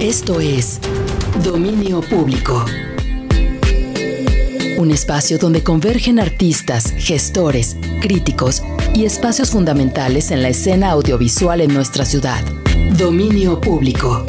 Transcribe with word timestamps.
Esto 0.00 0.40
es 0.40 0.78
Dominio 1.42 2.02
Público. 2.02 2.62
Un 4.76 4.90
espacio 4.90 5.38
donde 5.38 5.62
convergen 5.62 6.20
artistas, 6.20 6.92
gestores, 6.98 7.78
críticos 8.02 8.62
y 8.94 9.06
espacios 9.06 9.50
fundamentales 9.50 10.30
en 10.32 10.42
la 10.42 10.50
escena 10.50 10.90
audiovisual 10.90 11.62
en 11.62 11.72
nuestra 11.72 12.04
ciudad. 12.04 12.44
Dominio 12.98 13.58
Público. 13.58 14.26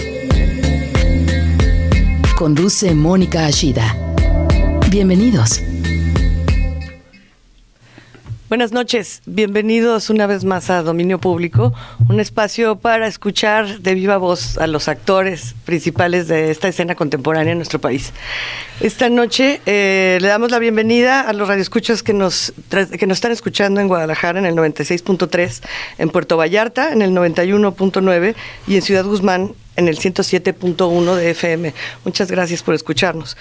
Conduce 2.37 2.95
Mónica 2.95 3.45
Ashida. 3.45 3.93
Bienvenidos. 4.89 5.66
Buenas 8.49 8.71
noches, 8.71 9.21
bienvenidos 9.25 10.09
una 10.09 10.25
vez 10.25 10.45
más 10.45 10.69
a 10.69 10.81
Dominio 10.81 11.19
Público, 11.19 11.73
un 12.07 12.21
espacio 12.21 12.77
para 12.77 13.05
escuchar 13.05 13.79
de 13.79 13.93
viva 13.93 14.15
voz 14.15 14.57
a 14.57 14.67
los 14.67 14.87
actores 14.87 15.53
principales 15.65 16.29
de 16.29 16.49
esta 16.49 16.69
escena 16.69 16.95
contemporánea 16.95 17.51
en 17.51 17.57
nuestro 17.57 17.81
país. 17.81 18.13
Esta 18.79 19.09
noche 19.09 19.59
eh, 19.65 20.17
le 20.21 20.29
damos 20.29 20.49
la 20.49 20.59
bienvenida 20.59 21.27
a 21.27 21.33
los 21.33 21.49
radioescuchas 21.49 22.03
que 22.03 22.13
nos, 22.13 22.53
que 22.97 23.05
nos 23.05 23.17
están 23.17 23.33
escuchando 23.33 23.81
en 23.81 23.89
Guadalajara 23.89 24.39
en 24.39 24.45
el 24.45 24.55
96.3, 24.55 25.61
en 25.97 26.09
Puerto 26.09 26.37
Vallarta 26.37 26.93
en 26.93 27.01
el 27.01 27.11
91.9 27.11 28.33
y 28.65 28.75
en 28.75 28.81
Ciudad 28.81 29.03
Guzmán 29.03 29.55
en 29.75 29.89
el 29.89 29.99
107.1 29.99 31.15
de 31.15 31.31
FM. 31.31 31.73
Muchas 32.05 32.31
gracias 32.31 32.63
por 32.63 32.75
escucharnos. 32.75 33.35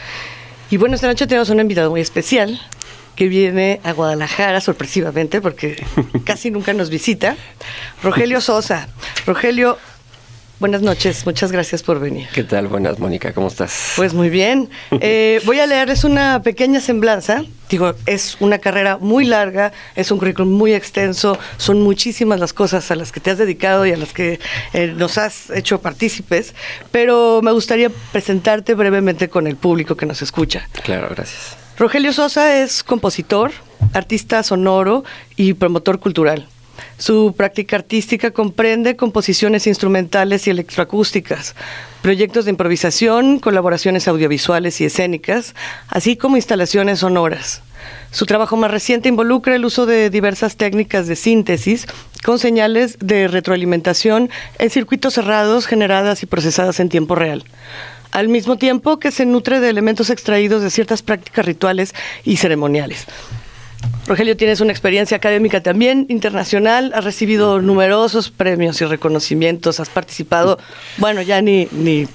Y 0.68 0.78
bueno, 0.78 0.96
esta 0.96 1.06
noche 1.06 1.28
tenemos 1.28 1.48
un 1.50 1.60
invitado 1.60 1.90
muy 1.90 2.00
especial 2.00 2.60
que 3.16 3.28
viene 3.28 3.80
a 3.82 3.92
Guadalajara 3.92 4.60
sorpresivamente 4.60 5.40
porque 5.40 5.82
casi 6.24 6.50
nunca 6.50 6.72
nos 6.74 6.90
visita. 6.90 7.36
Rogelio 8.02 8.40
Sosa. 8.40 8.88
Rogelio, 9.26 9.78
buenas 10.60 10.82
noches, 10.82 11.24
muchas 11.24 11.50
gracias 11.50 11.82
por 11.82 11.98
venir. 11.98 12.28
¿Qué 12.32 12.44
tal? 12.44 12.68
Buenas, 12.68 12.98
Mónica, 12.98 13.32
¿cómo 13.32 13.48
estás? 13.48 13.94
Pues 13.96 14.14
muy 14.14 14.30
bien. 14.30 14.70
Eh, 15.00 15.40
voy 15.44 15.60
a 15.60 15.66
leerles 15.66 16.04
una 16.04 16.42
pequeña 16.42 16.80
semblanza. 16.80 17.44
Digo, 17.68 17.94
es 18.06 18.36
una 18.40 18.58
carrera 18.58 18.98
muy 18.98 19.24
larga, 19.24 19.72
es 19.94 20.10
un 20.10 20.18
currículum 20.18 20.52
muy 20.52 20.72
extenso, 20.72 21.38
son 21.58 21.82
muchísimas 21.82 22.40
las 22.40 22.52
cosas 22.52 22.90
a 22.90 22.96
las 22.96 23.12
que 23.12 23.20
te 23.20 23.30
has 23.30 23.38
dedicado 23.38 23.86
y 23.86 23.92
a 23.92 23.96
las 23.96 24.12
que 24.12 24.40
eh, 24.72 24.94
nos 24.96 25.18
has 25.18 25.50
hecho 25.50 25.80
partícipes, 25.80 26.54
pero 26.92 27.40
me 27.42 27.52
gustaría 27.52 27.90
presentarte 28.12 28.74
brevemente 28.74 29.28
con 29.28 29.46
el 29.46 29.56
público 29.56 29.96
que 29.96 30.06
nos 30.06 30.22
escucha. 30.22 30.68
Claro, 30.84 31.08
gracias. 31.10 31.65
Rogelio 31.78 32.14
Sosa 32.14 32.62
es 32.62 32.82
compositor, 32.82 33.52
artista 33.92 34.42
sonoro 34.42 35.04
y 35.36 35.52
promotor 35.52 35.98
cultural. 35.98 36.48
Su 36.96 37.34
práctica 37.36 37.76
artística 37.76 38.30
comprende 38.30 38.96
composiciones 38.96 39.66
instrumentales 39.66 40.46
y 40.46 40.50
electroacústicas, 40.50 41.54
proyectos 42.00 42.46
de 42.46 42.52
improvisación, 42.52 43.40
colaboraciones 43.40 44.08
audiovisuales 44.08 44.80
y 44.80 44.86
escénicas, 44.86 45.54
así 45.88 46.16
como 46.16 46.36
instalaciones 46.36 47.00
sonoras. 47.00 47.60
Su 48.10 48.24
trabajo 48.24 48.56
más 48.56 48.70
reciente 48.70 49.10
involucra 49.10 49.54
el 49.54 49.66
uso 49.66 49.84
de 49.84 50.08
diversas 50.08 50.56
técnicas 50.56 51.06
de 51.06 51.16
síntesis 51.16 51.86
con 52.24 52.38
señales 52.38 52.96
de 53.00 53.28
retroalimentación 53.28 54.30
en 54.58 54.70
circuitos 54.70 55.12
cerrados 55.12 55.66
generadas 55.66 56.22
y 56.22 56.26
procesadas 56.26 56.80
en 56.80 56.88
tiempo 56.88 57.14
real 57.14 57.44
al 58.10 58.28
mismo 58.28 58.56
tiempo 58.56 58.98
que 58.98 59.10
se 59.10 59.26
nutre 59.26 59.60
de 59.60 59.68
elementos 59.68 60.10
extraídos 60.10 60.62
de 60.62 60.70
ciertas 60.70 61.02
prácticas 61.02 61.44
rituales 61.44 61.94
y 62.24 62.36
ceremoniales. 62.36 63.06
Rogelio, 64.06 64.36
tienes 64.36 64.60
una 64.60 64.72
experiencia 64.72 65.16
académica 65.16 65.62
también 65.62 66.06
internacional, 66.08 66.92
has 66.94 67.04
recibido 67.04 67.60
numerosos 67.60 68.30
premios 68.30 68.80
y 68.80 68.84
reconocimientos, 68.84 69.80
has 69.80 69.88
participado, 69.88 70.58
bueno, 70.98 71.22
ya 71.22 71.42
ni, 71.42 71.68
ni 71.72 72.06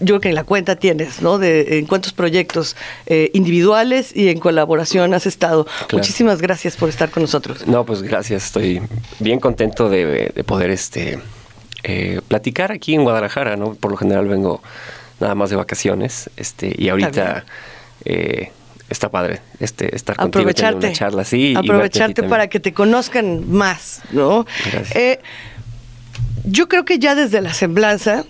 yo 0.00 0.20
que 0.20 0.28
en 0.28 0.34
la 0.34 0.44
cuenta 0.44 0.76
tienes, 0.76 1.22
¿no? 1.22 1.38
De 1.38 1.78
en 1.78 1.86
cuántos 1.86 2.12
proyectos 2.12 2.76
eh, 3.06 3.30
individuales 3.34 4.14
y 4.14 4.28
en 4.28 4.38
colaboración 4.38 5.14
has 5.14 5.26
estado. 5.26 5.66
Muchísimas 5.92 6.40
gracias 6.40 6.76
por 6.76 6.88
estar 6.88 7.10
con 7.10 7.22
nosotros. 7.22 7.66
No, 7.66 7.84
pues 7.84 8.02
gracias, 8.02 8.44
estoy 8.46 8.82
bien 9.18 9.40
contento 9.40 9.88
de, 9.88 10.32
poder 10.46 10.70
este 10.70 11.18
eh, 11.82 12.20
platicar 12.28 12.72
aquí 12.72 12.94
en 12.94 13.02
Guadalajara, 13.02 13.56
¿no? 13.56 13.74
Por 13.74 13.90
lo 13.90 13.96
general 13.96 14.28
vengo 14.28 14.62
nada 15.20 15.34
más 15.34 15.50
de 15.50 15.56
vacaciones, 15.56 16.30
este, 16.36 16.74
y 16.76 16.88
ahorita 16.88 17.44
eh, 18.04 18.52
está 18.88 19.10
padre 19.10 19.40
este, 19.60 19.94
estar 19.94 20.16
contigo 20.16 20.40
aprovecharte, 20.40 20.86
una 20.86 20.94
charla 20.94 21.22
así. 21.22 21.54
Aprovecharte 21.56 22.22
para 22.22 22.48
que 22.48 22.60
te 22.60 22.72
conozcan 22.72 23.50
más, 23.50 24.02
¿no? 24.12 24.46
Eh, 24.94 25.18
yo 26.44 26.68
creo 26.68 26.84
que 26.84 26.98
ya 26.98 27.14
desde 27.14 27.40
la 27.40 27.52
semblanza 27.52 28.24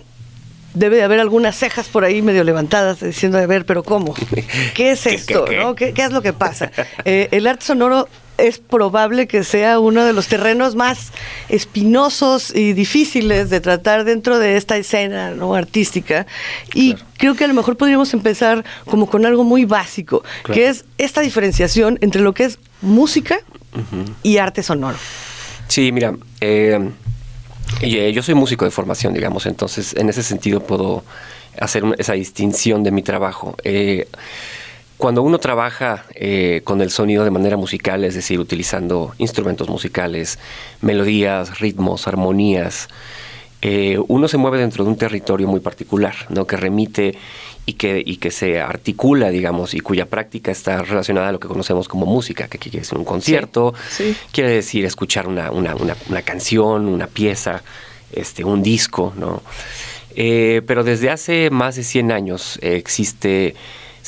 debe 0.73 0.97
de 0.97 1.03
haber 1.03 1.19
algunas 1.19 1.55
cejas 1.55 1.87
por 1.87 2.03
ahí 2.03 2.21
medio 2.21 2.43
levantadas 2.43 2.99
diciendo, 2.99 3.37
a 3.37 3.45
ver, 3.45 3.65
pero 3.65 3.83
¿cómo? 3.83 4.13
¿Qué 4.73 4.91
es 4.91 5.05
esto? 5.05 5.45
¿Qué, 5.75 5.93
es 5.95 6.11
lo 6.11 6.21
que 6.21 6.33
pasa? 6.33 6.71
Eh, 7.05 7.29
el 7.31 7.47
arte 7.47 7.65
sonoro 7.65 8.07
es 8.39 8.59
probable 8.59 9.27
que 9.27 9.43
sea 9.43 9.79
uno 9.79 10.03
de 10.05 10.13
los 10.13 10.27
terrenos 10.27 10.75
más 10.75 11.11
espinosos 11.49 12.55
y 12.55 12.73
difíciles 12.73 13.49
de 13.49 13.59
tratar 13.61 14.03
dentro 14.05 14.39
de 14.39 14.57
esta 14.57 14.77
escena 14.77 15.31
¿no? 15.31 15.55
artística. 15.55 16.25
Y 16.73 16.95
creo 17.17 17.35
que 17.35 17.45
a 17.45 17.47
lo 17.47 17.53
mejor 17.53 17.77
podríamos 17.77 18.13
empezar 18.13 18.65
como 18.85 19.09
con 19.09 19.25
algo 19.25 19.43
muy 19.43 19.65
básico, 19.65 20.23
que 20.45 20.67
es 20.67 20.85
esta 20.97 21.21
diferenciación 21.21 21.97
entre 22.01 22.21
lo 22.21 22.33
que 22.33 22.45
es 22.45 22.59
música 22.81 23.39
y 24.23 24.37
arte 24.37 24.63
sonoro. 24.63 24.97
Sí, 25.67 25.91
mira, 25.91 26.15
eh, 26.41 26.79
eh, 27.81 28.11
yo 28.13 28.23
soy 28.23 28.33
músico 28.33 28.65
de 28.65 28.71
formación, 28.71 29.13
digamos, 29.13 29.45
entonces 29.45 29.95
en 29.95 30.09
ese 30.09 30.23
sentido 30.23 30.61
puedo 30.61 31.03
hacer 31.59 31.83
esa 31.97 32.13
distinción 32.13 32.83
de 32.83 32.91
mi 32.91 33.03
trabajo. 33.03 33.55
Eh, 33.63 34.07
cuando 34.99 35.23
uno 35.23 35.39
trabaja 35.39 36.03
eh, 36.13 36.59
con 36.65 36.81
el 36.81 36.91
sonido 36.91 37.23
de 37.23 37.31
manera 37.31 37.55
musical, 37.55 38.03
es 38.03 38.15
decir, 38.15 38.37
utilizando 38.37 39.13
instrumentos 39.17 39.69
musicales, 39.69 40.39
melodías, 40.81 41.61
ritmos, 41.61 42.05
armonías, 42.05 42.89
eh, 43.61 43.97
uno 44.09 44.27
se 44.27 44.35
mueve 44.35 44.57
dentro 44.57 44.83
de 44.83 44.89
un 44.89 44.97
territorio 44.97 45.47
muy 45.47 45.61
particular, 45.61 46.15
¿no? 46.27 46.45
que 46.45 46.57
remite 46.57 47.17
y 47.65 47.73
que, 47.73 48.03
y 48.05 48.17
que 48.17 48.29
se 48.29 48.59
articula, 48.59 49.29
digamos, 49.29 49.73
y 49.73 49.79
cuya 49.79 50.05
práctica 50.05 50.51
está 50.51 50.81
relacionada 50.81 51.29
a 51.29 51.31
lo 51.31 51.39
que 51.39 51.47
conocemos 51.47 51.87
como 51.87 52.05
música, 52.05 52.49
que 52.49 52.57
quiere 52.57 52.79
decir 52.79 52.97
un 52.97 53.05
concierto, 53.05 53.73
quiere 54.33 54.49
decir 54.49 54.83
escuchar 54.83 55.29
una, 55.29 55.49
una, 55.49 55.75
una, 55.75 56.21
canción, 56.23 56.89
una 56.89 57.07
pieza, 57.07 57.63
este, 58.11 58.43
un 58.43 58.61
disco, 58.61 59.13
¿no? 59.15 59.43
Eh, 60.13 60.61
pero 60.67 60.83
desde 60.83 61.09
hace 61.09 61.49
más 61.51 61.77
de 61.77 61.83
100 61.83 62.11
años 62.11 62.59
existe 62.61 63.55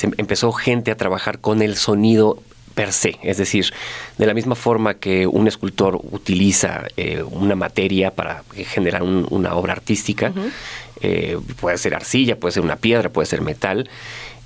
se 0.02 0.10
empezó 0.18 0.52
gente 0.52 0.90
a 0.90 0.98
trabajar 0.98 1.40
con 1.40 1.62
el 1.62 1.76
sonido 1.78 2.42
per 2.74 2.92
se, 2.92 3.20
es 3.22 3.38
decir, 3.38 3.72
de 4.18 4.26
la 4.26 4.34
misma 4.34 4.56
forma 4.56 4.96
que 4.96 5.28
un 5.28 5.48
escultor 5.48 6.00
utiliza 6.12 6.86
eh, 6.98 7.22
una 7.22 7.56
materia 7.56 8.12
para 8.12 8.44
generar 8.56 9.04
una 9.04 9.56
obra 9.56 9.74
artística, 9.74 10.32
eh, 11.02 11.38
puede 11.60 11.78
ser 11.78 11.94
arcilla, 11.94 12.38
puede 12.38 12.54
ser 12.54 12.64
una 12.64 12.78
piedra, 12.78 13.10
puede 13.10 13.28
ser 13.28 13.42
metal, 13.42 13.90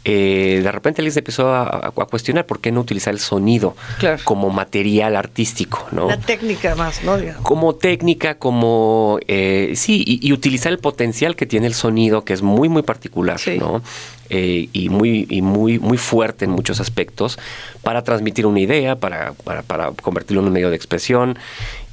eh, 0.07 0.61
de 0.61 0.71
repente 0.71 1.09
se 1.09 1.19
empezó 1.19 1.51
a, 1.55 1.91
cuestionar 1.91 2.45
por 2.45 2.61
qué 2.61 2.71
no 2.71 2.81
utilizar 2.81 3.11
el 3.11 3.19
sonido 3.19 3.75
como 4.23 4.51
material 4.51 5.15
artístico, 5.15 5.87
¿no? 5.91 6.07
La 6.07 6.19
técnica 6.19 6.75
más, 6.75 7.03
¿no? 7.03 7.17
Como 7.41 7.73
técnica, 7.73 8.37
como, 8.37 9.17
eh, 9.27 9.73
sí, 9.75 10.03
y, 10.05 10.31
utilizar 10.31 10.71
el 10.71 10.77
potencial 10.77 11.35
que 11.35 11.47
tiene 11.47 11.65
el 11.65 11.73
sonido, 11.73 12.23
que 12.23 12.33
es 12.33 12.43
muy, 12.43 12.69
muy 12.69 12.83
particular, 12.83 13.39
¿no? 13.57 13.81
Eh, 14.29 14.69
y 14.73 14.89
muy, 14.89 15.25
y 15.27 15.41
muy, 15.41 15.79
muy 15.79 15.97
fuerte 15.97 16.45
en 16.45 16.51
muchos 16.51 16.79
aspectos, 16.79 17.39
para 17.81 18.03
transmitir 18.03 18.45
una 18.45 18.59
idea, 18.59 18.95
para, 18.97 19.33
para, 19.33 19.63
para 19.63 19.91
convertirlo 19.91 20.41
en 20.41 20.47
un 20.47 20.53
medio 20.53 20.69
de 20.69 20.75
expresión. 20.75 21.39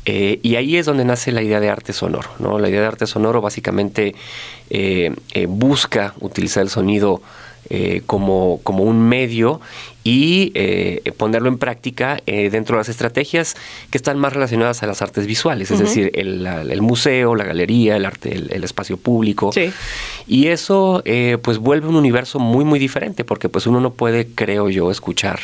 y 0.05 0.57
ahí 0.57 0.77
es 0.77 0.85
donde 0.85 1.07
nace 1.07 1.33
la 1.33 1.41
idea 1.41 1.61
de 1.61 1.71
arte 1.71 1.95
sonoro, 1.95 2.29
¿no? 2.41 2.59
La 2.59 2.69
idea 2.69 2.83
de 2.83 2.89
arte 2.89 3.07
sonoro 3.07 3.41
básicamente 3.41 4.15
busca 5.49 6.13
utilizar 6.21 6.63
el 6.63 6.69
sonido 6.69 7.23
eh, 7.71 8.03
como, 8.07 8.61
como, 8.65 8.83
un 8.83 9.01
medio 9.09 9.61
y 10.05 10.51
eh, 10.55 11.13
ponerlo 11.17 11.49
en 11.49 11.59
práctica 11.59 12.21
eh, 12.27 12.51
dentro 12.51 12.77
de 12.77 12.81
las 12.81 12.89
estrategias 12.89 13.55
que 13.91 13.99
están 13.99 14.19
más 14.19 14.33
relacionadas 14.33 14.83
a 14.83 14.87
las 14.87 15.01
artes 15.01 15.27
visuales, 15.27 15.71
es 15.71 15.79
decir, 15.79 16.11
el, 16.15 16.83
museo, 16.83 17.37
la 17.37 17.45
galería, 17.45 17.97
el 17.97 18.05
arte, 18.05 18.35
el, 18.35 18.65
espacio 18.65 18.97
público. 18.97 19.53
Y 20.27 20.49
eso 20.49 21.03
pues 21.43 21.59
vuelve 21.59 21.89
un 21.89 21.97
universo 21.97 22.39
muy, 22.41 22.65
muy 22.65 22.79
diferente, 22.79 23.25
porque 23.25 23.49
pues 23.49 23.67
uno 23.67 23.81
no 23.81 23.93
puede, 23.93 24.27
creo 24.27 24.69
yo, 24.69 24.91
escuchar 24.91 25.39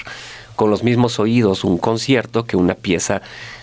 con 0.57 0.71
los 0.71 0.83
mismos 0.83 1.21
oídos 1.21 1.63
un 1.63 1.79
concierto 1.79 2.45
que 2.45 2.57
una 2.57 2.75
pieza 2.75 3.23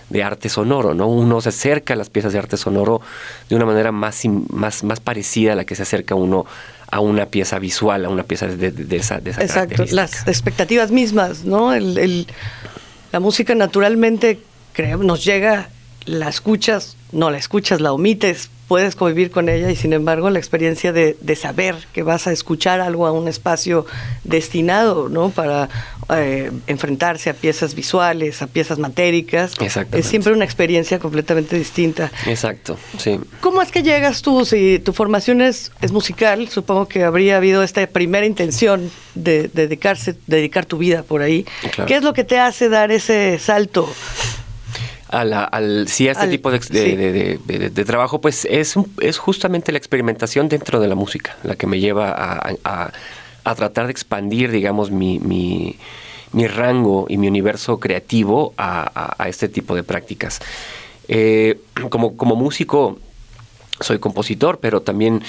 de 0.10 0.24
arte 0.24 0.50
sonoro, 0.50 0.94
¿no? 0.94 1.08
Uno 1.08 1.42
se 1.42 1.50
acerca 1.50 1.94
a 1.94 1.98
las 1.98 2.10
piezas 2.10 2.34
de 2.34 2.40
arte 2.40 2.58
sonoro 2.58 3.02
de 3.50 3.56
una 3.56 3.66
manera 3.66 3.92
más, 3.92 4.24
más, 4.50 4.84
más 4.84 5.00
parecida 5.00 5.54
a 5.54 5.56
la 5.56 5.66
que 5.66 5.76
se 5.76 5.84
acerca 5.84 6.16
uno 6.16 6.46
a 6.96 7.02
una 7.02 7.26
pieza 7.26 7.60
visual, 7.60 8.06
a 8.06 8.10
una 8.10 8.24
pieza 8.24 8.48
de, 8.48 8.68
esa, 8.96 9.20
de 9.20 9.32
esa 9.32 9.42
Exacto, 9.42 9.84
las 9.92 10.26
expectativas 10.28 10.92
mismas, 10.92 11.44
¿no? 11.44 11.74
El, 11.74 12.26
la 13.12 13.20
música 13.20 13.54
naturalmente 13.54 14.40
nos 15.00 15.26
llega, 15.26 15.68
la 16.06 16.30
escuchas 16.30 16.95
no 17.12 17.30
la 17.30 17.38
escuchas, 17.38 17.82
la 17.82 17.94
omites, 17.94 18.50
puedes 18.68 18.96
convivir 18.96 19.32
con 19.32 19.50
ella 19.50 19.70
y 19.70 19.76
sin 19.76 19.94
embargo 19.94 20.30
la 20.30 20.40
experiencia 20.40 20.92
de, 20.92 21.36
saber 21.36 21.76
que 21.94 22.02
vas 22.02 22.28
a 22.28 22.32
escuchar 22.32 22.80
algo 22.80 23.06
a 23.06 23.12
un 23.12 23.28
espacio 23.28 23.86
destinado 24.24 25.10
¿no? 25.10 25.30
para 25.30 25.70
eh, 26.10 26.52
enfrentarse 26.68 27.30
a 27.30 27.34
piezas 27.34 27.76
visuales, 27.76 28.42
a 28.42 28.48
piezas 28.48 28.80
matéricas, 28.80 29.54
es 29.92 30.06
siempre 30.06 30.34
una 30.34 30.46
experiencia 30.46 30.98
completamente 31.00 31.58
distinta. 31.58 32.12
Exacto, 32.26 32.78
sí. 32.98 33.20
¿Cómo 33.42 33.62
es 33.62 33.72
que 33.72 33.84
llegas 33.84 34.22
tú? 34.22 34.46
Si 34.46 34.80
tu 34.80 34.94
formación 34.94 35.42
es, 35.42 35.72
es 35.82 35.92
musical, 35.92 36.48
supongo 36.48 36.88
que 36.88 37.04
habría 37.04 37.38
habido 37.38 37.64
esta 37.64 37.86
primera 37.88 38.26
intención 38.26 38.90
de, 39.14 39.50
dedicarse, 39.54 40.16
dedicar 40.26 40.66
tu 40.66 40.78
vida 40.78 41.04
por 41.04 41.22
ahí. 41.22 41.46
¿Qué 41.86 41.96
es 41.98 42.04
lo 42.04 42.14
que 42.14 42.24
te 42.24 42.40
hace 42.40 42.70
dar 42.70 42.92
ese 42.92 43.38
salto? 43.40 43.88
A 45.10 45.22
al, 45.22 45.88
sí, 45.88 46.08
a 46.08 46.14
este 46.14 46.28
tipo 46.28 46.52
de, 46.52 46.60
de, 46.60 47.86
trabajo, 47.86 48.22
pues 48.22 48.46
es, 48.46 48.76
es 49.02 49.18
justamente 49.18 49.72
la 49.72 49.78
experimentación 49.78 50.50
dentro 50.50 50.80
de 50.80 50.88
la 50.88 50.96
música 50.96 51.38
la 51.44 51.56
que 51.56 51.68
me 51.68 51.80
lleva 51.80 52.10
a, 52.10 52.92
a, 53.44 53.56
tratar 53.56 53.86
de 53.86 53.92
expandir, 53.92 54.52
digamos, 54.52 54.90
mi, 54.90 55.20
mi, 55.20 55.78
mi, 56.32 56.48
rango 56.48 57.06
y 57.08 57.18
mi 57.18 57.28
universo 57.28 57.80
creativo 57.80 58.54
a, 58.58 59.26
este 59.28 59.48
tipo 59.48 59.76
de 59.76 59.84
prácticas. 59.84 60.40
Eh, 61.08 61.60
como, 61.90 62.18
como 62.18 62.36
músico, 62.36 62.98
soy 63.80 64.00
compositor, 64.00 64.60
pero 64.60 64.82
también 64.82 65.22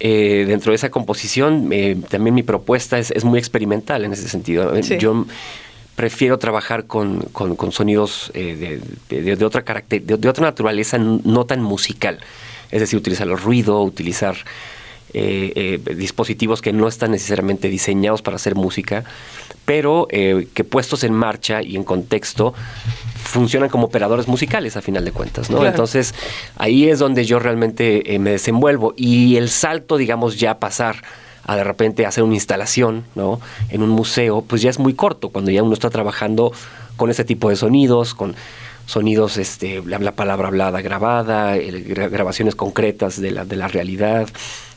eh, 0.00 0.44
dentro 0.46 0.72
de 0.72 0.76
esa 0.76 0.90
composición, 0.90 1.68
eh, 1.72 1.96
también 2.10 2.34
mi 2.34 2.42
propuesta 2.42 2.98
es, 2.98 3.10
es, 3.10 3.24
muy 3.24 3.38
experimental 3.38 4.04
en 4.04 4.12
ese 4.12 4.28
sentido. 4.28 4.78
Yo 4.78 5.24
prefiero 5.96 6.38
trabajar 6.38 6.86
con, 6.86 7.20
con, 7.32 7.72
sonidos 7.72 8.30
eh, 8.34 8.80
de, 9.08 9.36
de, 9.36 9.44
otra 9.44 9.62
carácter, 9.62 10.02
de, 10.02 10.28
otra 10.28 10.44
naturaleza 10.44 10.98
no 10.98 11.46
tan 11.46 11.62
musical. 11.62 12.20
Es 12.70 12.80
decir, 12.80 12.98
utilizar 12.98 13.28
el 13.28 13.38
ruido, 13.38 13.80
utilizar 13.82 14.36
eh, 15.12 15.78
eh, 15.86 15.94
dispositivos 15.94 16.60
que 16.60 16.72
no 16.72 16.88
están 16.88 17.12
necesariamente 17.12 17.68
diseñados 17.68 18.22
para 18.22 18.36
hacer 18.36 18.56
música, 18.56 19.04
pero 19.64 20.08
que 20.08 20.64
puestos 20.64 21.04
en 21.04 21.14
marcha 21.14 21.62
y 21.62 21.76
en 21.76 21.84
contexto 21.84 22.52
funcionan 23.22 23.70
como 23.70 23.86
operadores 23.86 24.28
musicales 24.28 24.76
a 24.76 24.82
final 24.82 25.06
de 25.06 25.12
cuentas, 25.12 25.48
¿no? 25.48 25.64
Entonces 25.64 26.14
ahí 26.56 26.88
es 26.88 26.98
donde 26.98 27.24
yo 27.24 27.38
realmente 27.38 28.18
me 28.18 28.32
desenvuelvo 28.32 28.92
y 28.94 29.36
el 29.36 29.48
salto, 29.48 29.96
digamos, 29.96 30.38
ya 30.38 30.58
pasar 30.58 31.02
a 31.46 31.56
de 31.56 31.64
repente 31.64 32.06
hacer 32.06 32.24
una 32.24 32.34
instalación, 32.34 33.04
¿no? 33.14 33.40
En 33.68 33.82
un 33.82 33.90
museo, 33.90 34.42
pues 34.42 34.62
ya 34.62 34.70
es 34.70 34.78
muy 34.78 34.94
corto, 34.94 35.28
cuando 35.28 35.50
ya 35.50 35.62
uno 35.62 35.74
está 35.74 35.90
trabajando 35.90 36.52
con 36.96 37.10
ese 37.10 37.24
tipo 37.24 37.50
de 37.50 37.56
sonidos, 37.56 38.14
con 38.14 38.34
sonidos, 38.86 39.36
este, 39.36 39.82
la, 39.84 40.12
palabra 40.12 40.48
hablada 40.48 40.80
grabada, 40.80 41.56
grabaciones 41.56 42.54
concretas 42.54 43.20
de 43.20 43.30
la, 43.30 43.44
de 43.44 43.56
la 43.56 43.68
realidad, 43.68 44.28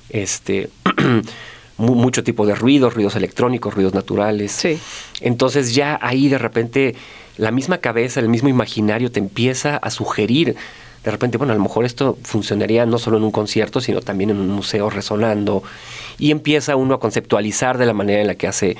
este, 0.09 0.69
mucho 1.77 2.23
tipo 2.23 2.45
de 2.45 2.55
ruidos, 2.55 2.93
ruidos 2.93 3.15
electrónicos, 3.15 3.73
ruidos 3.73 3.93
naturales. 3.93 4.51
Sí. 4.51 4.79
Entonces 5.21 5.75
ya 5.75 5.99
ahí 6.01 6.29
de 6.29 6.37
repente 6.37 6.95
la 7.37 7.51
misma 7.51 7.77
cabeza, 7.79 8.19
el 8.19 8.29
mismo 8.29 8.49
imaginario 8.49 9.11
te 9.11 9.19
empieza 9.19 9.77
a 9.77 9.89
sugerir 9.91 10.55
de 11.07 11.11
repente, 11.11 11.37
bueno, 11.37 11.53
a 11.53 11.55
lo 11.55 11.63
mejor 11.63 11.85
esto 11.85 12.17
funcionaría 12.21 12.85
no 12.85 12.97
solo 12.97 13.15
en 13.15 13.23
un 13.23 13.31
concierto, 13.31 13.79
sino 13.79 14.01
también 14.01 14.29
en 14.29 14.41
un 14.41 14.49
museo 14.49 14.89
resonando, 14.89 15.63
y 16.19 16.31
empieza 16.31 16.75
uno 16.75 16.95
a 16.95 16.99
conceptualizar 16.99 17.77
de 17.77 17.85
la 17.85 17.93
manera 17.93 18.19
en 18.19 18.27
la 18.27 18.35
que 18.35 18.45
hace 18.45 18.75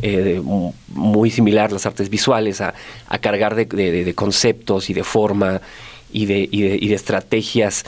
eh, 0.00 0.40
muy 0.86 1.30
similar 1.32 1.72
las 1.72 1.84
artes 1.84 2.10
visuales, 2.10 2.60
a, 2.60 2.74
cargar 3.20 3.56
de, 3.56 4.14
conceptos 4.14 4.88
y 4.88 4.94
de 4.94 5.02
forma 5.02 5.62
y 6.12 6.26
de, 6.26 6.48
y 6.48 6.86
de, 6.86 6.94
estrategias 6.94 7.84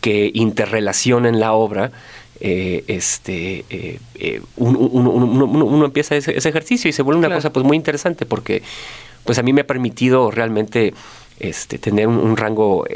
que 0.00 0.32
interrelacionen 0.34 1.38
la 1.38 1.52
obra. 1.52 1.92
Eh, 2.40 2.82
este, 2.88 3.64
eh, 3.70 4.42
uno, 4.56 5.84
empieza 5.84 6.16
ese, 6.16 6.32
ejercicio 6.36 6.90
y 6.90 6.92
se 6.92 7.02
vuelve 7.02 7.24
una 7.24 7.36
cosa 7.36 7.52
pues 7.52 7.64
muy 7.64 7.76
interesante 7.76 8.26
porque 8.26 8.64
pues 9.22 9.38
a 9.38 9.44
mí 9.44 9.52
me 9.52 9.60
ha 9.60 9.66
permitido 9.68 10.32
realmente 10.32 10.92
este, 11.42 11.78
tener 11.78 12.08
un, 12.08 12.36
rango 12.36 12.86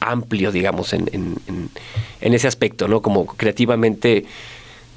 amplio, 0.00 0.52
digamos, 0.52 0.92
en, 0.92 1.10
en, 1.12 2.34
ese 2.34 2.46
aspecto, 2.46 2.88
¿no? 2.88 3.02
Como 3.02 3.26
creativamente 3.26 4.24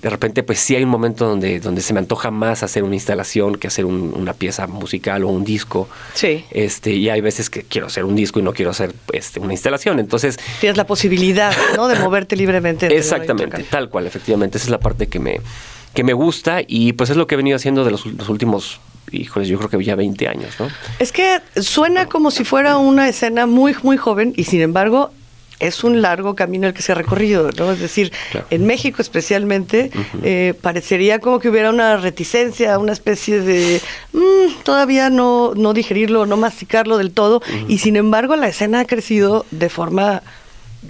de 0.02 0.10
repente 0.10 0.44
pues 0.44 0.60
sí 0.60 0.76
hay 0.76 0.84
un 0.84 0.90
momento 0.90 1.28
donde, 1.28 1.60
donde 1.60 1.82
se 1.82 1.94
me 1.94 2.00
antoja 2.00 2.30
más 2.30 2.62
hacer 2.64 2.84
una 2.84 2.96
instalación 2.96 3.56
que 3.56 3.68
hacer 3.68 3.86
una 3.86 4.34
pieza 4.34 4.68
musical 4.68 5.24
o 5.24 5.30
un 5.30 5.44
disco. 5.44 5.90
Sí. 6.14 6.46
Este, 6.52 6.92
y 6.92 7.10
hay 7.10 7.22
veces 7.22 7.50
que 7.50 7.64
quiero 7.64 7.88
hacer 7.88 8.06
un 8.06 8.16
disco 8.16 8.40
y 8.40 8.44
no 8.44 8.54
quiero 8.54 8.72
hacer 8.72 8.94
este, 9.12 9.40
una 9.40 9.54
instalación. 9.54 10.00
Entonces. 10.00 10.40
Tienes 10.60 10.78
la 10.78 10.86
posibilidad, 10.86 11.54
¿no? 11.76 11.88
De 11.88 11.96
moverte 12.00 12.36
libremente. 12.36 12.96
Exactamente, 12.96 13.64
tal 13.64 13.90
cual, 13.90 14.06
efectivamente. 14.06 14.58
Esa 14.58 14.66
es 14.66 14.72
la 14.72 14.80
parte 14.80 15.08
que 15.08 15.20
me, 15.20 15.42
que 15.94 16.04
me 16.04 16.14
gusta 16.14 16.62
y 16.66 16.94
pues 16.94 17.10
es 17.10 17.18
lo 17.18 17.26
que 17.26 17.36
he 17.36 17.38
venido 17.38 17.56
haciendo 17.56 17.84
de 17.84 17.92
los, 17.92 18.06
los 18.06 18.30
últimos 18.30 18.80
híjoles, 19.12 19.48
yo 19.48 19.58
creo 19.58 19.70
que 19.70 19.84
ya 19.84 19.96
20 19.96 20.28
años, 20.28 20.56
¿no? 20.60 20.68
Es 21.00 21.12
que 21.12 21.42
suena 21.56 22.08
como 22.08 22.32
si 22.32 22.44
fuera 22.44 22.78
una 22.78 23.08
escena 23.08 23.46
muy, 23.46 23.76
muy 23.84 23.98
joven 23.98 24.34
y 24.36 24.44
sin 24.44 24.62
embargo 24.62 25.12
es 25.60 25.84
un 25.84 26.02
largo 26.02 26.36
camino 26.36 26.68
el 26.68 26.74
que 26.74 26.82
se 26.82 26.92
ha 26.92 26.96
recorrido, 26.96 27.50
¿no? 27.58 27.72
Es 27.72 27.80
decir, 27.80 28.12
en 28.50 28.66
México 28.66 29.02
especialmente, 29.02 29.92
eh, 30.24 30.54
parecería 30.62 31.20
como 31.20 31.40
que 31.40 31.50
hubiera 31.50 31.70
una 31.72 31.98
reticencia, 31.98 32.78
una 32.78 32.94
especie 32.94 33.42
de 33.42 33.82
mm, 34.14 34.62
todavía 34.64 35.10
no, 35.10 35.54
no 35.56 35.74
digerirlo, 35.74 36.26
no 36.26 36.38
masticarlo 36.38 36.98
del 36.98 37.12
todo, 37.12 37.42
y 37.68 37.80
sin 37.80 37.96
embargo 37.96 38.36
la 38.36 38.48
escena 38.48 38.82
ha 38.82 38.86
crecido 38.86 39.46
de 39.52 39.70
forma 39.70 40.22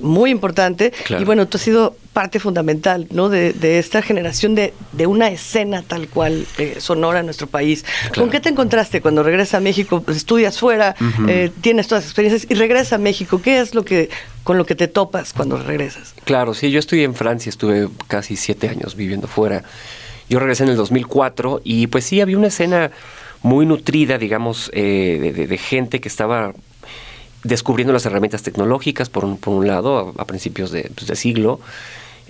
muy 0.01 0.31
importante. 0.31 0.93
Y 1.09 1.23
bueno, 1.23 1.47
tú 1.47 1.57
has 1.57 1.63
sido 1.63 1.95
parte 2.13 2.39
fundamental 2.39 3.07
¿no? 3.11 3.29
de, 3.29 3.79
esta 3.79 4.01
generación 4.01 4.55
de, 4.55 4.73
una 5.05 5.29
escena 5.29 5.83
tal 5.83 6.07
cual 6.07 6.45
eh, 6.57 6.77
sonora 6.79 7.19
en 7.19 7.25
nuestro 7.25 7.47
país. 7.47 7.85
¿Con 8.15 8.29
qué 8.29 8.39
te 8.39 8.49
encontraste 8.49 9.01
cuando 9.01 9.23
regresas 9.23 9.55
a 9.55 9.59
México? 9.59 10.03
Estudias 10.07 10.59
fuera, 10.59 10.95
eh, 11.27 11.51
tienes 11.61 11.87
todas 11.87 12.03
las 12.03 12.09
experiencias 12.09 12.49
y 12.49 12.55
regresas 12.55 12.93
a 12.93 12.97
México. 12.97 13.41
¿Qué 13.41 13.59
es 13.59 13.75
lo 13.75 13.85
que 13.85 14.09
con 14.43 14.57
lo 14.57 14.65
que 14.65 14.75
te 14.75 14.87
topas 14.87 15.33
cuando 15.33 15.57
regresas? 15.57 16.15
Claro, 16.23 16.53
sí, 16.53 16.71
yo 16.71 16.79
estudié 16.79 17.03
en 17.03 17.15
Francia, 17.15 17.49
estuve 17.49 17.89
casi 18.07 18.35
siete 18.35 18.69
años 18.69 18.95
viviendo 18.95 19.27
fuera. 19.27 19.63
Yo 20.29 20.39
regresé 20.39 20.63
en 20.63 20.69
el 20.69 20.77
2004 20.77 21.61
y 21.63 21.87
pues 21.87 22.05
sí, 22.05 22.21
había 22.21 22.37
una 22.37 22.47
escena 22.47 22.91
muy 23.43 23.65
nutrida, 23.65 24.17
digamos, 24.17 24.69
eh, 24.73 25.47
de, 25.47 25.57
gente 25.57 26.01
que 26.01 26.07
estaba 26.07 26.53
descubriendo 27.43 27.93
las 27.93 28.05
herramientas 28.05 28.43
tecnológicas, 28.43 29.09
por 29.09 29.25
un, 29.25 29.37
por 29.37 29.53
un 29.53 29.67
lado, 29.67 30.13
a, 30.17 30.25
principios 30.25 30.71
de, 30.71 30.91
pues, 30.95 31.07
de 31.07 31.15
siglo, 31.15 31.59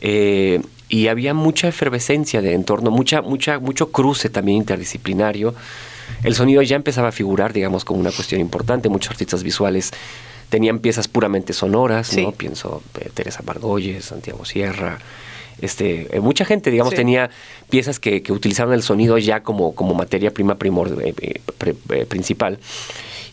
eh, 0.01 0.61
y 0.89 1.07
había 1.07 1.33
mucha 1.33 1.67
efervescencia 1.67 2.41
de 2.41 2.53
entorno, 2.53 2.91
mucha, 2.91 3.21
mucha, 3.21 3.59
mucho 3.59 3.91
cruce 3.91 4.29
también 4.29 4.59
interdisciplinario. 4.59 5.53
El 6.23 6.35
sonido 6.35 6.61
ya 6.61 6.75
empezaba 6.75 7.09
a 7.09 7.11
figurar, 7.11 7.51
digamos, 7.51 7.83
como 7.83 7.99
una 7.99 8.11
cuestión 8.11 8.39
importante. 8.39 8.87
Muchos 8.87 9.11
artistas 9.11 9.43
visuales 9.43 9.91
tenían 10.49 10.79
piezas 10.79 11.07
puramente 11.09 11.51
sonoras, 11.51 12.15
¿no? 12.15 12.31
Pienso 12.31 12.81
eh, 12.99 13.09
Teresa 13.13 13.41
Margolles, 13.45 14.05
Santiago 14.05 14.45
Sierra, 14.45 14.99
este, 15.61 16.15
eh, 16.15 16.19
mucha 16.19 16.45
gente, 16.45 16.69
digamos, 16.69 16.93
tenía 16.93 17.29
piezas 17.69 17.99
que, 17.99 18.21
que, 18.21 18.31
utilizaban 18.31 18.73
el 18.73 18.83
sonido 18.83 19.17
ya 19.17 19.41
como, 19.41 19.73
como 19.73 19.95
materia 19.95 20.31
prima 20.31 20.55
primor, 20.55 20.95
principal. 22.07 22.59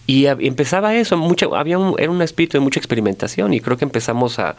Y 0.07 0.27
empezaba 0.27 0.95
eso, 0.95 1.19
había 1.55 1.79
un, 1.79 1.95
era 1.99 2.11
un 2.11 2.21
espíritu 2.21 2.59
de 2.59 2.61
mucha 2.61 2.79
experimentación 2.79 3.55
y 3.55 3.61
creo 3.61 3.77
que 3.77 3.85
empezamos 3.85 4.39
a, 4.39 4.57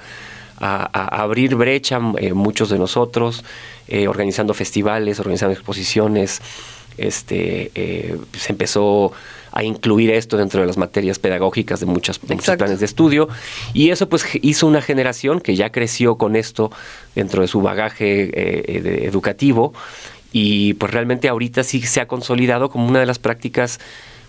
abrir 0.57 1.55
brecha 1.55 1.99
eh, 2.17 2.31
muchos 2.31 2.69
de 2.69 2.79
nosotros, 2.79 3.43
eh, 3.89 4.07
organizando 4.07 4.53
festivales, 4.53 5.19
organizando 5.19 5.53
exposiciones. 5.53 6.41
Este, 6.97 7.71
eh, 7.75 8.17
se 8.37 8.53
empezó 8.53 9.11
a 9.51 9.63
incluir 9.65 10.11
esto 10.11 10.37
dentro 10.37 10.61
de 10.61 10.67
las 10.67 10.77
materias 10.77 11.19
pedagógicas 11.19 11.81
de, 11.81 11.85
muchas, 11.85 12.23
muchos 12.23 12.55
planes 12.55 12.79
de 12.79 12.85
estudio 12.85 13.27
y 13.73 13.89
eso 13.89 14.07
pues 14.07 14.25
hizo 14.41 14.65
una 14.65 14.81
generación 14.81 15.41
que 15.41 15.57
ya 15.57 15.73
creció 15.73 16.15
con 16.15 16.37
esto 16.37 16.71
dentro 17.13 17.41
de 17.41 17.49
su 17.49 17.61
bagaje 17.61 19.05
educativo 19.05 19.73
y 20.31 20.73
pues 20.75 20.93
realmente 20.93 21.27
ahorita 21.27 21.63
sí 21.63 21.81
se 21.81 21.99
ha 21.99 22.07
consolidado 22.07 22.69
como 22.69 22.87
una 22.87 22.99
de 23.01 23.05
las 23.05 23.19
prácticas 23.19 23.79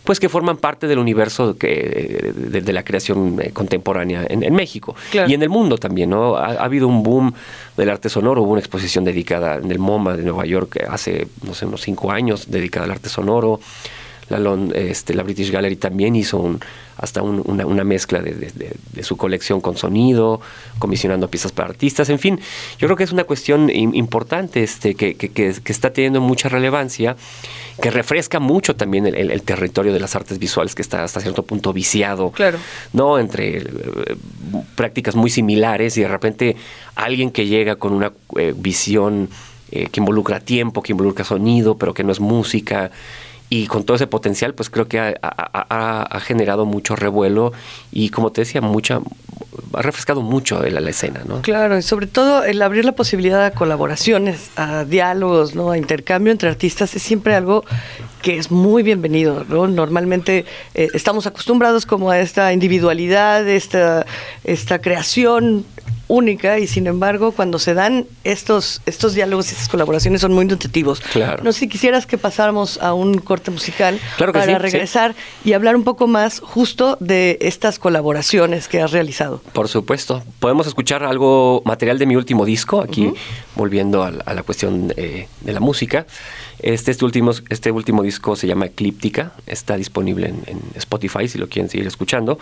pues 0.07 0.21
que 0.21 0.29
forman 0.29 0.57
parte 0.57 0.87
del 0.87 1.01
universo 1.01 1.59
que, 1.59 2.33
de, 2.35 2.73
la 2.73 2.85
creación 2.85 3.39
eh, 3.43 3.51
contemporánea 3.53 4.25
en, 4.29 4.55
México 4.55 4.95
y 5.13 5.35
en 5.35 5.43
el 5.43 5.49
mundo 5.49 5.79
también, 5.79 6.11
¿no? 6.11 6.37
Ha, 6.37 6.65
habido 6.65 6.87
un 6.87 7.03
boom 7.03 7.35
del 7.77 7.91
arte 7.91 8.09
sonoro, 8.09 8.43
hubo 8.43 8.53
una 8.53 8.61
exposición 8.61 9.05
dedicada 9.05 9.57
en 9.57 9.71
el 9.71 9.81
MoMA 9.81 10.17
de 10.17 10.23
Nueva 10.23 10.47
York 10.47 10.79
hace, 10.89 11.27
no 11.43 11.55
sé, 11.55 11.67
unos 11.67 11.83
cinco 11.83 12.13
años 12.13 12.49
dedicada 12.49 12.85
al 12.85 12.93
arte 12.93 13.09
sonoro. 13.09 13.61
La, 14.29 14.59
este, 14.75 15.15
la 15.15 15.23
British 15.23 15.51
Gallery 15.51 15.77
también 15.77 16.17
hizo 16.17 16.39
un, 16.39 16.61
hasta 16.97 17.23
una, 17.23 17.85
mezcla 17.85 18.21
de, 18.21 18.53
su 19.03 19.17
colección 19.17 19.61
con 19.61 19.77
sonido, 19.77 20.41
comisionando 20.79 21.29
piezas 21.29 21.53
para 21.53 21.69
artistas, 21.69 22.09
en 22.09 22.19
fin, 22.19 22.41
yo 22.79 22.87
creo 22.89 22.97
que 22.97 23.05
es 23.05 23.13
una 23.13 23.25
cuestión 23.25 23.71
importante 23.71 24.63
este, 24.63 24.95
que, 24.95 25.15
que, 25.15 25.55
está 25.67 25.93
teniendo 25.93 26.21
mucha 26.21 26.49
relevancia, 26.49 27.17
que 27.81 27.91
refresca 27.91 28.41
mucho 28.41 28.77
también 28.77 29.07
el, 29.07 29.43
territorio 29.43 29.93
de 29.93 30.01
las 30.01 30.17
artes 30.17 30.39
visuales 30.39 30.75
que 30.75 30.83
está 30.83 31.05
hasta 31.05 31.21
cierto 31.21 31.43
punto 31.43 31.73
viciado, 31.75 32.31
claro. 32.31 32.59
¿no? 32.95 33.19
Entre 33.19 33.59
eh, 33.59 33.65
prácticas 34.75 35.15
muy 35.15 35.29
similares 35.29 35.97
y 35.99 36.01
de 36.01 36.09
repente 36.09 36.57
alguien 36.95 37.31
que 37.31 37.47
llega 37.47 37.77
con 37.77 37.93
una 37.93 38.13
eh, 38.39 38.55
visión 38.57 39.29
eh, 39.71 39.89
que 39.93 40.01
involucra 40.01 40.41
tiempo, 40.41 40.83
que 40.83 40.93
involucra 40.93 41.25
sonido, 41.25 41.77
pero 41.77 41.93
que 41.93 42.05
no 42.05 42.13
es 42.13 42.21
música, 42.21 42.91
y 43.49 43.67
con 43.67 43.85
todo 43.85 43.97
ese 43.97 44.07
potencial, 44.07 44.55
pues 44.55 44.71
creo 44.71 44.89
que 44.89 44.99
ha, 45.01 46.21
generado 46.21 46.67
mucho 46.67 46.97
revuelo 46.97 47.53
y 47.93 48.09
como 48.09 48.33
te 48.33 48.41
decía, 48.41 48.61
mucha, 48.61 49.01
ha 49.73 49.83
refrescado 49.83 50.21
mucho 50.21 50.61
la, 50.63 50.81
la, 50.81 50.91
escena, 50.91 51.23
¿no? 51.27 51.43
Claro, 51.43 51.79
y 51.79 51.83
sobre 51.83 52.09
todo 52.09 52.43
el 52.43 52.61
abrir 52.63 52.85
la 52.85 52.93
posibilidad 52.93 53.45
a 53.45 53.53
colaboraciones, 53.53 54.51
a 54.57 54.85
diálogos, 54.85 55.55
¿no? 55.55 55.71
A 55.71 55.79
intercambio 55.79 56.33
entre 56.33 56.49
artistas 56.49 56.97
es 56.97 57.03
siempre 57.03 57.35
algo 57.35 57.65
que 58.23 58.39
es 58.39 58.51
muy 58.51 58.83
bienvenido, 58.83 59.45
¿no? 59.49 59.69
Normalmente 59.69 60.45
eh, 60.75 60.89
estamos 60.95 61.29
acostumbrados 61.29 61.87
como 61.87 62.11
a 62.11 62.19
esta 62.19 62.53
individualidad, 62.53 63.47
esta, 63.49 64.05
esta 64.43 64.81
creación 64.81 65.65
única 66.09 66.59
y 66.59 66.67
sin 66.67 66.87
embargo 66.87 67.33
cuando 67.33 67.59
se 67.59 67.75
dan 67.75 68.07
estos 68.25 68.81
estos 68.87 69.15
diálogos 69.15 69.49
y 69.49 69.53
estas 69.53 69.69
colaboraciones 69.69 70.21
son 70.21 70.33
muy 70.33 70.45
nutritivos. 70.45 71.01
Claro. 71.01 71.43
No 71.43 71.53
sé 71.53 71.61
si 71.61 71.69
quisieras 71.69 72.07
que 72.07 72.19
pasáramos 72.19 72.79
a 72.81 72.95
un 72.95 73.19
corte 73.19 73.51
musical 73.51 73.99
para 74.19 74.59
regresar 74.59 75.15
y 75.45 75.53
hablar 75.53 75.77
un 75.77 75.85
poco 75.85 76.07
más 76.07 76.41
justo 76.41 76.97
de 77.01 77.39
estas 77.41 77.79
colaboraciones 77.79 78.69
que 78.69 78.81
has 78.81 78.93
realizado. 78.93 79.41
Por 79.53 79.69
supuesto. 79.69 80.23
Podemos 80.39 80.67
escuchar 80.67 81.03
algo 81.03 81.63
material 81.65 81.99
de 81.99 82.07
mi 82.07 82.17
último 82.17 82.45
disco, 82.45 82.81
aquí 82.81 83.13
volviendo 83.55 84.03
a, 84.03 84.11
la 84.11 84.43
cuestión 84.43 84.93
eh, 84.97 85.29
de 85.41 85.53
la 85.53 85.61
música. 85.61 86.07
Este, 86.59 86.91
este, 86.91 87.05
último, 87.05 87.33
este 87.51 87.71
último 87.71 88.03
disco 88.03 88.35
se 88.35 88.47
llama 88.47 88.67
Eclíptica, 88.67 89.33
está 89.47 89.77
disponible 89.77 90.29
en, 90.29 90.43
en 90.47 90.61
Spotify 90.77 91.29
si 91.29 91.39
lo 91.39 91.49
quieren 91.49 91.71
seguir 91.71 91.87
escuchando. 91.87 92.39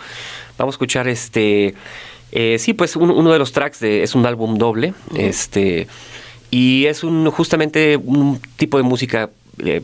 Vamos 0.57 0.73
a 0.73 0.75
escuchar 0.75 1.07
este 1.07 1.75
eh, 2.37 2.57
sí, 2.59 2.73
pues 2.73 2.97
uno 2.97 3.31
de 3.31 3.39
los 3.39 3.53
tracks 3.53 3.79
de, 3.79 4.03
es 4.03 4.13
un 4.13 4.25
álbum 4.25 4.57
doble, 4.57 4.93
este, 5.15 5.87
y 6.51 6.85
es 6.85 7.05
un 7.05 7.31
justamente 7.31 7.95
un 7.95 8.41
tipo 8.57 8.75
de 8.75 8.83
música 8.83 9.29
eh, 9.59 9.81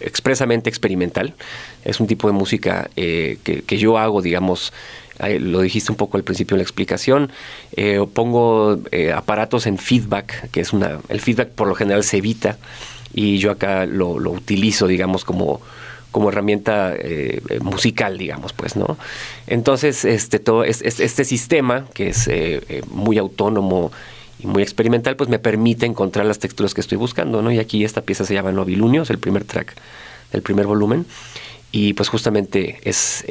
expresamente 0.00 0.70
experimental. 0.70 1.34
Es 1.84 2.00
un 2.00 2.06
tipo 2.06 2.26
de 2.26 2.32
música 2.32 2.88
eh, 2.96 3.36
que, 3.44 3.76
yo 3.76 3.98
hago, 3.98 4.22
digamos, 4.22 4.72
lo 5.18 5.60
dijiste 5.60 5.92
un 5.92 5.96
poco 5.98 6.16
al 6.16 6.24
principio 6.24 6.54
en 6.54 6.60
la 6.60 6.62
explicación, 6.62 7.30
pongo 8.14 8.80
aparatos 9.14 9.66
en 9.66 9.76
feedback, 9.76 10.50
que 10.52 10.62
es 10.62 10.72
una, 10.72 11.00
el 11.10 11.20
feedback 11.20 11.50
por 11.50 11.68
lo 11.68 11.74
general 11.74 12.02
se 12.02 12.16
evita, 12.16 12.56
y 13.12 13.36
yo 13.36 13.50
acá 13.50 13.84
lo, 13.84 14.18
lo 14.18 14.30
utilizo, 14.30 14.86
digamos, 14.86 15.26
como 15.26 15.60
como 16.10 16.28
herramienta 16.30 16.92
eh, 16.96 17.40
musical, 17.62 18.18
digamos, 18.18 18.52
pues, 18.52 18.76
¿no? 18.76 18.96
Entonces, 19.46 20.04
este, 20.04 20.38
todo 20.38 20.64
este, 20.64 21.24
sistema, 21.24 21.86
que 21.94 22.08
es 22.08 22.26
eh, 22.28 22.62
eh, 22.68 22.82
muy 22.90 23.18
autónomo 23.18 23.92
y 24.38 24.46
muy 24.46 24.62
experimental, 24.62 25.16
pues 25.16 25.28
me 25.28 25.38
permite 25.38 25.86
encontrar 25.86 26.26
las 26.26 26.38
texturas 26.38 26.74
que 26.74 26.80
estoy 26.80 26.98
buscando, 26.98 27.42
¿no? 27.42 27.52
Y 27.52 27.58
aquí 27.58 27.84
esta 27.84 28.02
pieza 28.02 28.24
se 28.24 28.34
llama 28.34 28.52
Novilunio, 28.52 29.02
es 29.02 29.10
el 29.10 29.18
primer 29.18 29.44
track 29.44 29.74
del 30.32 30.42
primer 30.42 30.66
volumen, 30.66 31.06
y 31.72 31.92
pues 31.92 32.08
justamente 32.08 32.80
es 32.82 33.24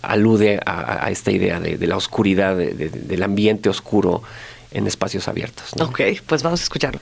alude 0.00 0.60
a, 0.64 1.10
esta 1.10 1.30
idea 1.30 1.60
de, 1.60 1.86
la 1.86 1.96
oscuridad, 1.96 2.56
del 2.56 3.22
ambiente 3.22 3.68
oscuro 3.68 4.22
en 4.70 4.86
espacios 4.86 5.28
abiertos. 5.28 5.76
¿no? 5.76 5.86
Ok, 5.86 6.00
pues 6.26 6.42
vamos 6.42 6.60
a 6.60 6.62
escucharlo. 6.62 7.00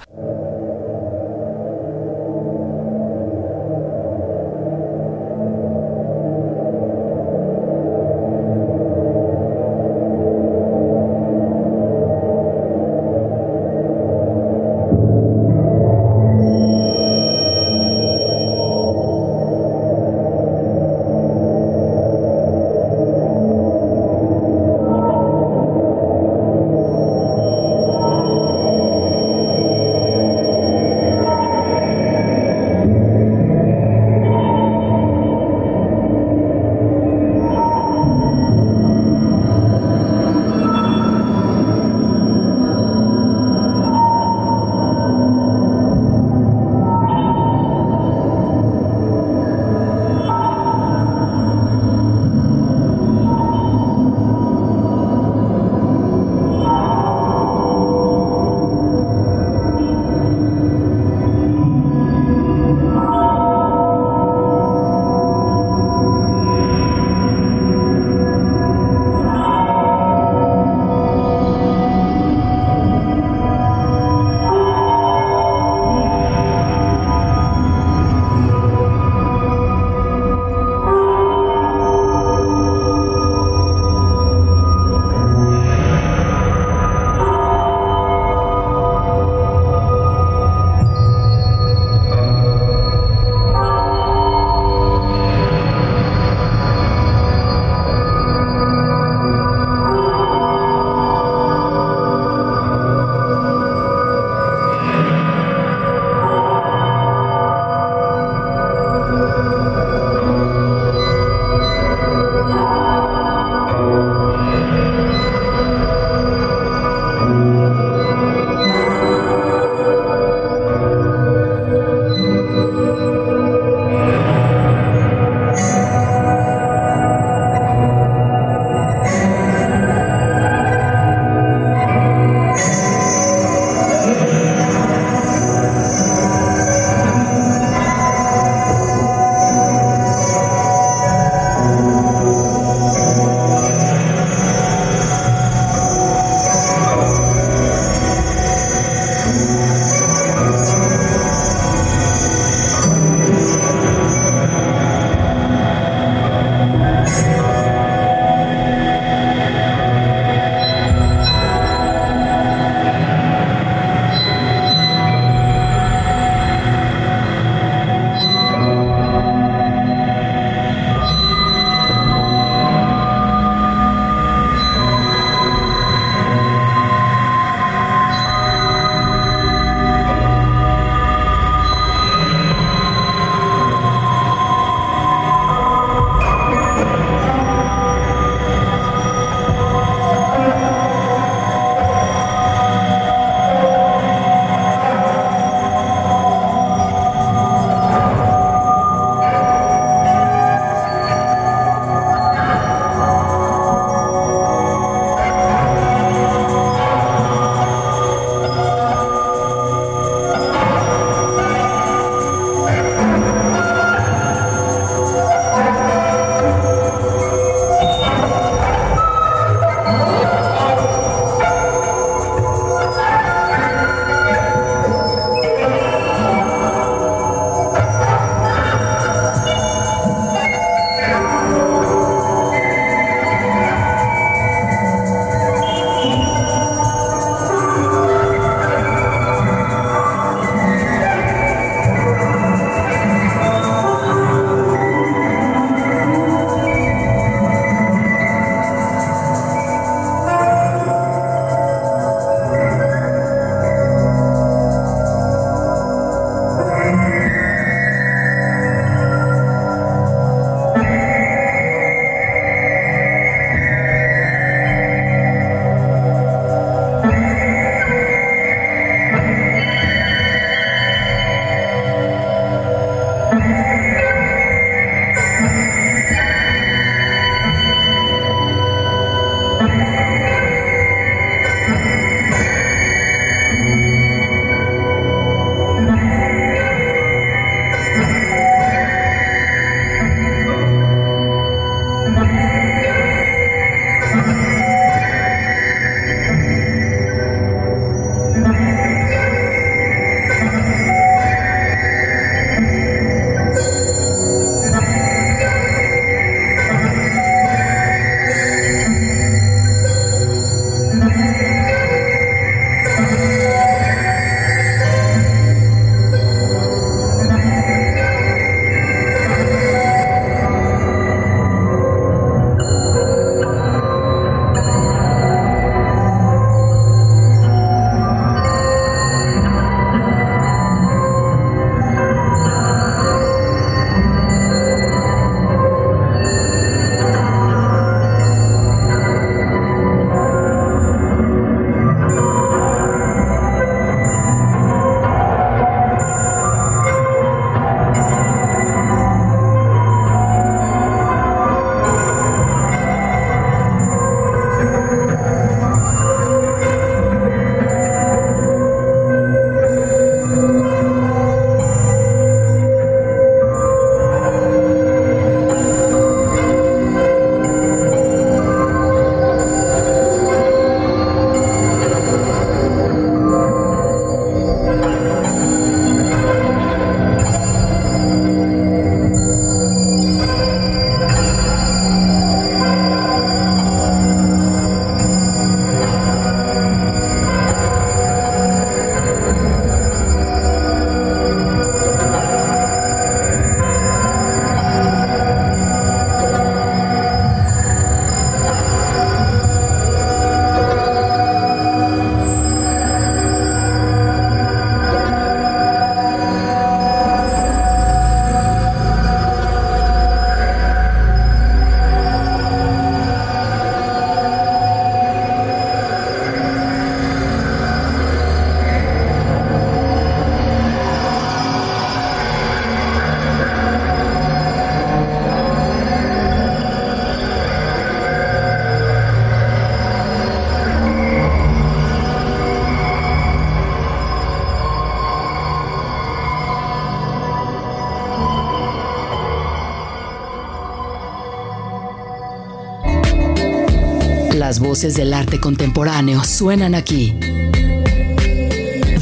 Voces 444.80 444.96
del 444.96 445.12
arte 445.12 445.38
contemporáneo 445.38 446.24
suenan 446.24 446.74
aquí. 446.74 447.14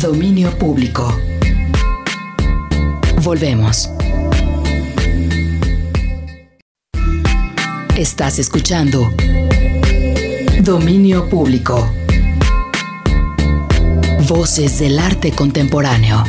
Dominio 0.02 0.50
público. 0.58 1.16
Volvemos. 3.22 3.88
Estás 7.96 8.40
escuchando 8.40 9.12
Dominio 10.62 11.28
Público. 11.28 11.88
Voces 14.26 14.80
del 14.80 14.98
arte 14.98 15.30
contemporáneo. 15.30 16.24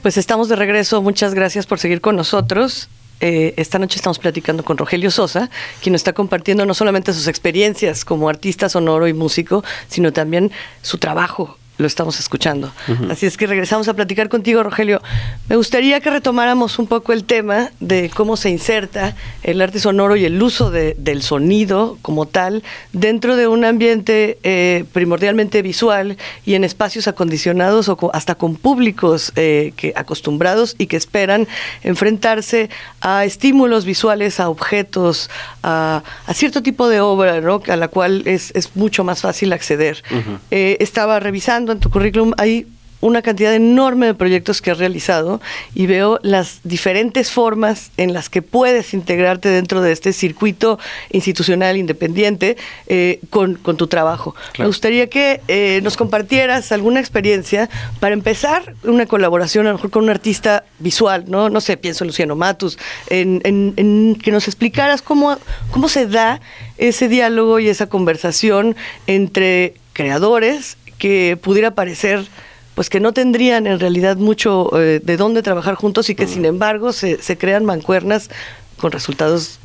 Pues 0.00 0.16
estamos 0.16 0.48
de 0.48 0.54
regreso. 0.54 1.02
Muchas 1.02 1.34
gracias 1.34 1.66
por 1.66 1.80
seguir 1.80 2.00
con 2.00 2.14
nosotros. 2.14 2.88
Eh, 3.20 3.54
esta 3.56 3.78
noche 3.78 3.96
estamos 3.96 4.18
platicando 4.18 4.64
con 4.64 4.78
Rogelio 4.78 5.10
Sosa, 5.10 5.50
quien 5.82 5.92
nos 5.92 6.00
está 6.00 6.12
compartiendo 6.12 6.64
no 6.66 6.74
solamente 6.74 7.12
sus 7.12 7.26
experiencias 7.26 8.04
como 8.04 8.28
artista 8.28 8.68
sonoro 8.68 9.08
y 9.08 9.12
músico, 9.12 9.64
sino 9.88 10.12
también 10.12 10.52
su 10.82 10.98
trabajo 10.98 11.58
lo 11.78 11.86
estamos 11.86 12.18
escuchando. 12.18 12.72
Así 13.08 13.26
es 13.26 13.36
que 13.36 13.46
regresamos 13.46 13.88
a 13.88 13.94
platicar 13.94 14.28
contigo, 14.28 14.62
Rogelio. 14.62 15.00
Me 15.48 15.56
gustaría 15.56 16.00
que 16.00 16.10
retomáramos 16.10 16.78
un 16.78 16.88
poco 16.88 17.12
el 17.12 17.24
tema 17.24 17.70
de 17.78 18.10
cómo 18.14 18.36
se 18.36 18.50
inserta 18.50 19.14
el 19.44 19.60
arte 19.60 19.78
sonoro 19.78 20.16
y 20.16 20.24
el 20.24 20.42
uso 20.42 20.70
del 20.70 21.22
sonido 21.22 21.96
como 22.02 22.26
tal 22.26 22.64
dentro 22.92 23.36
de 23.36 23.46
un 23.46 23.64
ambiente 23.64 24.38
eh, 24.42 24.84
primordialmente 24.92 25.62
visual 25.62 26.16
y 26.44 26.54
en 26.54 26.64
espacios 26.64 27.06
acondicionados 27.06 27.88
o 27.88 28.10
hasta 28.12 28.34
con 28.34 28.56
públicos 28.56 29.32
eh, 29.36 29.72
que 29.76 29.92
acostumbrados 29.94 30.74
y 30.78 30.88
que 30.88 30.96
esperan 30.96 31.46
enfrentarse 31.84 32.70
a 33.00 33.24
estímulos 33.24 33.84
visuales, 33.84 34.40
a 34.40 34.48
objetos, 34.48 35.30
a, 35.62 36.02
cierto 36.34 36.62
tipo 36.62 36.88
de 36.88 37.00
obra, 37.00 37.40
¿no? 37.40 37.62
a 37.68 37.76
la 37.76 37.86
cual 37.86 38.22
es, 38.26 38.52
mucho 38.74 39.04
más 39.04 39.20
fácil 39.20 39.52
acceder. 39.52 40.02
Eh, 40.50 40.76
estaba 40.80 41.20
revisando 41.20 41.67
en 41.72 41.80
tu 41.80 41.90
currículum 41.90 42.32
hay 42.38 42.66
una 43.00 43.22
cantidad 43.22 43.54
enorme 43.54 44.06
de 44.06 44.14
proyectos 44.14 44.60
que 44.60 44.70
has 44.70 44.78
realizado 44.78 45.40
y 45.74 45.86
veo 45.86 46.18
las 46.22 46.60
diferentes 46.64 47.30
formas 47.30 47.90
en 47.96 48.12
las 48.12 48.28
que 48.28 48.42
puedes 48.42 48.92
integrarte 48.92 49.48
dentro 49.48 49.80
de 49.80 49.92
este 49.92 50.12
circuito 50.12 50.78
institucional 51.10 51.76
independiente 51.76 52.56
eh, 52.86 53.20
con, 53.30 53.58
tu 53.58 53.86
trabajo. 53.86 54.34
Me 54.58 54.66
gustaría 54.66 55.08
que 55.08 55.40
eh, 55.46 55.80
nos 55.82 55.96
compartieras 55.96 56.72
alguna 56.72 56.98
experiencia 56.98 57.70
para 58.00 58.14
empezar 58.14 58.74
una 58.82 59.06
colaboración 59.06 59.66
a 59.66 59.70
lo 59.70 59.76
mejor 59.76 59.90
con 59.90 60.04
un 60.04 60.10
artista 60.10 60.64
visual, 60.80 61.24
¿no? 61.28 61.48
No 61.50 61.60
sé, 61.60 61.76
pienso 61.76 62.02
en 62.02 62.08
Luciano 62.08 62.34
Matus, 62.34 62.78
en, 63.10 63.40
en 63.44 64.16
que 64.16 64.32
nos 64.32 64.48
explicaras 64.48 65.02
cómo, 65.02 65.36
cómo 65.70 65.88
se 65.88 66.06
da 66.06 66.40
ese 66.78 67.08
diálogo 67.08 67.60
y 67.60 67.68
esa 67.68 67.88
conversación 67.88 68.74
entre 69.06 69.74
creadores 69.92 70.76
que 70.98 71.38
pudiera 71.40 71.74
parecer 71.74 72.26
pues 72.74 72.90
que 72.90 73.00
no 73.00 73.12
tendrían 73.12 73.66
en 73.66 73.80
realidad 73.80 74.16
mucho 74.18 74.70
eh, 74.78 75.00
de 75.02 75.16
dónde 75.16 75.42
trabajar 75.42 75.74
juntos 75.74 76.10
y 76.10 76.14
que 76.14 76.28
sin 76.28 76.44
embargo 76.44 76.92
se, 76.92 77.20
se 77.20 77.36
crean 77.36 77.64
mancuernas 77.64 78.30
con 78.76 78.92
resultados 78.92 79.58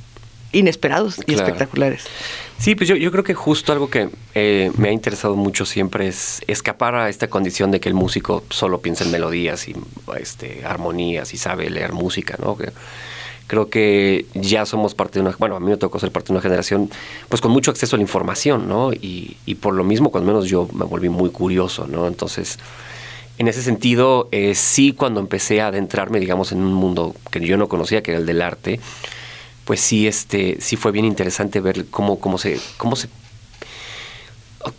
inesperados 0.52 1.20
y 1.28 1.34
espectaculares. 1.34 2.06
Sí, 2.58 2.76
pues 2.76 2.88
yo, 2.88 2.96
yo, 2.96 3.12
creo 3.12 3.24
que 3.24 3.34
justo 3.34 3.74
algo 3.74 3.90
que 3.90 4.10
eh, 4.36 4.72
me 4.78 4.90
ha 4.90 4.92
interesado 4.92 5.36
mucho 5.36 5.66
siempre 5.66 6.08
es 6.08 6.42
escapar 6.48 6.96
a 6.96 7.10
esta 7.10 7.28
condición 7.28 7.72
de 7.72 7.80
que 7.80 7.90
el 7.90 7.96
músico 7.96 8.44
solo 8.50 8.80
piensa 8.80 9.04
en 9.04 9.12
melodías 9.12 9.68
y 9.68 9.76
este, 10.18 10.64
armonías 10.66 11.34
y 11.34 11.38
sabe 11.38 11.70
leer 11.70 11.92
música, 11.92 12.38
¿no? 12.42 12.58
Creo 13.48 13.70
que 13.70 14.26
ya 14.34 14.66
somos 14.66 14.96
parte 14.96 15.20
de 15.20 15.26
una, 15.26 15.36
bueno, 15.38 15.56
a 15.56 15.60
mí 15.60 15.70
me 15.70 15.78
tocó 15.78 16.00
ser 16.00 16.12
parte 16.12 16.28
de 16.28 16.34
una 16.34 16.42
generación, 16.42 16.90
pues 17.30 17.42
con 17.42 17.52
mucho 17.52 17.72
acceso 17.72 17.96
a 17.96 17.98
la 17.98 18.04
información, 18.04 18.68
¿no? 18.68 18.92
Y, 18.94 19.38
por 19.62 19.74
lo 19.74 19.84
mismo, 19.84 20.12
cuando 20.12 20.32
menos 20.32 20.50
yo 20.50 20.68
me 20.74 20.86
volví 20.86 21.10
muy 21.10 21.30
curioso, 21.30 21.88
¿no? 21.88 22.08
Entonces, 22.08 22.60
en 23.38 23.48
ese 23.48 23.62
sentido, 23.62 24.30
eh, 24.32 24.56
sí, 24.56 24.94
cuando 24.94 25.20
empecé 25.20 25.62
a 25.62 25.68
adentrarme, 25.68 26.20
digamos, 26.20 26.52
en 26.52 26.60
un 26.60 26.74
mundo 26.74 27.16
que 27.32 27.40
yo 27.40 27.58
no 27.58 27.68
conocía, 27.68 28.02
que 28.04 28.12
era 28.12 28.20
el 28.20 28.26
del 28.26 28.42
arte, 28.42 28.80
pues 29.66 29.80
sí, 29.80 30.08
este, 30.08 30.58
sí 30.60 30.76
fue 30.76 30.92
bien 30.92 31.06
interesante 31.06 31.60
ver 31.60 31.86
cómo, 31.90 32.20
cómo 32.20 32.38
se, 32.38 32.60
cómo 32.78 32.96
se 32.96 33.08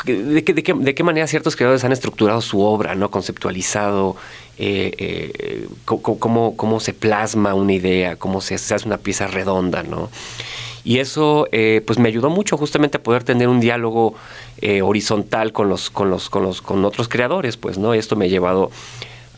de, 0.05 0.45
qué, 0.45 0.55
de, 0.55 0.63
qué, 0.63 0.75
de, 0.75 0.95
qué, 0.95 1.03
manera 1.03 1.27
ciertos 1.27 1.57
creadores 1.57 1.85
han 1.85 1.93
estructurado 1.93 2.41
su 2.41 2.61
obra, 2.61 2.95
¿no? 2.95 3.11
Conceptualizado, 3.11 4.17
eh, 4.59 4.93
eh, 4.99 5.69
cómo, 5.85 6.57
cómo, 6.57 6.81
se 6.81 6.93
plasma 6.93 7.55
una 7.55 7.73
idea, 7.73 8.17
cómo 8.17 8.41
se, 8.41 8.55
hace 8.55 8.77
una 8.87 8.99
pieza 8.99 9.27
redonda, 9.27 9.83
¿no? 9.83 10.11
Y 10.85 10.99
eso 10.99 11.49
eh, 11.51 11.83
pues 11.87 11.99
me 11.99 12.09
ayudó 12.09 12.29
mucho 12.29 12.59
justamente 12.59 12.99
a 12.99 13.03
poder 13.03 13.25
tener 13.25 13.49
un 13.49 13.59
diálogo 13.59 14.15
eh, 14.61 14.83
horizontal 14.83 15.53
con 15.53 15.71
los, 15.71 15.89
con 15.89 16.11
los, 16.11 16.29
con 16.29 16.43
los, 16.43 16.61
con 16.61 16.85
otros 16.85 17.09
creadores, 17.09 17.57
pues, 17.57 17.79
¿no? 17.79 17.95
Esto 17.95 18.17
me 18.17 18.27
ha 18.27 18.29
llevado 18.29 18.71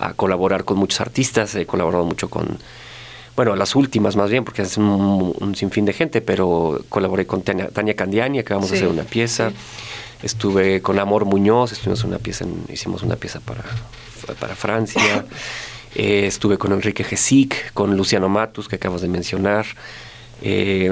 a 0.01 0.13
colaborar 0.13 0.65
con 0.65 0.77
muchos 0.77 1.01
artistas, 1.01 1.55
he 1.55 1.65
colaborado 1.65 2.05
mucho 2.05 2.29
con, 2.29 2.59
bueno, 3.37 3.55
las 3.55 3.77
últimas 3.77 4.17
más 4.17 4.29
bien, 4.29 4.45
porque 4.45 4.63
es 4.63 4.77
un, 4.77 5.55
sinfín 5.55 5.85
de 5.85 5.93
gente, 5.93 6.21
pero 6.21 6.81
colaboré 6.89 7.27
con 7.27 7.43
Tania, 7.43 7.95
Candiani, 7.95 8.41
acabamos 8.41 8.71
de 8.71 8.79
hacer 8.79 8.89
una 8.89 9.05
pieza. 9.05 9.53
Estuve 10.23 10.81
con 10.83 10.99
Amor 10.99 11.25
Muñoz, 11.25 11.73
estuvimos 11.73 12.05
una 12.05 12.19
pieza, 12.19 12.45
hicimos 12.69 13.03
una 13.03 13.17
pieza 13.17 13.41
para 13.41 13.65
para 14.35 14.55
Francia. 14.55 15.25
Eh, 15.99 16.27
estuve 16.27 16.59
con 16.59 16.73
Enrique 16.73 17.05
Gesic, 17.05 17.73
con 17.73 17.97
Luciano 17.97 18.29
Matus, 18.29 18.69
que 18.69 18.77
acabas 18.77 19.01
de 19.01 19.09
mencionar. 19.09 19.65
Eh, 20.43 20.91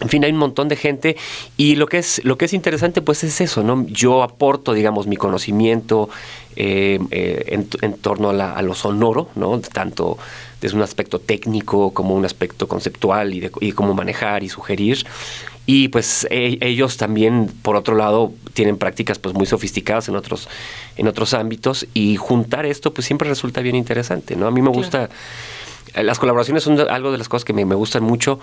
en 0.00 0.08
fin, 0.10 0.22
hay 0.22 0.32
un 0.32 0.36
montón 0.36 0.68
de 0.68 0.76
gente 0.76 1.16
y 1.56 1.76
lo 1.76 1.86
que 1.86 1.96
es 1.96 2.22
lo 2.22 2.36
que 2.36 2.44
es 2.44 2.52
interesante 2.52 3.00
pues 3.00 3.24
es 3.24 3.40
eso, 3.40 3.62
¿no? 3.62 3.86
Yo 3.86 4.22
aporto, 4.22 4.74
digamos, 4.74 5.06
mi 5.06 5.16
conocimiento 5.16 6.10
eh, 6.56 6.98
en, 7.80 7.94
torno 7.94 8.28
a, 8.28 8.60
lo 8.60 8.74
sonoro, 8.74 9.30
¿no? 9.34 9.58
Tanto 9.60 10.18
desde 10.60 10.76
un 10.76 10.82
aspecto 10.82 11.18
técnico 11.18 11.94
como 11.94 12.14
un 12.14 12.26
aspecto 12.26 12.68
conceptual 12.68 13.32
y 13.32 13.40
de 13.40 13.50
y 13.62 13.72
cómo 13.72 13.94
manejar 13.94 14.42
y 14.42 14.50
sugerir. 14.50 15.06
Y 15.64 15.88
pues 15.88 16.26
e, 16.30 16.58
ellos 16.60 16.96
también, 16.96 17.50
por 17.62 17.76
otro 17.76 17.94
lado, 17.94 18.32
tienen 18.52 18.78
prácticas 18.78 19.18
pues 19.18 19.34
muy 19.34 19.46
sofisticadas 19.46 20.08
en 20.08 20.16
otros, 20.16 20.48
en 20.96 21.06
otros 21.06 21.34
ámbitos. 21.34 21.86
Y 21.94 22.16
juntar 22.16 22.66
esto 22.66 22.92
pues 22.92 23.06
siempre 23.06 23.28
resulta 23.28 23.60
bien 23.60 23.76
interesante, 23.76 24.34
¿no? 24.34 24.46
A 24.46 24.50
mí 24.50 24.60
me 24.60 24.70
gusta, 24.70 25.08
eh, 25.94 26.02
las 26.02 26.18
colaboraciones 26.18 26.64
son 26.64 26.80
algo 26.80 27.12
de 27.12 27.18
las 27.18 27.28
cosas 27.28 27.44
que 27.44 27.52
me, 27.52 27.62
gustan 27.74 28.02
mucho, 28.02 28.40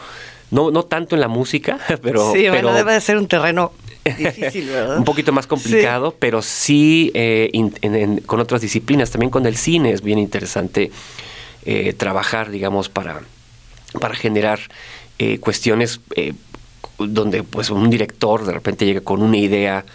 no, 0.51 0.71
no 0.71 0.83
tanto 0.83 1.15
en 1.15 1.21
la 1.21 1.27
música, 1.27 1.79
pero... 2.01 2.31
Sí, 2.31 2.47
bueno, 2.49 2.73
debe 2.73 2.93
de 2.93 3.01
ser 3.01 3.17
un 3.17 3.27
terreno 3.27 3.73
difícil, 4.17 4.67
¿verdad? 4.69 4.97
un 4.97 5.03
poquito 5.03 5.33
más 5.33 5.45
complicado, 5.45 6.15
pero 6.17 6.41
sí 6.41 7.11
eh, 7.13 7.51
con 8.25 8.39
otras 8.39 8.61
disciplinas, 8.61 9.11
también 9.11 9.29
con 9.29 9.45
el 9.45 9.57
cine 9.57 9.91
es 9.91 10.01
bien 10.01 10.19
interesante 10.19 10.91
eh, 11.65 11.93
trabajar, 11.93 12.49
digamos, 12.49 12.87
para, 12.87 13.21
para 13.99 14.15
generar 14.15 14.59
cuestiones 15.41 15.99
donde 16.99 17.43
pues 17.43 17.69
un 17.69 17.89
director 17.89 18.45
de 18.45 18.53
repente 18.53 18.85
llega 18.85 19.01
con 19.01 19.21
una 19.21 19.37
idea 19.37 19.85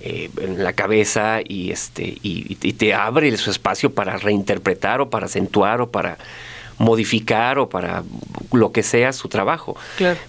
eh, 0.00 0.30
en 0.40 0.62
la 0.62 0.72
cabeza 0.72 1.40
y 1.46 1.70
este 1.70 2.18
y, 2.22 2.54
te 2.54 2.94
abre 2.94 3.36
su 3.36 3.50
espacio 3.50 3.94
para 3.94 4.16
reinterpretar 4.16 5.00
o 5.00 5.10
para 5.10 5.26
acentuar 5.26 5.80
o 5.80 5.90
para 5.90 6.18
modificar 6.82 7.60
o 7.60 7.68
para 7.68 8.02
lo 8.52 8.72
que 8.72 8.82
sea 8.82 9.12
su 9.12 9.28
trabajo. 9.28 9.76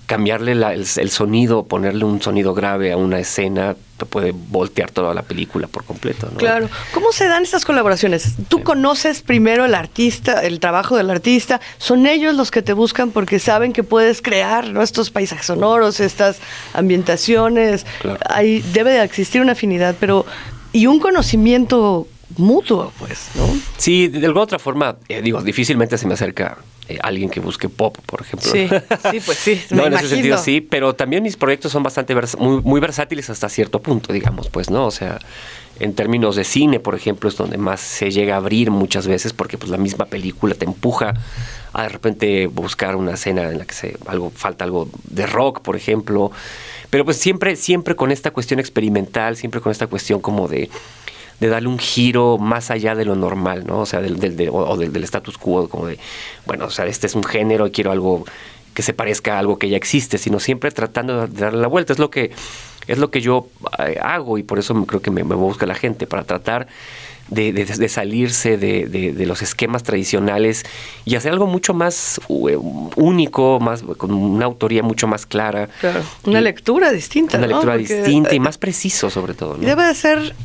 Cambiarle 0.05 0.51
el, 0.51 1.09
sonido, 1.09 1.65
ponerle 1.65 2.05
un 2.05 2.21
sonido 2.21 2.53
grave 2.53 2.91
a 2.91 2.97
una 2.97 3.17
escena, 3.17 3.75
te 3.97 4.05
puede 4.05 4.33
voltear 4.33 4.91
toda 4.91 5.15
la 5.15 5.23
película 5.23 5.67
por 5.67 5.83
completo. 5.83 6.27
Claro. 6.37 6.69
¿Cómo 6.93 7.11
se 7.11 7.27
dan 7.27 7.41
estas 7.41 7.65
colaboraciones? 7.65 8.35
Tú 8.49 8.61
conoces 8.61 9.23
primero 9.23 9.65
el 9.65 9.73
artista, 9.73 10.41
el 10.41 10.59
trabajo 10.59 10.95
del 10.95 11.09
artista, 11.09 11.59
son 11.79 12.05
ellos 12.05 12.35
los 12.35 12.51
que 12.51 12.61
te 12.61 12.73
buscan 12.73 13.09
porque 13.09 13.39
saben 13.39 13.73
que 13.73 13.81
puedes 13.81 14.21
crear 14.21 14.65
estos 14.79 15.09
paisajes 15.09 15.47
sonoros, 15.47 15.99
estas 15.99 16.37
ambientaciones. 16.73 17.87
Ahí 18.29 18.63
debe 18.73 18.91
de 18.91 19.03
existir 19.03 19.41
una 19.41 19.53
afinidad, 19.53 19.95
pero 19.99 20.23
y 20.71 20.85
un 20.85 20.99
conocimiento 20.99 22.07
mutuo, 22.37 22.91
pues, 22.99 23.29
¿no? 23.35 23.47
Sí, 23.77 24.07
de 24.07 24.25
alguna 24.25 24.43
otra 24.43 24.59
forma, 24.59 24.97
eh, 25.07 25.21
digo, 25.21 25.41
difícilmente 25.41 25.97
se 25.97 26.07
me 26.07 26.13
acerca 26.13 26.57
eh, 26.89 26.97
alguien 27.01 27.29
que 27.29 27.39
busque 27.39 27.69
pop, 27.69 27.97
por 28.05 28.21
ejemplo. 28.21 28.51
Sí, 28.51 28.67
sí 29.11 29.19
pues 29.25 29.37
sí. 29.37 29.61
no, 29.69 29.85
en 29.85 29.93
ese 29.93 30.09
sentido 30.09 30.37
sí, 30.37 30.59
pero 30.61 30.95
también 30.95 31.23
mis 31.23 31.37
proyectos 31.37 31.71
son 31.71 31.83
bastante 31.83 32.13
muy, 32.37 32.61
muy, 32.61 32.81
versátiles 32.81 33.29
hasta 33.29 33.47
cierto 33.49 33.81
punto, 33.81 34.11
digamos, 34.11 34.49
pues, 34.49 34.69
¿no? 34.69 34.85
O 34.85 34.91
sea, 34.91 35.19
en 35.79 35.93
términos 35.93 36.35
de 36.35 36.43
cine, 36.43 36.79
por 36.79 36.95
ejemplo, 36.95 37.29
es 37.29 37.37
donde 37.37 37.57
más 37.57 37.79
se 37.79 38.11
llega 38.11 38.35
a 38.35 38.37
abrir 38.37 38.69
muchas 38.69 39.07
veces 39.07 39.33
porque 39.33 39.57
pues 39.57 39.71
la 39.71 39.77
misma 39.77 40.05
película 40.05 40.55
te 40.55 40.65
empuja 40.65 41.13
a 41.71 41.83
de 41.83 41.89
repente 41.89 42.47
buscar 42.47 42.95
una 42.95 43.13
escena 43.13 43.49
en 43.49 43.57
la 43.57 43.65
que 43.65 43.73
se 43.73 43.97
algo 44.05 44.29
falta 44.29 44.65
algo 44.65 44.89
de 45.05 45.25
rock, 45.25 45.61
por 45.61 45.75
ejemplo, 45.75 46.31
pero 46.89 47.05
pues 47.05 47.17
siempre 47.17 47.55
siempre 47.55 47.95
con 47.95 48.11
esta 48.11 48.31
cuestión 48.31 48.59
experimental, 48.59 49.35
siempre 49.37 49.61
con 49.61 49.71
esta 49.71 49.87
cuestión 49.87 50.19
como 50.19 50.47
de 50.47 50.69
de 51.43 51.49
darle 51.49 51.67
un 51.67 51.77
giro 51.77 52.37
más 52.37 52.71
allá 52.71 52.95
de 52.95 53.03
lo 53.03 53.15
normal, 53.15 53.65
¿no? 53.67 53.81
O 53.81 53.85
sea, 53.85 53.99
del, 53.99 54.17
del, 54.17 54.49
o 54.49 54.77
del, 54.77 54.93
del 54.93 55.03
status 55.03 55.37
quo, 55.37 55.67
como 55.67 55.87
de, 55.87 55.99
bueno, 56.45 56.67
o 56.67 56.69
sea, 56.69 56.85
este 56.85 57.05
es 57.05 57.15
un 57.15 57.23
género 57.23 57.67
y 57.67 57.71
quiero 57.71 57.91
algo 57.91 58.23
que 58.73 58.81
se 58.81 58.93
parezca 58.93 59.35
a 59.35 59.39
algo 59.39 59.59
que 59.59 59.67
ya 59.67 59.75
existe, 59.75 60.17
sino 60.17 60.39
siempre 60.39 60.71
tratando 60.71 61.27
de 61.27 61.41
darle 61.41 61.59
la 61.59 61.67
vuelta. 61.67 61.91
Es 61.91 61.99
lo 61.99 62.09
que 62.09 62.31
es 62.87 62.97
lo 62.97 63.11
que 63.11 63.19
yo 63.19 63.47
eh, 63.79 63.97
hago 64.01 64.37
y 64.37 64.43
por 64.43 64.57
eso 64.57 64.73
creo 64.85 65.01
que 65.01 65.11
me, 65.11 65.25
me 65.25 65.35
busca 65.35 65.65
la 65.65 65.75
gente, 65.75 66.07
para 66.07 66.23
tratar 66.23 66.67
de, 67.29 67.89
salirse 67.89 68.57
de, 68.57 69.25
los 69.25 69.41
esquemas 69.41 69.83
tradicionales 69.83 70.65
y 71.05 71.15
hacer 71.15 71.31
algo 71.31 71.47
mucho 71.47 71.73
más 71.73 72.19
eh, 72.29 72.57
único, 72.95 73.59
más 73.59 73.83
con 73.83 74.13
una 74.13 74.45
autoría 74.45 74.83
mucho 74.83 75.07
más 75.07 75.25
clara. 75.25 75.69
una 76.25 76.41
lectura 76.41 76.91
distinta. 76.91 77.37
Una 77.37 77.47
lectura 77.47 77.77
distinta 77.77 78.33
y 78.33 78.39
más 78.39 78.57
preciso 78.57 79.09
sobre 79.09 79.33
todo. 79.33 79.55
Debe 79.55 79.85
de 79.85 79.95
ser 79.95 80.35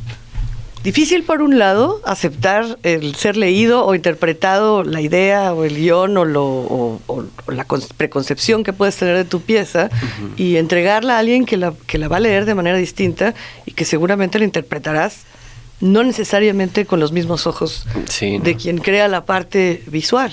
difícil 0.83 1.23
por 1.23 1.41
un 1.41 1.59
lado 1.59 2.01
aceptar 2.05 2.77
el 2.83 3.15
ser 3.15 3.37
leído 3.37 3.85
o 3.85 3.95
interpretado 3.95 4.83
la 4.83 5.01
idea 5.01 5.53
o 5.53 5.65
el 5.65 5.75
guion 5.75 6.17
o, 6.17 6.25
lo, 6.25 6.99
la 7.47 7.65
preconcepción 7.97 8.63
que 8.63 8.73
puedes 8.73 8.95
tener 8.95 9.15
de 9.15 9.25
tu 9.25 9.41
pieza 9.41 9.89
y 10.37 10.57
entregarla 10.57 11.15
a 11.15 11.19
alguien 11.19 11.45
que 11.45 11.57
la, 11.57 11.73
que 11.87 11.97
la 11.97 12.07
va 12.07 12.17
a 12.17 12.21
leer 12.21 12.45
de 12.45 12.55
manera 12.55 12.77
distinta 12.77 13.33
y 13.65 13.71
que 13.71 13.85
seguramente 13.85 14.39
la 14.39 14.45
interpretarás 14.45 15.25
no 15.81 16.03
necesariamente 16.03 16.85
con 16.85 16.99
los 16.99 17.11
mismos 17.11 17.47
ojos 17.47 17.85
de 18.19 18.55
quien 18.55 18.79
crea 18.79 19.07
la 19.07 19.25
parte 19.25 19.81
visual. 19.87 20.31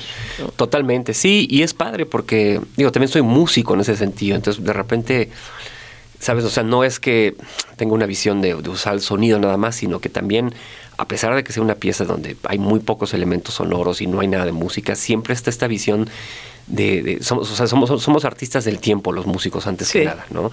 Totalmente, 0.56 1.14
sí, 1.14 1.46
y 1.48 1.62
es 1.62 1.72
padre 1.72 2.04
porque, 2.04 2.60
digo, 2.76 2.90
también 2.90 3.08
soy 3.08 3.22
músico 3.22 3.74
en 3.74 3.80
ese 3.80 3.96
sentido, 3.96 4.34
entonces 4.34 4.64
de 4.64 4.72
repente, 4.72 5.30
¿sabes? 6.18 6.44
O 6.44 6.50
sea, 6.50 6.62
no 6.62 6.84
es 6.84 7.00
que 7.00 7.36
tenga 7.76 7.94
una 7.94 8.06
visión 8.06 8.40
de, 8.40 8.54
usar 8.54 8.94
el 8.94 9.00
sonido 9.00 9.38
nada 9.38 9.56
más, 9.56 9.76
sino 9.76 10.00
que 10.00 10.08
también, 10.08 10.54
a 10.96 11.06
pesar 11.08 11.34
de 11.34 11.44
que 11.44 11.52
sea 11.52 11.62
una 11.62 11.74
pieza 11.74 12.04
donde 12.04 12.36
hay 12.44 12.58
muy 12.58 12.80
pocos 12.80 13.14
elementos 13.14 13.54
sonoros 13.54 14.00
y 14.00 14.06
no 14.06 14.20
hay 14.20 14.28
nada 14.28 14.44
de 14.44 14.52
música, 14.52 14.94
siempre 14.94 15.34
está 15.34 15.50
esta 15.50 15.66
visión 15.66 16.08
de, 16.66 17.18
somos, 17.20 17.50
o 17.50 17.54
sea, 17.54 17.66
somos, 17.66 18.02
somos, 18.02 18.24
artistas 18.24 18.64
del 18.64 18.80
tiempo, 18.80 19.12
los 19.12 19.26
músicos 19.26 19.66
antes 19.66 19.92
que 19.92 20.04
nada, 20.04 20.26
¿no? 20.30 20.50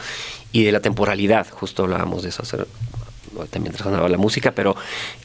Y 0.51 0.63
de 0.63 0.71
la 0.71 0.79
temporalidad, 0.79 1.47
justo 1.49 1.83
hablábamos 1.83 2.21
de 2.21 2.29
eso 2.29 2.43
también 3.49 3.75
sonaba 3.75 4.07
la 4.09 4.17
música, 4.17 4.51
pero, 4.51 4.75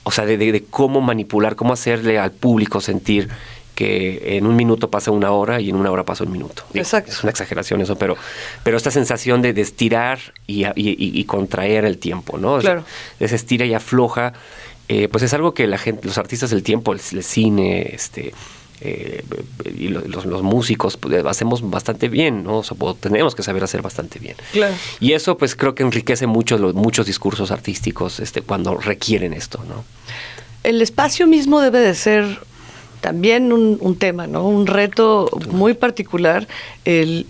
o 0.03 0.11
sea, 0.11 0.27
de, 0.27 0.65
cómo 0.71 1.01
manipular, 1.01 1.57
cómo 1.57 1.73
hacerle 1.73 2.19
al 2.19 2.33
público 2.33 2.81
sentir 2.81 3.29
que 3.79 4.37
en 4.37 4.45
un 4.45 4.57
minuto 4.57 4.91
pasa 4.91 5.13
una 5.13 5.31
hora 5.31 5.61
y 5.61 5.71
en 5.71 5.77
una 5.77 5.93
hora 5.93 6.05
pasa 6.05 6.25
un 6.25 6.33
minuto. 6.33 6.65
Exacto. 6.75 7.13
Es 7.13 7.23
una 7.23 7.31
exageración 7.31 7.81
eso, 7.81 7.95
pero, 7.97 8.17
pero 8.65 8.77
esta 8.77 8.91
sensación 8.91 9.41
de, 9.41 9.51
estirar 9.51 10.19
y, 10.49 11.23
contraer 11.27 11.85
el 11.85 11.99
tiempo, 11.99 12.39
¿no? 12.39 12.59
Claro. 12.59 12.83
De 13.21 13.27
estira 13.27 13.67
y 13.67 13.75
afloja, 13.75 14.33
eh, 14.89 15.07
pues 15.07 15.23
es 15.23 15.33
algo 15.33 15.55
que 15.55 15.69
la 15.69 15.79
gente, 15.79 16.09
los 16.09 16.19
artistas 16.19 16.51
del 16.51 16.65
tiempo, 16.65 16.93
el 16.93 17.23
cine, 17.23 17.91
este, 17.93 18.35
eh, 18.81 19.23
y 19.77 19.87
los, 19.87 20.43
músicos 20.43 20.97
pues, 20.97 21.25
hacemos 21.25 21.71
bastante 21.71 22.09
bien, 22.09 22.43
¿no? 22.43 22.63
tenemos 22.99 23.37
que 23.37 23.45
saber 23.45 23.63
hacer 23.63 23.81
bastante 23.81 24.19
bien. 24.19 24.35
Y 24.99 25.13
eso 25.13 25.39
pues 25.39 25.55
creo 25.55 25.77
que 25.77 25.85
enriquece 25.85 26.27
mucho 26.27 26.59
los, 26.59 26.75
muchos 26.75 27.07
discursos 27.07 27.53
artísticos 27.53 28.19
este, 28.19 28.43
cuando 28.43 28.77
requieren 28.77 29.35
esto, 29.35 29.65
¿no? 29.69 29.85
El 30.65 30.83
espacio 30.83 31.29
mismo 31.29 31.61
debe 31.61 31.79
de 31.79 31.95
ser 31.95 32.41
también 33.01 33.53
un, 33.53 33.79
un 33.81 33.97
tema, 33.97 34.27
¿no? 34.27 34.47
Un 34.47 34.67
reto 34.67 35.29
muy 35.51 35.75
particular. 35.75 36.47
El 36.85 37.27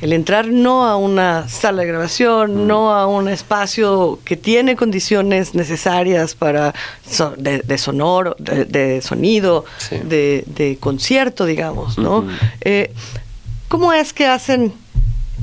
el 0.00 0.12
entrar 0.12 0.46
no 0.48 0.86
a 0.86 0.96
una 0.96 1.48
sala 1.48 1.82
de 1.82 1.88
grabación, 1.88 2.54
mm. 2.54 2.66
no 2.66 2.94
a 2.94 3.06
un 3.06 3.28
espacio 3.28 4.20
que 4.24 4.36
tiene 4.36 4.76
condiciones 4.76 5.54
necesarias 5.54 6.34
para 6.34 6.74
de, 7.36 7.78
sonoro, 7.78 8.36
de, 8.38 9.02
sonido, 9.02 9.64
de, 10.04 10.78
concierto, 10.80 11.46
digamos, 11.46 11.98
¿no? 11.98 12.26
Eh, 12.60 12.92
¿Cómo 13.66 13.92
es 13.92 14.12
que 14.12 14.26
hacen 14.26 14.72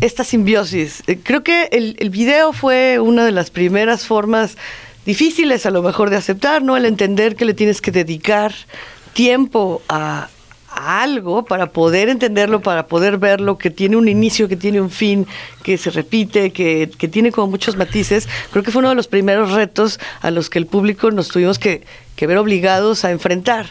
esta 0.02 0.24
simbiosis? 0.24 1.04
Eh, 1.08 1.20
creo 1.22 1.44
que 1.44 1.70
el, 1.72 1.96
el 2.00 2.10
video 2.10 2.54
fue 2.54 3.00
una 3.00 3.26
de 3.26 3.32
las 3.32 3.50
primeras 3.50 4.06
formas 4.06 4.58
difíciles 5.06 5.66
a 5.66 5.70
lo 5.70 5.84
mejor 5.84 6.10
de 6.10 6.16
aceptar, 6.16 6.64
¿no? 6.64 6.78
El 6.78 6.86
entender 6.86 7.36
que 7.36 7.46
le 7.46 7.54
tienes 7.54 7.82
que 7.82 7.92
dedicar 7.92 8.54
tiempo 9.16 9.82
a, 9.88 10.28
algo 10.76 11.46
para 11.46 11.68
poder 11.68 12.10
entenderlo, 12.10 12.62
para 12.62 12.88
poder 12.88 13.18
verlo, 13.18 13.58
que 13.58 13.70
tiene 13.70 13.96
un 13.96 14.10
inicio, 14.10 14.50
que 14.50 14.58
tiene 14.58 14.82
un 14.82 14.90
fin, 14.90 15.26
que 15.64 15.78
se 15.78 15.90
repite, 15.90 16.52
que, 16.52 16.88
tiene 17.10 17.32
como 17.32 17.48
muchos 17.48 17.78
matices. 17.78 18.28
Creo 18.52 18.62
que 18.62 18.72
fue 18.72 18.80
uno 18.80 18.90
de 18.90 18.96
los 18.96 19.08
primeros 19.08 19.54
retos 19.54 20.02
a 20.22 20.32
los 20.32 20.50
que 20.50 20.60
el 20.60 20.68
público 20.68 21.12
nos 21.12 21.30
tuvimos 21.30 21.60
que, 21.60 21.84
ver 22.20 22.38
obligados 22.38 23.06
a 23.06 23.12
enfrentar. 23.12 23.68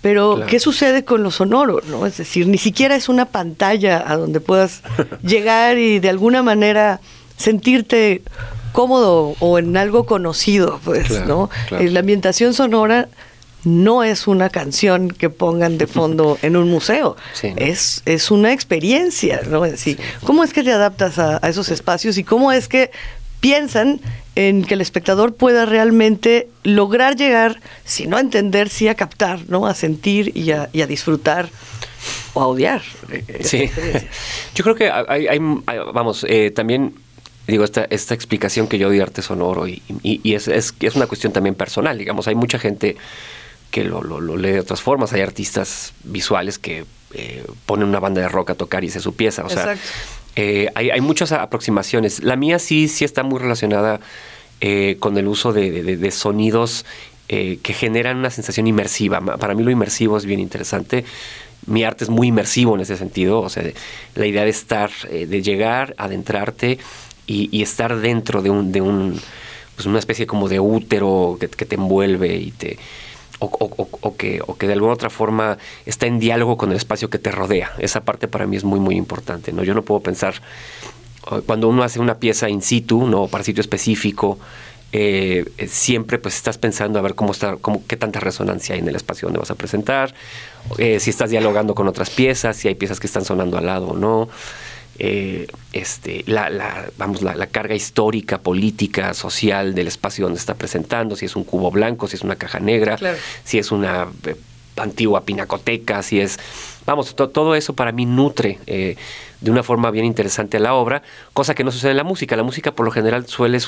Pero, 0.00 0.44
¿qué 0.46 0.58
sucede 0.58 1.04
con 1.04 1.22
lo 1.22 1.30
sonoro? 1.30 1.82
¿no? 1.88 2.06
Es 2.06 2.16
decir, 2.16 2.46
ni 2.48 2.58
siquiera 2.58 2.96
es 2.96 3.10
una 3.10 3.26
pantalla 3.26 4.02
a 4.06 4.16
donde 4.16 4.40
puedas 4.40 4.82
llegar 5.22 5.76
y 5.76 5.98
de 5.98 6.08
alguna 6.08 6.42
manera 6.42 7.00
sentirte 7.36 8.22
cómodo 8.72 9.34
o 9.40 9.58
en 9.58 9.76
algo 9.76 10.06
conocido, 10.06 10.80
pues, 10.84 11.26
¿no? 11.26 11.50
La 11.70 12.00
ambientación 12.00 12.54
sonora 12.54 13.08
no 13.66 14.04
es 14.04 14.28
una 14.28 14.48
canción 14.48 15.08
que 15.08 15.28
pongan 15.28 15.76
de 15.76 15.88
fondo 15.88 16.38
en 16.42 16.56
un 16.56 16.70
museo, 16.70 17.16
es, 17.42 18.02
es 18.06 18.30
una 18.30 18.52
experiencia, 18.52 19.42
¿no? 19.50 19.62
¿Cómo 20.22 20.44
es 20.44 20.52
que 20.52 20.62
te 20.62 20.72
adaptas 20.72 21.18
a, 21.18 21.38
esos 21.48 21.68
espacios 21.70 22.16
y 22.16 22.24
cómo 22.24 22.52
es 22.52 22.68
que 22.68 22.90
piensan 23.40 24.00
en 24.36 24.64
que 24.64 24.74
el 24.74 24.80
espectador 24.80 25.34
pueda 25.34 25.66
realmente 25.66 26.48
lograr 26.62 27.16
llegar, 27.16 27.60
si 27.84 28.06
no 28.06 28.16
a 28.16 28.20
entender, 28.20 28.68
sí 28.68 28.86
a 28.86 28.94
captar, 28.94 29.40
¿no? 29.48 29.66
A 29.66 29.74
sentir 29.74 30.32
y 30.36 30.52
a, 30.52 30.86
disfrutar 30.86 31.48
o 32.34 32.42
a 32.42 32.46
odiar. 32.46 32.82
Sí, 33.40 33.68
yo 34.54 34.62
creo 34.62 34.76
que 34.76 34.90
hay, 34.90 35.38
vamos, 35.92 36.24
eh, 36.28 36.52
también 36.52 36.94
digo, 37.48 37.64
esta, 37.64 37.86
esta 37.90 38.14
explicación 38.14 38.68
que 38.68 38.78
yo 38.78 38.90
de 38.90 39.02
arte 39.02 39.22
sonoro 39.22 39.66
y, 39.66 39.82
y, 40.02 40.34
es, 40.34 40.48
es, 40.48 40.74
es, 40.80 40.94
una 40.94 41.06
cuestión 41.06 41.32
también 41.32 41.54
personal, 41.54 41.96
digamos, 41.98 42.28
hay 42.28 42.34
mucha 42.34 42.58
gente 42.58 42.96
que 43.70 43.84
lo, 43.84 44.36
lee 44.36 44.52
de 44.52 44.60
otras 44.60 44.80
formas. 44.80 45.12
Hay 45.12 45.20
artistas 45.20 45.92
visuales 46.04 46.58
que 46.58 46.84
eh, 47.14 47.44
ponen 47.66 47.88
una 47.88 48.00
banda 48.00 48.20
de 48.20 48.28
rock 48.28 48.50
a 48.50 48.54
tocar 48.54 48.84
y 48.84 48.90
se 48.90 49.00
su 49.00 49.14
pieza. 49.14 49.44
O 49.44 49.48
sea, 49.48 49.76
eh, 50.34 50.68
hay, 50.74 51.00
muchas 51.00 51.32
aproximaciones. 51.32 52.22
La 52.22 52.36
mía 52.36 52.58
sí, 52.58 52.88
sí 52.88 53.04
está 53.04 53.22
muy 53.22 53.38
relacionada 53.38 54.00
eh, 54.60 54.96
con 54.98 55.16
el 55.18 55.28
uso 55.28 55.52
de, 55.52 56.10
sonidos 56.10 56.84
que 57.28 57.74
generan 57.74 58.18
una 58.18 58.30
sensación 58.30 58.68
inmersiva. 58.68 59.20
Para 59.20 59.54
mí 59.54 59.64
lo 59.64 59.70
inmersivo 59.70 60.16
es 60.16 60.26
bien 60.26 60.38
interesante. 60.38 61.04
Mi 61.66 61.82
arte 61.82 62.04
es 62.04 62.10
muy 62.10 62.28
inmersivo 62.28 62.76
en 62.76 62.82
ese 62.82 62.96
sentido. 62.96 63.40
O 63.40 63.48
sea, 63.48 63.64
la 64.14 64.26
idea 64.26 64.44
de 64.44 64.50
estar, 64.50 64.90
de 65.10 65.42
llegar, 65.42 65.94
adentrarte 65.98 66.78
y, 67.26 67.62
estar 67.62 67.96
dentro 67.96 68.42
de 68.42 68.50
un, 68.50 68.70
de 68.70 68.80
un 68.80 69.20
pues 69.74 69.86
una 69.86 69.98
especie 69.98 70.26
como 70.26 70.48
de 70.48 70.60
útero 70.60 71.36
que 71.38 71.66
te 71.66 71.74
envuelve 71.74 72.36
y 72.36 72.52
te 72.52 72.78
o, 73.38 74.16
que, 74.16 74.40
o 74.46 74.56
que 74.56 74.66
de 74.66 74.72
alguna 74.72 74.94
otra 74.94 75.10
forma 75.10 75.58
está 75.84 76.06
en 76.06 76.18
diálogo 76.18 76.56
con 76.56 76.70
el 76.70 76.76
espacio 76.76 77.10
que 77.10 77.18
te 77.18 77.30
rodea. 77.30 77.72
Esa 77.78 78.00
parte 78.00 78.28
para 78.28 78.46
mí 78.46 78.56
es 78.56 78.64
muy, 78.64 78.80
muy 78.80 78.96
importante. 78.96 79.52
¿no? 79.52 79.62
Yo 79.62 79.74
no 79.74 79.82
puedo 79.82 80.00
pensar, 80.00 80.34
cuando 81.46 81.68
uno 81.68 81.82
hace 81.82 82.00
una 82.00 82.18
pieza 82.18 82.48
in 82.48 82.62
situ, 82.62 83.06
¿no? 83.06 83.26
para 83.28 83.44
sitio 83.44 83.60
específico, 83.60 84.38
eh, 84.92 85.44
siempre 85.66 86.18
pues 86.18 86.36
estás 86.36 86.58
pensando 86.58 86.98
a 86.98 87.02
ver 87.02 87.14
cómo 87.14 87.32
está, 87.32 87.56
cómo, 87.56 87.82
qué 87.86 87.96
tanta 87.96 88.20
resonancia 88.20 88.74
hay 88.74 88.80
en 88.80 88.88
el 88.88 88.96
espacio 88.96 89.26
donde 89.26 89.40
vas 89.40 89.50
a 89.50 89.56
presentar, 89.56 90.14
eh, 90.78 91.00
si 91.00 91.10
estás 91.10 91.30
dialogando 91.30 91.74
con 91.74 91.88
otras 91.88 92.10
piezas, 92.10 92.56
si 92.56 92.68
hay 92.68 92.76
piezas 92.76 93.00
que 93.00 93.06
están 93.06 93.24
sonando 93.24 93.58
al 93.58 93.66
lado 93.66 93.88
o 93.88 93.96
no. 93.96 94.28
Eh, 94.98 95.46
este, 95.72 96.24
la, 96.26 96.48
la, 96.48 96.86
vamos, 96.96 97.20
la, 97.20 97.46
carga 97.48 97.74
histórica, 97.74 98.38
política, 98.38 99.12
social 99.12 99.74
del 99.74 99.88
espacio 99.88 100.24
donde 100.24 100.38
está 100.38 100.54
presentando, 100.54 101.16
si 101.16 101.26
es 101.26 101.36
un 101.36 101.44
cubo 101.44 101.70
blanco, 101.70 102.08
si 102.08 102.16
es 102.16 102.22
una 102.22 102.36
caja 102.36 102.60
negra, 102.60 102.98
si 103.44 103.58
es 103.58 103.72
una 103.72 104.08
eh, 104.24 104.36
antigua 104.76 105.24
pinacoteca, 105.24 106.02
si 106.02 106.20
es... 106.20 106.38
Vamos, 106.86 107.14
todo 107.14 107.54
eso 107.56 107.74
para 107.74 107.92
mí 107.92 108.06
nutre 108.06 108.58
eh, 108.66 108.96
de 109.40 109.50
una 109.50 109.62
forma 109.62 109.90
bien 109.90 110.04
interesante 110.04 110.56
a 110.56 110.60
la 110.60 110.74
obra, 110.74 111.02
cosa 111.32 111.54
que 111.54 111.64
no 111.64 111.72
sucede 111.72 111.90
en 111.90 111.96
la 111.98 112.04
música. 112.04 112.36
La 112.36 112.44
música 112.44 112.72
por 112.72 112.86
lo 112.86 112.92
general 112.92 113.26
suele 113.26 113.58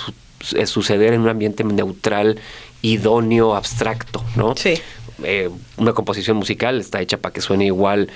suceder 0.41 1.12
en 1.12 1.21
un 1.21 1.29
ambiente 1.29 1.64
neutral, 1.64 2.41
idóneo, 2.81 3.55
abstracto, 3.55 4.25
¿no? 4.37 4.55
Sí. 4.57 4.81
una 5.77 5.93
composición 5.93 6.37
musical 6.37 6.81
está 6.81 7.01
hecha 7.01 7.19
para 7.19 7.33
que 7.33 7.41
suene 7.41 7.67
igual 7.67 8.09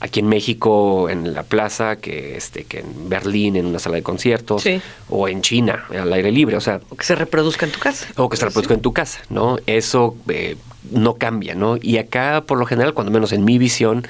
aquí 0.00 0.20
en 0.20 0.28
México 0.28 1.08
en 1.08 1.32
la 1.32 1.42
plaza 1.42 1.96
que 1.96 2.36
este 2.36 2.64
que 2.64 2.80
en 2.80 3.08
Berlín 3.08 3.56
en 3.56 3.66
una 3.66 3.78
sala 3.78 3.96
de 3.96 4.02
conciertos 4.02 4.64
o 5.08 5.28
en 5.28 5.42
China 5.42 5.86
al 5.90 6.12
aire 6.12 6.30
libre 6.30 6.56
o 6.56 6.60
sea 6.60 6.80
o 6.90 6.96
que 6.96 7.04
se 7.04 7.14
reproduzca 7.14 7.66
en 7.66 7.72
tu 7.72 7.78
casa. 7.78 8.06
o 8.16 8.28
que 8.28 8.36
se 8.36 8.44
reproduzca 8.44 8.74
en 8.74 8.82
tu 8.82 8.92
casa 8.92 9.20
no 9.30 9.58
eso 9.66 10.16
eh, 10.28 10.56
no 10.90 11.14
cambia 11.14 11.54
no 11.54 11.78
y 11.80 11.98
acá 11.98 12.44
por 12.46 12.58
lo 12.58 12.66
general 12.66 12.94
cuando 12.94 13.10
menos 13.10 13.32
en 13.32 13.44
mi 13.44 13.58
visión 13.58 14.06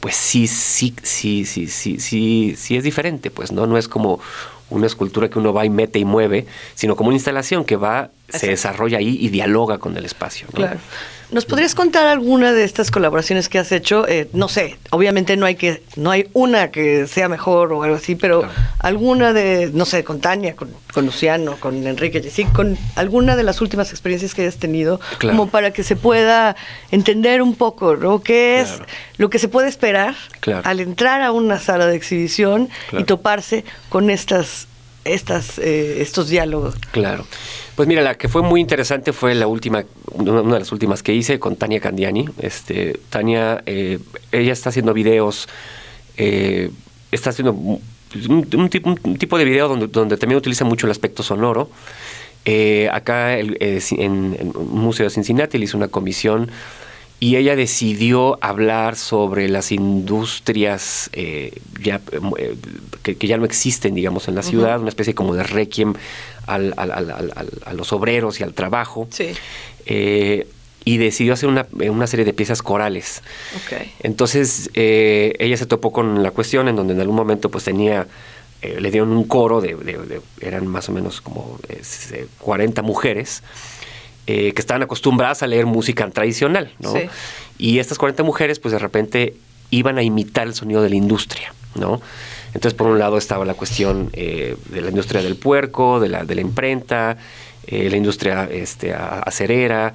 pues 0.00 0.14
sí 0.14 0.46
sí 0.46 0.94
sí 1.02 1.44
sí 1.44 1.66
sí 1.68 1.98
sí 2.00 2.54
sí 2.56 2.76
es 2.76 2.84
diferente 2.84 3.30
pues 3.30 3.50
no 3.50 3.66
no 3.66 3.78
es 3.78 3.88
como 3.88 4.20
una 4.70 4.86
escultura 4.86 5.28
que 5.28 5.38
uno 5.38 5.52
va 5.52 5.64
y 5.64 5.70
mete 5.70 5.98
y 5.98 6.04
mueve, 6.04 6.46
sino 6.74 6.96
como 6.96 7.08
una 7.08 7.16
instalación 7.16 7.64
que 7.64 7.76
va 7.76 8.10
se 8.28 8.48
desarrolla 8.48 8.98
ahí 8.98 9.18
y 9.20 9.28
dialoga 9.28 9.78
con 9.78 9.96
el 9.96 10.04
espacio. 10.04 10.46
Claro. 10.54 10.78
¿Nos 11.32 11.44
podrías 11.44 11.76
contar 11.76 12.06
alguna 12.06 12.52
de 12.52 12.64
estas 12.64 12.90
colaboraciones 12.90 13.48
que 13.48 13.58
has 13.58 13.70
hecho? 13.70 14.06
Eh, 14.08 14.28
no 14.32 14.48
sé, 14.48 14.78
obviamente 14.90 15.36
no 15.36 15.46
hay 15.46 15.54
que, 15.54 15.82
no 15.94 16.10
hay 16.10 16.28
una 16.32 16.72
que 16.72 17.06
sea 17.06 17.28
mejor 17.28 17.72
o 17.72 17.84
algo 17.84 17.96
así, 17.96 18.16
pero 18.16 18.42
alguna 18.80 19.32
de, 19.32 19.70
no 19.72 19.84
sé, 19.84 20.02
con 20.02 20.20
Tania, 20.20 20.56
con, 20.56 20.70
Luciano, 21.04 21.56
con 21.60 21.86
Enrique 21.86 22.20
sí, 22.30 22.44
con 22.46 22.76
alguna 22.96 23.36
de 23.36 23.44
las 23.44 23.60
últimas 23.60 23.90
experiencias 23.90 24.34
que 24.34 24.42
hayas 24.42 24.56
tenido, 24.56 25.00
como 25.20 25.48
para 25.48 25.72
que 25.72 25.84
se 25.84 25.94
pueda 25.94 26.56
entender 26.90 27.42
un 27.42 27.54
poco, 27.54 27.96
¿no? 27.96 28.22
¿Qué 28.22 28.60
es 28.60 28.80
lo 29.16 29.30
que 29.30 29.38
se 29.38 29.46
puede 29.46 29.68
esperar 29.68 30.16
al 30.64 30.80
entrar 30.80 31.22
a 31.22 31.30
una 31.30 31.60
sala 31.60 31.86
de 31.86 31.94
exhibición 31.94 32.68
y 32.92 33.04
toparse 33.04 33.64
con 33.88 34.10
estas 34.10 34.66
estas, 35.04 35.58
eh, 35.58 36.00
estos 36.02 36.28
diálogos. 36.28 36.74
Claro. 36.92 37.26
Pues 37.74 37.88
mira, 37.88 38.02
la 38.02 38.16
que 38.16 38.28
fue 38.28 38.42
muy 38.42 38.60
interesante 38.60 39.12
fue 39.12 39.34
la 39.34 39.46
última, 39.46 39.84
una 40.12 40.42
de 40.42 40.58
las 40.58 40.72
últimas 40.72 41.02
que 41.02 41.14
hice 41.14 41.38
con 41.38 41.56
Tania 41.56 41.80
Candiani. 41.80 42.28
Este, 42.40 43.00
Tania, 43.08 43.62
eh, 43.66 43.98
ella 44.32 44.52
está 44.52 44.68
haciendo 44.70 44.92
videos, 44.92 45.48
eh, 46.16 46.70
está 47.10 47.30
haciendo 47.30 47.52
un, 47.52 48.68
tipo, 49.18 49.38
de 49.38 49.44
video 49.44 49.68
donde, 49.68 49.86
donde 49.86 50.16
también 50.16 50.38
utiliza 50.38 50.64
mucho 50.64 50.86
el 50.86 50.90
aspecto 50.90 51.22
sonoro. 51.22 51.70
acá 52.92 53.38
en 53.38 54.36
el 54.38 54.52
Museo 54.54 55.04
de 55.04 55.10
Cincinnati 55.10 55.58
le 55.58 55.64
hizo 55.64 55.76
una 55.76 55.88
comisión 55.88 56.50
y 57.22 57.36
ella 57.36 57.54
decidió 57.54 58.38
hablar 58.40 58.96
sobre 58.96 59.50
las 59.50 59.72
industrias 59.72 61.10
eh, 61.12 61.52
ya, 61.78 62.00
eh, 62.38 62.56
que, 63.02 63.26
ya 63.28 63.36
no 63.36 63.44
existen, 63.44 63.94
digamos, 63.94 64.26
en 64.28 64.34
la 64.34 64.42
ciudad, 64.42 64.80
una 64.80 64.88
especie 64.88 65.14
como 65.14 65.34
de 65.34 65.42
requiem 65.42 65.92
al, 66.46 66.72
a 66.76 67.72
los 67.74 67.92
obreros 67.92 68.40
y 68.40 68.42
al 68.42 68.54
trabajo. 68.54 69.06
Sí. 69.10 69.32
Eh, 69.84 70.48
y 70.82 70.96
decidió 70.96 71.34
hacer 71.34 71.50
una, 71.50 71.66
una, 71.90 72.06
serie 72.06 72.24
de 72.24 72.32
piezas 72.32 72.62
corales. 72.62 73.22
Okay. 73.66 73.92
Entonces, 74.02 74.70
ella 74.72 75.58
se 75.58 75.66
topó 75.66 75.92
con 75.92 76.22
la 76.22 76.30
cuestión 76.30 76.68
en 76.68 76.76
donde 76.76 76.94
en 76.94 77.00
algún 77.00 77.16
momento 77.16 77.50
pues 77.50 77.64
tenía 77.64 78.06
le 78.62 78.90
dieron 78.90 79.10
un 79.10 79.24
coro 79.24 79.60
de, 79.60 79.74
de, 79.74 80.20
eran 80.40 80.66
más 80.66 80.88
o 80.88 80.92
menos 80.92 81.20
como 81.20 81.58
40 82.40 82.82
mujeres 82.82 83.42
eh, 84.32 84.52
que 84.52 84.60
estaban 84.60 84.80
acostumbradas 84.80 85.42
a 85.42 85.48
leer 85.48 85.66
música 85.66 86.08
tradicional, 86.08 86.70
¿no? 86.78 86.94
Y 87.58 87.80
estas 87.80 87.98
40 87.98 88.22
mujeres, 88.22 88.60
pues 88.60 88.70
de 88.70 88.78
repente 88.78 89.34
iban 89.70 89.98
a 89.98 90.04
imitar 90.04 90.46
el 90.46 90.54
sonido 90.54 90.82
de 90.82 90.88
la 90.88 90.94
industria, 90.94 91.52
¿no? 91.74 92.00
Entonces, 92.54 92.74
por 92.74 92.86
un 92.86 93.00
lado 93.00 93.18
estaba 93.18 93.44
la 93.44 93.54
cuestión 93.54 94.10
eh, 94.12 94.56
de 94.66 94.82
la 94.82 94.90
industria 94.90 95.20
del 95.20 95.34
puerco, 95.34 95.98
de 95.98 96.10
la, 96.10 96.22
de 96.22 96.36
la 96.36 96.42
imprenta, 96.42 97.16
eh, 97.66 97.90
la 97.90 97.96
industria 97.96 98.48
este, 98.48 98.94
acerera, 98.94 99.94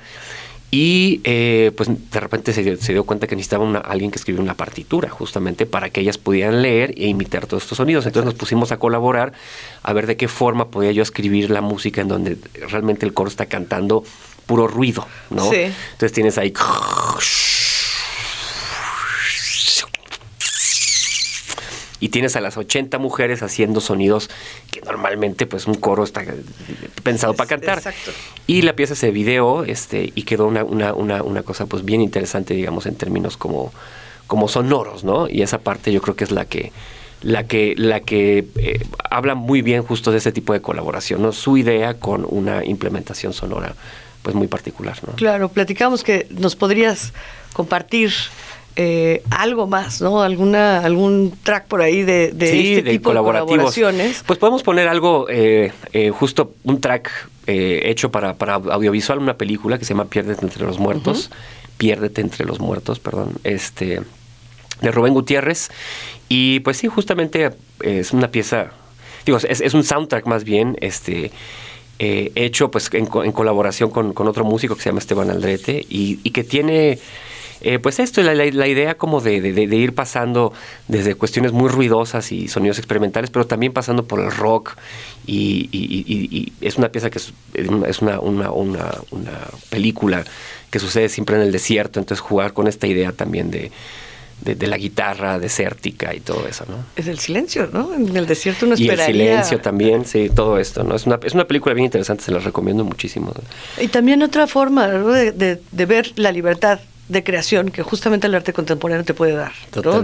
y 0.77 1.21
eh, 1.23 1.71
pues 1.77 1.87
de 1.87 2.19
repente 2.19 2.51
se, 2.51 2.91
dio 2.91 3.03
cuenta 3.05 3.27
que 3.27 3.37
necesitaba 3.37 3.63
una, 3.63 3.79
alguien 3.79 4.11
que 4.11 4.17
escribiera 4.17 4.43
una 4.43 4.55
partitura, 4.55 5.09
justamente 5.09 5.65
para 5.65 5.89
que 5.89 6.01
ellas 6.01 6.17
pudieran 6.17 6.61
leer 6.61 6.93
e 6.97 7.07
imitar 7.07 7.47
todos 7.47 7.63
estos 7.63 7.77
sonidos. 7.77 8.05
Entonces 8.05 8.25
nos 8.25 8.33
pusimos 8.33 8.73
a 8.73 8.77
colaborar 8.77 9.31
a 9.83 9.93
ver 9.93 10.05
de 10.05 10.17
qué 10.17 10.27
forma 10.27 10.67
podía 10.71 10.91
yo 10.91 11.01
escribir 11.01 11.49
la 11.49 11.61
música 11.61 12.01
en 12.01 12.09
donde 12.09 12.37
realmente 12.67 13.05
el 13.05 13.13
coro 13.13 13.29
está 13.29 13.45
cantando 13.45 14.03
puro 14.47 14.67
ruido, 14.67 15.07
¿no? 15.29 15.45
Entonces 15.53 16.11
tienes 16.11 16.37
ahí 16.37 16.51
y 21.99 22.09
tienes 22.09 22.35
a 22.35 22.41
las 22.41 22.57
80 22.57 22.97
mujeres 22.99 23.41
haciendo 23.43 23.79
sonidos 23.81 24.29
que 24.71 24.81
normalmente 24.81 25.45
pues 25.45 25.67
un 25.67 25.75
coro 25.75 26.03
está 26.03 26.23
pensado 27.03 27.33
para 27.33 27.47
cantar. 27.47 27.77
Exacto. 27.77 28.11
Y 28.47 28.61
la 28.61 28.73
pieza 28.73 28.95
se 28.95 29.11
video 29.11 29.63
este, 29.63 30.11
y 30.15 30.23
quedó 30.23 30.47
una, 30.47 30.63
una, 30.63 30.93
una, 30.93 31.23
una, 31.23 31.43
cosa 31.43 31.65
pues 31.65 31.85
bien 31.85 32.01
interesante, 32.01 32.53
digamos, 32.53 32.85
en 32.85 32.95
términos 32.95 33.37
como, 33.37 33.71
como 34.27 34.47
sonoros, 34.47 35.03
¿no? 35.03 35.29
Y 35.29 35.41
esa 35.41 35.59
parte 35.59 35.91
yo 35.91 36.01
creo 36.01 36.15
que 36.15 36.23
es 36.25 36.31
la 36.31 36.45
que 36.45 36.71
la 37.21 37.47
que, 37.47 37.73
la 37.77 38.01
que 38.01 38.45
eh, 38.57 38.85
habla 39.09 39.33
muy 39.33 39.61
bien 39.61 39.81
justo 39.81 40.11
de 40.11 40.19
ese 40.19 40.31
tipo 40.31 40.53
de 40.53 40.61
colaboración, 40.61 41.21
¿no? 41.21 41.31
Su 41.31 41.57
idea 41.57 41.95
con 41.95 42.25
una 42.29 42.63
implementación 42.63 43.33
sonora 43.33 43.73
pues 44.21 44.35
muy 44.35 44.47
particular, 44.47 44.97
¿no? 45.05 45.13
Claro, 45.13 45.49
platicamos 45.49 46.03
que 46.03 46.27
nos 46.31 46.55
podrías 46.55 47.13
compartir 47.53 48.11
eh, 48.77 49.23
algo 49.29 49.67
más, 49.67 50.01
¿no? 50.01 50.21
Alguna, 50.21 50.79
algún 50.79 51.33
track 51.43 51.65
por 51.67 51.81
ahí 51.81 52.03
de, 52.03 52.31
de 52.33 52.75
este 52.75 52.91
tipo 52.91 53.11
de 53.11 53.15
colaboraciones. 53.15 54.21
Pues 54.25 54.37
podemos 54.37 54.63
poner 54.63 54.89
algo, 54.89 55.27
eh, 55.29 55.71
eh, 55.93 56.09
justo 56.09 56.55
un 56.63 56.81
track 56.81 57.29
hecho 57.47 58.11
para, 58.11 58.33
para, 58.33 58.55
audiovisual, 58.55 59.19
una 59.19 59.37
película 59.37 59.77
que 59.77 59.85
se 59.85 59.93
llama 59.93 60.05
Piérdete 60.05 60.43
entre 60.43 60.65
los 60.65 60.77
muertos. 60.77 61.29
Piérdete 61.77 62.19
entre 62.19 62.45
los 62.45 62.59
muertos, 62.59 62.99
perdón. 62.99 63.33
Este, 63.45 64.01
de 64.81 64.91
Rubén 64.91 65.13
Gutiérrez. 65.13 65.69
Y 66.27 66.59
pues 66.61 66.75
sí, 66.77 66.87
justamente 66.87 67.51
es 67.81 68.11
una 68.11 68.29
pieza, 68.29 68.71
digo, 69.25 69.37
es, 69.37 69.73
un 69.73 69.85
soundtrack 69.85 70.25
más 70.25 70.43
bien, 70.43 70.75
este. 70.81 71.31
hecho 71.97 72.71
pues 72.71 72.89
en, 72.91 73.05
colaboración 73.05 73.89
con, 73.89 74.27
otro 74.27 74.43
músico 74.43 74.75
que 74.75 74.81
se 74.81 74.89
llama 74.89 74.99
Esteban 74.99 75.29
Aldrete 75.29 75.85
y, 75.87 76.19
y 76.23 76.31
que 76.31 76.43
tiene 76.43 76.99
eh, 77.61 77.79
pues 77.79 77.99
esto, 77.99 78.21
la, 78.21 78.35
la, 78.35 78.45
la 78.45 78.67
idea 78.67 78.95
como 78.95 79.21
de, 79.21 79.37
ir 79.37 79.93
pasando 79.93 80.53
desde 80.87 81.15
cuestiones 81.15 81.51
muy 81.51 81.69
ruidosas 81.69 82.31
y 82.31 82.47
sonidos 82.47 82.77
experimentales, 82.77 83.29
pero 83.29 83.47
también 83.47 83.73
pasando 83.73 84.05
por 84.05 84.19
el 84.19 84.31
rock 84.31 84.75
y, 85.25 86.51
es 86.61 86.77
una 86.77 86.89
pieza 86.89 87.09
que 87.09 87.19
es, 87.19 88.01
una, 88.01 88.19
una, 88.19 88.51
una, 88.51 88.91
película 89.69 90.23
que 90.69 90.79
sucede 90.79 91.09
siempre 91.09 91.37
en 91.37 91.43
el 91.43 91.51
desierto, 91.51 91.99
entonces 91.99 92.21
jugar 92.21 92.53
con 92.53 92.67
esta 92.67 92.87
idea 92.87 93.11
también 93.11 93.49
de, 93.49 93.71
de, 94.41 94.67
la 94.67 94.77
guitarra 94.77 95.39
desértica 95.39 96.13
y 96.13 96.19
todo 96.19 96.47
eso, 96.47 96.65
¿no? 96.67 96.85
Es 96.95 97.07
el 97.07 97.19
silencio, 97.19 97.69
¿no? 97.71 97.93
En 97.93 98.15
el 98.15 98.27
desierto 98.27 98.65
uno 98.65 98.75
esperaría... 98.75 99.05
Y 99.05 99.09
el 99.09 99.27
silencio 99.27 99.61
también, 99.61 100.05
sí, 100.05 100.29
todo 100.29 100.59
esto, 100.59 100.83
¿no? 100.83 100.95
Es 100.95 101.05
una, 101.05 101.19
es 101.23 101.33
una 101.33 101.47
película 101.47 101.73
bien 101.73 101.85
interesante, 101.85 102.23
se 102.23 102.31
la 102.31 102.39
recomiendo 102.39 102.83
muchísimo. 102.83 103.33
Y 103.79 103.87
también 103.87 104.21
otra 104.21 104.45
forma 104.47 104.87
de, 104.87 105.61
de 105.71 105.85
ver 105.85 106.11
la 106.17 106.31
libertad 106.31 106.79
de 107.07 107.23
creación 107.23 107.69
que 107.69 107.83
justamente 107.83 108.27
el 108.27 108.35
arte 108.35 108.53
contemporáneo 108.53 109.05
te 109.05 109.13
puede 109.13 109.33
dar. 109.33 109.51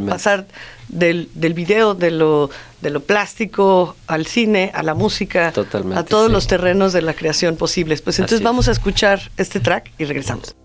Pasar 0.07 0.45
del, 0.87 1.29
del 1.33 1.53
video, 1.53 1.95
de 1.95 2.11
lo, 2.11 2.49
de 2.81 2.89
lo 2.91 3.01
plástico 3.01 3.95
al 4.07 4.25
cine, 4.25 4.71
a 4.73 4.83
la 4.83 4.93
música, 4.93 5.53
a 5.95 6.03
todos 6.03 6.31
los 6.31 6.47
terrenos 6.47 6.93
de 6.93 7.01
la 7.01 7.13
creación 7.13 7.55
posibles. 7.55 8.01
Pues 8.01 8.19
entonces 8.19 8.43
vamos 8.43 8.67
a 8.67 8.71
escuchar 8.71 9.19
este 9.37 9.59
track 9.59 9.91
y 9.97 10.05
regresamos. 10.05 10.55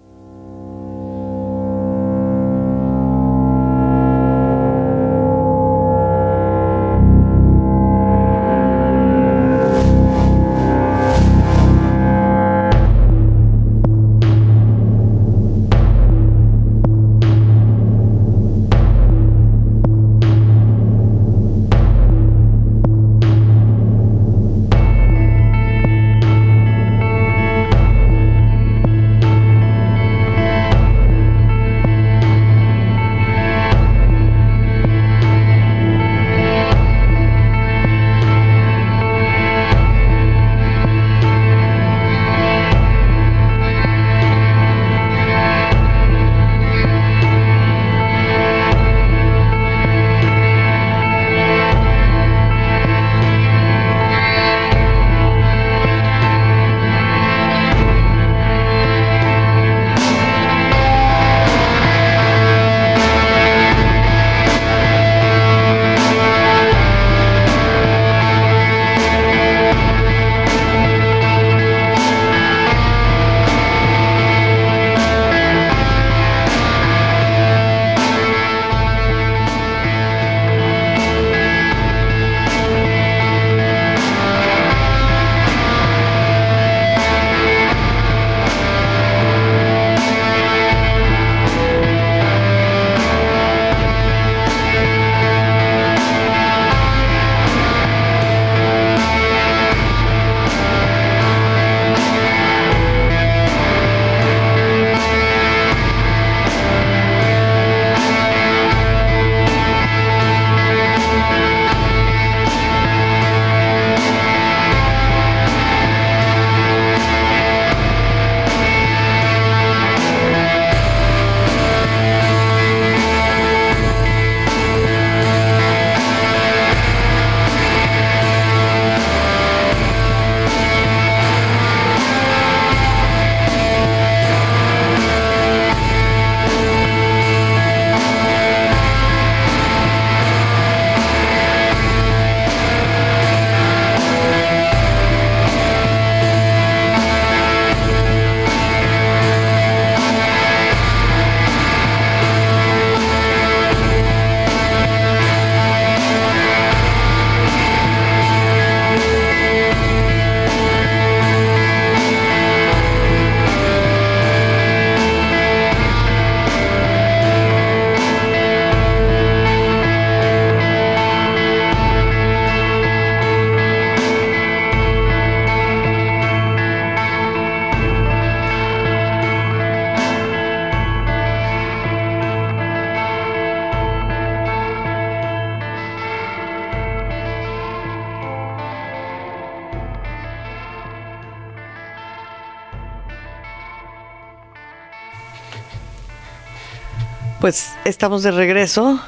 Pues 197.40 197.72
estamos 197.84 198.22
de 198.22 198.30
regreso. 198.30 199.00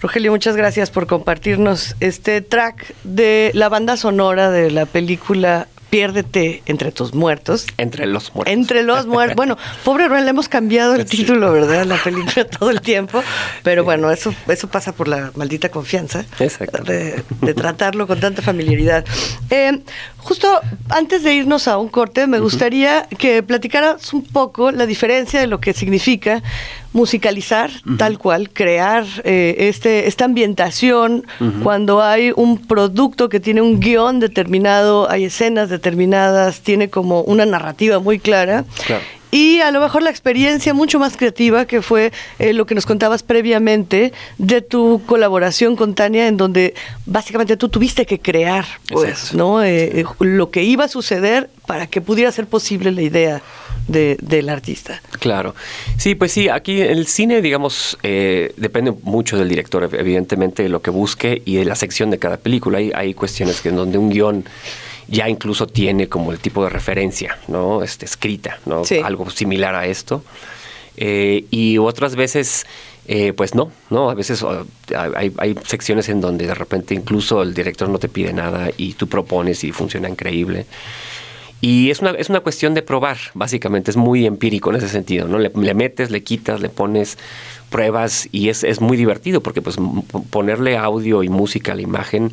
Rogelio, 0.00 0.32
muchas 0.32 0.56
gracias 0.56 0.90
por 0.90 1.06
compartirnos 1.06 1.94
este 2.00 2.40
track 2.40 2.92
de 3.04 3.52
la 3.54 3.68
banda 3.68 3.96
sonora 3.96 4.50
de 4.50 4.70
la 4.72 4.84
película 4.84 5.68
Piérdete 5.92 6.62
entre 6.64 6.90
tus 6.90 7.12
muertos. 7.12 7.66
Entre 7.76 8.06
los 8.06 8.34
muertos. 8.34 8.50
Entre 8.50 8.82
los 8.82 9.06
muertos. 9.06 9.36
Bueno, 9.42 9.58
pobre 9.84 10.08
Ruel, 10.08 10.24
le 10.24 10.30
hemos 10.30 10.48
cambiado 10.48 10.94
el 10.94 11.04
título, 11.04 11.52
¿verdad? 11.52 11.84
La 11.84 12.02
película 12.02 12.46
todo 12.46 12.70
el 12.70 12.80
tiempo. 12.80 13.22
Pero 13.62 13.84
bueno, 13.84 14.10
eso, 14.10 14.34
eso 14.48 14.68
pasa 14.68 14.92
por 14.92 15.06
la 15.06 15.32
maldita 15.34 15.68
confianza 15.68 16.24
de, 16.38 17.22
de, 17.42 17.54
tratarlo 17.54 18.06
con 18.06 18.18
tanta 18.20 18.40
familiaridad. 18.40 19.04
Eh, 19.50 19.82
justo 20.22 20.48
antes 20.88 21.22
de 21.22 21.34
irnos 21.34 21.68
a 21.68 21.78
un 21.78 21.88
corte, 21.88 22.26
me 22.26 22.38
gustaría 22.38 23.06
que 23.18 23.42
platicaras 23.42 24.12
un 24.12 24.22
poco 24.22 24.70
la 24.70 24.86
diferencia 24.86 25.40
de 25.40 25.46
lo 25.46 25.60
que 25.60 25.72
significa 25.72 26.42
musicalizar 26.92 27.70
tal 27.98 28.18
cual, 28.18 28.50
crear 28.50 29.04
eh, 29.24 29.56
este, 29.58 30.08
esta 30.08 30.24
ambientación 30.24 31.24
cuando 31.62 32.02
hay 32.02 32.32
un 32.36 32.58
producto 32.58 33.28
que 33.28 33.40
tiene 33.40 33.62
un 33.62 33.80
guion 33.80 34.20
determinado, 34.20 35.10
hay 35.10 35.24
escenas 35.24 35.70
determinadas, 35.70 36.60
tiene 36.60 36.90
como 36.90 37.22
una 37.22 37.46
narrativa 37.46 37.98
muy 37.98 38.18
clara. 38.18 38.64
Y 39.32 39.60
a 39.60 39.70
lo 39.70 39.80
mejor 39.80 40.02
la 40.02 40.10
experiencia 40.10 40.74
mucho 40.74 40.98
más 40.98 41.16
creativa 41.16 41.64
que 41.64 41.80
fue 41.80 42.12
eh, 42.38 42.52
lo 42.52 42.66
que 42.66 42.74
nos 42.74 42.84
contabas 42.84 43.22
previamente 43.22 44.12
de 44.36 44.60
tu 44.60 45.00
colaboración 45.06 45.74
con 45.74 45.94
Tania, 45.94 46.28
en 46.28 46.36
donde 46.36 46.74
básicamente 47.06 47.56
tú 47.56 47.70
tuviste 47.70 48.04
que 48.04 48.20
crear, 48.20 48.66
pues, 48.88 49.32
¿no? 49.32 49.64
Eh, 49.64 50.04
lo 50.20 50.50
que 50.50 50.64
iba 50.64 50.84
a 50.84 50.88
suceder 50.88 51.48
para 51.66 51.86
que 51.86 52.02
pudiera 52.02 52.30
ser 52.30 52.46
posible 52.46 52.92
la 52.92 53.00
idea 53.00 53.42
del 53.88 54.48
artista. 54.50 55.00
Claro. 55.18 55.54
Sí, 55.96 56.14
pues 56.14 56.32
sí, 56.32 56.50
aquí 56.50 56.82
el 56.82 57.06
cine, 57.06 57.40
digamos, 57.40 57.96
eh, 58.02 58.52
depende 58.58 58.92
mucho 59.02 59.38
del 59.38 59.48
director, 59.48 59.88
evidentemente, 59.94 60.62
de 60.62 60.68
lo 60.68 60.82
que 60.82 60.90
busque 60.90 61.40
y 61.46 61.56
de 61.56 61.64
la 61.64 61.74
sección 61.74 62.10
de 62.10 62.18
cada 62.18 62.36
película. 62.36 62.78
Hay, 62.78 62.92
hay 62.94 63.14
cuestiones 63.14 63.62
que 63.62 63.70
en 63.70 63.76
donde 63.76 63.96
un 63.96 64.10
guion 64.10 64.44
ya 65.08 65.28
incluso 65.28 65.66
tiene 65.66 66.08
como 66.08 66.32
el 66.32 66.38
tipo 66.38 66.64
de 66.64 66.70
referencia, 66.70 67.38
¿no? 67.48 67.82
Este, 67.82 68.04
escrita, 68.04 68.58
¿no? 68.66 68.82
Algo 69.04 69.28
similar 69.30 69.74
a 69.74 69.86
esto. 69.86 70.24
Eh, 70.96 71.46
y 71.50 71.78
otras 71.78 72.16
veces, 72.16 72.66
eh, 73.06 73.32
pues 73.32 73.54
no, 73.54 73.72
¿no? 73.90 74.10
A 74.10 74.14
veces 74.14 74.44
hay, 74.96 75.32
hay, 75.38 75.56
secciones 75.64 76.08
en 76.08 76.20
donde 76.20 76.46
de 76.46 76.54
repente 76.54 76.94
incluso 76.94 77.42
el 77.42 77.54
director 77.54 77.88
no 77.88 77.98
te 77.98 78.08
pide 78.08 78.32
nada 78.32 78.70
y 78.76 78.92
tú 78.94 79.08
propones 79.08 79.64
y 79.64 79.72
funciona 79.72 80.08
increíble. 80.08 80.66
Y 81.62 81.90
es 81.92 82.00
una, 82.00 82.10
es 82.10 82.28
una 82.28 82.40
cuestión 82.40 82.74
de 82.74 82.82
probar, 82.82 83.18
básicamente, 83.34 83.92
es 83.92 83.96
muy 83.96 84.26
empírico 84.26 84.70
en 84.70 84.76
ese 84.76 84.88
sentido, 84.88 85.28
¿no? 85.28 85.38
Le, 85.38 85.74
metes, 85.74 86.10
le 86.10 86.24
quitas, 86.24 86.60
le 86.60 86.68
pones 86.68 87.18
pruebas 87.70 88.28
y 88.32 88.48
es, 88.48 88.64
es, 88.64 88.80
muy 88.80 88.96
divertido 88.96 89.42
porque 89.42 89.62
pues 89.62 89.76
ponerle 90.30 90.76
audio 90.76 91.22
y 91.22 91.28
música 91.28 91.72
a 91.72 91.74
la 91.76 91.82
imagen 91.82 92.32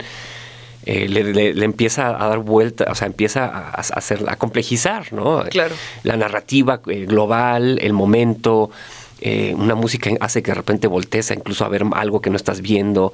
eh, 0.86 1.08
le, 1.08 1.64
empieza 1.64 2.08
a 2.08 2.28
dar 2.28 2.40
vuelta, 2.40 2.86
o 2.90 2.96
sea, 2.96 3.08
empieza 3.08 3.46
a, 3.46 3.72
hacer, 3.72 4.24
a 4.28 4.38
complejizar, 4.38 5.12
¿no? 5.14 5.44
Claro. 5.50 5.76
La 6.04 6.16
narrativa 6.18 6.82
eh, 6.88 7.06
global, 7.06 7.80
el 7.82 7.94
momento, 7.94 8.72
eh, 9.22 9.54
una 9.58 9.76
música 9.76 10.10
hace 10.22 10.42
que 10.42 10.52
de 10.52 10.56
repente 10.56 10.88
voltees 10.88 11.32
incluso 11.32 11.66
a 11.66 11.70
ver 11.70 11.84
algo 11.94 12.22
que 12.22 12.30
no 12.30 12.38
estás 12.38 12.62
viendo. 12.62 13.12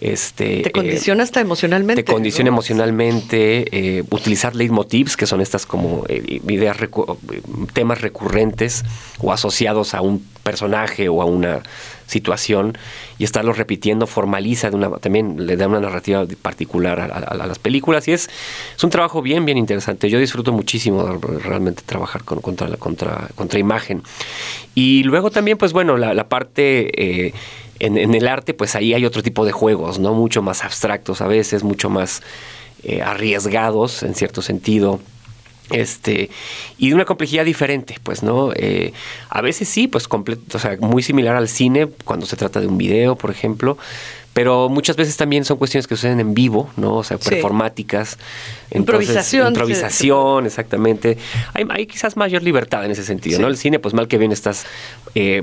Este, 0.00 0.62
te 0.62 0.72
condiciona 0.72 1.22
hasta 1.22 1.40
emocionalmente. 1.40 2.02
Te 2.02 2.12
condiciona 2.12 2.48
emocionalmente. 2.48 3.66
Eh, 3.70 4.04
utilizar 4.10 4.56
leitmotivs, 4.56 5.16
que 5.16 5.26
son 5.26 5.40
estas 5.40 5.64
como 5.64 6.04
ideas, 6.08 6.76
temas 7.72 8.00
recurrentes 8.00 8.84
o 9.20 9.32
asociados 9.32 9.94
a 9.94 10.00
un 10.00 10.26
personaje 10.42 11.08
o 11.08 11.22
a 11.22 11.24
una 11.24 11.62
situación 12.06 12.76
y 13.18 13.24
estarlo 13.24 13.52
repitiendo 13.52 14.06
formaliza 14.06 14.70
de 14.70 14.76
una 14.76 14.90
también 14.98 15.46
le 15.46 15.56
da 15.56 15.66
una 15.66 15.80
narrativa 15.80 16.24
particular 16.40 17.00
a, 17.00 17.34
las 17.34 17.58
películas 17.58 18.06
y 18.08 18.12
es, 18.12 18.28
es 18.76 18.84
un 18.84 18.90
trabajo 18.90 19.22
bien 19.22 19.44
bien 19.44 19.58
interesante 19.58 20.08
yo 20.08 20.18
disfruto 20.18 20.52
muchísimo 20.52 21.18
realmente 21.42 21.82
trabajar 21.84 22.24
con, 22.24 22.40
contra 22.40 22.68
la 22.68 22.76
contra 22.76 23.28
contra 23.34 23.58
imagen 23.58 24.02
y 24.74 25.02
luego 25.02 25.30
también 25.30 25.58
pues 25.58 25.72
bueno 25.72 25.96
la, 25.96 26.28
parte 26.28 27.32
en, 27.78 28.14
el 28.14 28.28
arte, 28.28 28.54
pues 28.54 28.74
ahí 28.74 28.94
hay 28.94 29.04
otro 29.04 29.22
tipo 29.22 29.44
de 29.44 29.52
juegos, 29.52 29.98
¿no? 29.98 30.14
Mucho 30.14 30.42
más 30.42 30.64
abstractos 30.64 31.20
a 31.20 31.26
veces, 31.26 31.62
mucho 31.62 31.90
más 31.90 32.22
eh, 32.82 33.02
arriesgados 33.02 34.02
en 34.02 34.14
cierto 34.14 34.42
sentido. 34.42 35.00
Este, 35.70 36.30
y 36.78 36.90
de 36.90 36.94
una 36.94 37.04
complejidad 37.04 37.44
diferente, 37.44 37.96
pues, 38.02 38.22
¿no? 38.22 38.52
Eh, 38.54 38.92
a 39.28 39.40
veces 39.40 39.68
sí, 39.68 39.88
pues, 39.88 40.06
completo, 40.06 40.56
o 40.56 40.60
sea, 40.60 40.76
muy 40.80 41.02
similar 41.02 41.34
al 41.34 41.48
cine, 41.48 41.88
cuando 42.04 42.26
se 42.26 42.36
trata 42.36 42.60
de 42.60 42.68
un 42.68 42.78
video, 42.78 43.16
por 43.16 43.30
ejemplo, 43.30 43.76
pero 44.32 44.68
muchas 44.68 44.96
veces 44.96 45.16
también 45.16 45.44
son 45.44 45.56
cuestiones 45.56 45.86
que 45.86 45.96
suceden 45.96 46.20
en 46.20 46.34
vivo, 46.34 46.70
¿no? 46.76 46.96
O 46.96 47.04
sea, 47.04 47.16
performáticas. 47.18 48.18
improvisación. 48.70 49.48
Improvisación, 49.48 50.46
exactamente. 50.46 51.16
Hay, 51.54 51.64
hay, 51.70 51.86
quizás 51.86 52.16
mayor 52.16 52.42
libertad 52.42 52.84
en 52.84 52.90
ese 52.90 53.02
sentido, 53.02 53.40
¿no? 53.40 53.48
El 53.48 53.56
cine, 53.56 53.78
pues 53.78 53.94
mal 53.94 54.08
que 54.08 54.18
bien 54.18 54.32
estás 54.32 54.66
eh, 55.14 55.42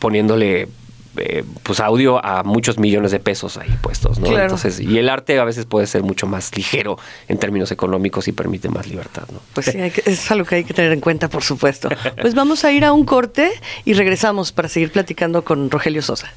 poniéndole 0.00 0.68
eh, 1.16 1.44
pues 1.62 1.80
audio 1.80 2.24
a 2.24 2.42
muchos 2.44 2.78
millones 2.78 3.10
de 3.10 3.18
pesos 3.18 3.56
ahí 3.56 3.70
puestos, 3.82 4.18
¿no? 4.18 4.38
Entonces, 4.38 4.78
y 4.78 4.98
el 4.98 5.08
arte 5.08 5.38
a 5.38 5.44
veces 5.44 5.66
puede 5.66 5.86
ser 5.86 6.02
mucho 6.02 6.26
más 6.26 6.56
ligero 6.56 6.98
en 7.28 7.38
términos 7.38 7.72
económicos 7.72 8.28
y 8.28 8.32
permite 8.32 8.68
más 8.68 8.86
libertad, 8.86 9.24
¿no? 9.32 9.40
Pues 9.54 9.66
sí, 9.66 9.78
es 10.06 10.30
algo 10.30 10.46
que 10.46 10.56
hay 10.56 10.64
que 10.64 10.74
tener 10.74 10.92
en 10.92 11.00
cuenta, 11.00 11.28
por 11.28 11.42
supuesto. 11.42 11.88
Pues 12.20 12.34
vamos 12.34 12.64
a 12.64 12.72
ir 12.72 12.84
a 12.84 12.92
un 12.92 13.04
corte 13.04 13.50
y 13.84 13.94
regresamos 13.94 14.52
para 14.52 14.68
seguir 14.68 14.92
platicando 14.92 15.42
con 15.42 15.70
Rogelio 15.70 16.02
Sosa. 16.02 16.32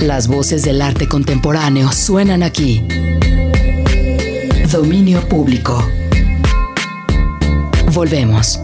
Las 0.00 0.28
voces 0.28 0.64
del 0.64 0.82
arte 0.82 1.08
contemporáneo 1.08 1.90
suenan 1.92 2.42
aquí. 2.42 2.86
Dominio 4.70 5.26
público. 5.28 5.88
Volvemos. 7.92 8.60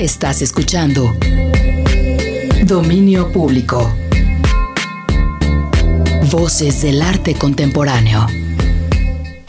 Estás 0.00 0.42
escuchando 0.42 1.16
Dominio 2.66 3.32
Público. 3.32 3.90
Voces 6.30 6.82
del 6.82 7.00
arte 7.00 7.34
contemporáneo. 7.34 8.26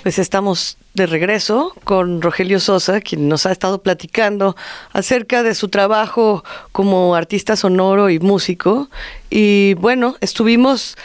Pues 0.04 0.20
estamos 0.20 0.78
de 0.94 1.06
regreso 1.06 1.74
con 1.84 2.22
Rogelio 2.22 2.62
Sosa, 2.62 3.02
quien 3.02 3.28
nos 3.28 3.46
ha 3.46 3.52
estado 3.52 3.84
platicando 3.84 4.56
acerca 4.94 5.44
de 5.44 5.54
su 5.54 5.68
trabajo 5.68 6.46
como 6.72 7.14
artista 7.16 7.58
sonoro 7.58 8.10
y 8.10 8.20
músico. 8.20 8.90
Y 9.30 9.74
bueno, 9.74 10.16
estuvimos 10.22 10.96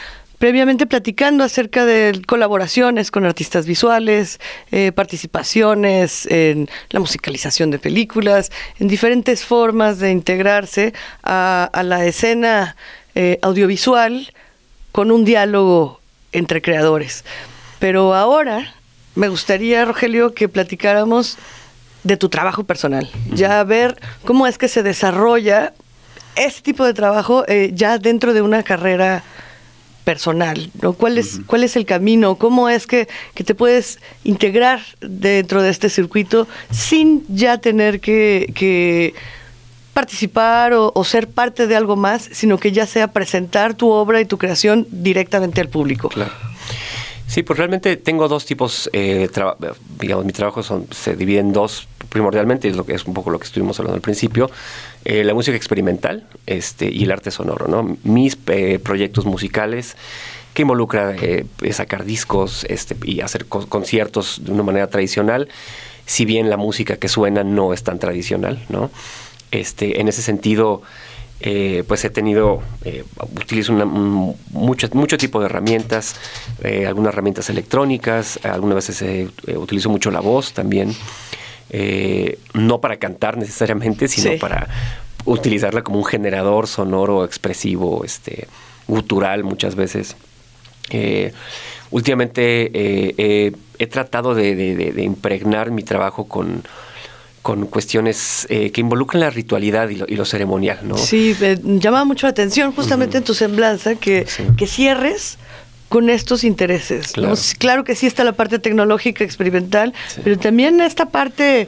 previamente 0.43 0.85
platicando 0.85 1.45
acerca 1.45 1.85
de 1.85 2.21
colaboraciones 2.27 3.11
con 3.11 3.23
artistas 3.23 3.65
visuales, 3.65 4.41
eh, 4.73 4.91
participaciones 4.91 6.25
en 6.25 6.67
la 6.89 6.99
musicalización 6.99 7.71
de 7.71 7.79
películas, 7.79 8.51
en 8.77 8.89
diferentes 8.89 9.45
formas 9.45 9.99
de 9.99 10.11
integrarse 10.11 10.93
a, 11.23 11.71
la 11.85 12.03
escena 12.03 12.75
eh, 13.15 13.39
audiovisual 13.41 14.33
con 14.91 15.11
un 15.11 15.23
diálogo 15.23 16.01
entre 16.33 16.61
creadores. 16.61 17.23
Pero 17.79 18.13
ahora 18.13 18.75
me 19.15 19.29
gustaría, 19.29 19.85
Rogelio, 19.85 20.33
que 20.33 20.49
platicáramos 20.49 21.37
de 22.03 22.17
tu 22.17 22.27
trabajo 22.27 22.65
personal, 22.65 23.09
ya 23.31 23.63
ver 23.63 23.97
cómo 24.25 24.45
es 24.45 24.57
que 24.57 24.67
se 24.67 24.83
desarrolla 24.83 25.71
este 26.35 26.61
tipo 26.63 26.83
de 26.83 26.93
trabajo 26.93 27.45
eh, 27.47 27.71
ya 27.73 27.97
dentro 27.97 28.33
de 28.33 28.41
una 28.41 28.61
carrera 28.63 29.23
personal, 30.03 30.69
¿no? 30.81 30.93
¿Cuál 30.93 31.17
es, 31.17 31.41
cuál 31.45 31.63
es 31.63 31.75
el 31.75 31.85
camino? 31.85 32.35
¿Cómo 32.35 32.69
es 32.69 32.87
que, 32.87 33.07
te 33.33 33.55
puedes 33.55 33.99
integrar 34.23 34.81
dentro 35.01 35.61
de 35.61 35.69
este 35.69 35.89
circuito 35.89 36.47
sin 36.71 37.25
ya 37.27 37.57
tener 37.57 37.99
que, 37.99 39.13
participar 39.93 40.73
o, 40.73 41.03
ser 41.03 41.29
parte 41.29 41.67
de 41.67 41.75
algo 41.75 41.95
más, 41.95 42.29
sino 42.31 42.57
que 42.57 42.71
ya 42.71 42.85
sea 42.85 43.09
presentar 43.09 43.75
tu 43.75 43.89
obra 43.91 44.21
y 44.21 44.25
tu 44.25 44.37
creación 44.37 44.87
directamente 44.91 45.61
al 45.61 45.69
público? 45.69 46.09
Claro. 46.09 46.31
Sí, 47.27 47.41
pues 47.41 47.57
realmente 47.57 47.97
tengo 47.97 48.27
dos 48.27 48.45
tipos, 48.45 48.89
eh, 48.93 49.27
digamos, 49.99 50.25
mi 50.25 50.33
trabajo 50.33 50.61
son, 50.61 50.87
se 50.91 51.15
divide 51.15 51.39
en 51.39 51.51
dos 51.51 51.87
primordialmente, 52.13 52.69
es, 52.69 52.75
lo 52.75 52.85
que, 52.85 52.93
es 52.93 53.05
un 53.05 53.15
poco 53.15 53.31
lo 53.31 53.39
que 53.39 53.45
estuvimos 53.45 53.79
hablando 53.79 53.95
al 53.95 54.01
principio, 54.01 54.49
eh, 55.03 55.23
la 55.23 55.33
música 55.33 55.57
experimental 55.57 56.27
este, 56.45 56.89
y 56.89 57.03
el 57.05 57.11
arte 57.11 57.31
sonoro, 57.31 57.67
¿no? 57.67 57.97
Mis 58.03 58.37
eh, 58.47 58.77
proyectos 58.77 59.25
musicales 59.25 59.97
que 60.53 60.61
involucran 60.61 61.15
eh, 61.19 61.45
sacar 61.71 62.05
discos 62.05 62.67
este, 62.69 62.95
y 63.03 63.21
hacer 63.21 63.47
conciertos 63.47 64.41
de 64.43 64.51
una 64.51 64.61
manera 64.61 64.87
tradicional, 64.91 65.49
si 66.05 66.25
bien 66.25 66.51
la 66.51 66.57
música 66.57 66.97
que 66.97 67.07
suena 67.07 67.43
no 67.43 67.73
es 67.73 67.81
tan 67.81 67.97
tradicional, 67.97 68.63
¿no? 68.69 68.91
Este, 69.49 69.99
en 69.99 70.07
ese 70.07 70.21
sentido, 70.21 70.83
pues 71.87 72.05
he 72.05 72.09
tenido, 72.09 72.61
utilizo 73.35 73.73
mucho, 73.73 74.87
mucho 74.93 75.17
tipo 75.17 75.39
de 75.39 75.47
herramientas, 75.47 76.15
algunas 76.87 77.11
herramientas 77.13 77.49
electrónicas, 77.49 78.39
algunas 78.43 78.75
veces 78.75 79.29
utilizo 79.55 79.89
mucho 79.89 80.09
la 80.09 80.21
voz 80.21 80.53
también. 80.53 80.95
Eh, 81.69 82.39
no 82.53 82.81
para 82.81 82.97
cantar 82.97 83.37
necesariamente, 83.37 84.07
sino 84.07 84.37
para 84.39 84.67
utilizarla 85.25 85.83
como 85.83 85.99
un 85.99 86.05
generador 86.05 86.67
sonoro, 86.67 87.25
expresivo, 87.25 88.03
este, 88.03 88.47
gutural 88.87 89.43
muchas 89.43 89.75
veces. 89.75 90.15
Eh, 90.89 91.33
últimamente 91.91 92.71
eh, 92.73 93.53
he 93.79 93.87
tratado 93.87 94.35
de, 94.35 94.93
impregnar 94.97 95.71
mi 95.71 95.83
trabajo 95.83 96.27
con, 96.27 96.63
con 97.41 97.65
cuestiones 97.67 98.45
que 98.49 98.81
involucran 98.81 99.21
la 99.21 99.29
ritualidad 99.29 99.89
y 99.89 100.15
lo, 100.15 100.25
ceremonial, 100.25 100.79
¿no? 100.83 100.97
Sí, 100.97 101.35
me 101.39 101.79
llama 101.79 102.03
mucho 102.03 102.27
la 102.27 102.31
atención 102.31 102.73
justamente 102.73 103.17
en 103.17 103.23
tu 103.23 103.33
semblanza 103.33 103.95
que, 103.95 104.25
que 104.57 104.67
cierres 104.67 105.37
con 105.93 106.09
estos 106.09 106.43
intereses. 106.43 107.13
Claro. 107.59 107.83
que 107.83 107.93
sí 107.93 108.07
está 108.07 108.23
la 108.23 108.31
parte 108.31 108.57
tecnológica, 108.57 109.23
experimental, 109.23 109.93
pero 110.23 110.39
también 110.39 110.81
esta 110.81 111.09
parte 111.09 111.67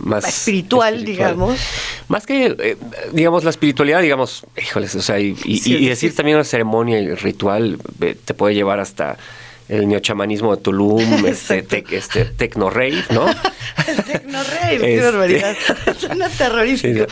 más 0.00 0.28
espiritual, 0.28 1.02
digamos. 1.02 1.58
Más 2.08 2.26
que, 2.26 2.54
eh, 2.58 2.76
digamos, 3.14 3.42
la 3.42 3.48
espiritualidad, 3.48 4.02
digamos, 4.02 4.44
híjoles, 4.62 4.94
o 4.96 5.00
sea, 5.00 5.18
y, 5.18 5.32
decir 5.88 6.14
también 6.14 6.36
una 6.36 6.44
ceremonia 6.44 7.00
y 7.00 7.14
ritual 7.14 7.78
eh, 8.02 8.14
te 8.22 8.34
puede 8.34 8.54
llevar 8.54 8.80
hasta 8.80 9.16
el 9.70 9.88
neochamanismo 9.88 10.54
de 10.54 10.60
Tulum, 10.60 11.24
este, 11.26 11.64
este 11.92 12.26
tecno 12.26 12.68
rave, 12.68 13.02
¿no? 13.14 13.26
el 13.88 14.04
tecno 14.04 14.42
rave, 14.44 14.78
qué 14.78 14.94
este, 14.96 15.10
barbaridad. 15.10 15.56
Suena 15.98 16.28
terrorífico. 16.28 17.06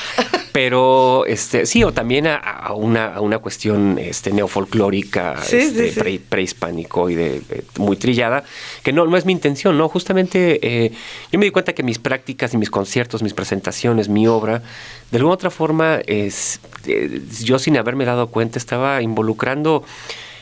Pero 0.55 1.27
este, 1.27 1.67
sí, 1.67 1.83
o 1.83 1.93
también 1.93 2.29
a, 2.29 2.73
una, 2.77 3.17
a 3.17 3.21
una 3.21 3.41
cuestión 3.41 3.99
este, 3.99 4.31
neofolclórica, 4.31 5.35
este, 5.51 6.21
prehispánico 6.21 7.11
y 7.11 7.17
de, 7.17 7.43
muy 7.77 7.97
trillada, 7.97 8.45
que 8.85 8.93
no, 8.93 9.05
no 9.05 9.17
es 9.17 9.27
mi 9.27 9.33
intención, 9.33 9.77
¿no? 9.77 9.89
Justamente 9.89 10.61
eh, 10.63 10.93
yo 11.33 11.41
me 11.41 11.47
di 11.47 11.51
cuenta 11.51 11.73
que 11.73 11.83
mis 11.83 11.99
prácticas 11.99 12.55
y 12.55 12.59
mis 12.59 12.71
conciertos, 12.71 13.21
mis 13.21 13.35
presentaciones, 13.35 14.09
mi 14.09 14.29
obra, 14.29 14.63
de 15.11 15.17
alguna 15.17 15.35
otra 15.35 15.51
forma, 15.51 15.99
es, 16.07 16.61
eh, 16.87 17.21
yo 17.43 17.59
sin 17.59 17.77
haberme 17.77 18.05
dado 18.05 18.29
cuenta, 18.29 18.57
estaba 18.57 19.03
involucrando 19.03 19.83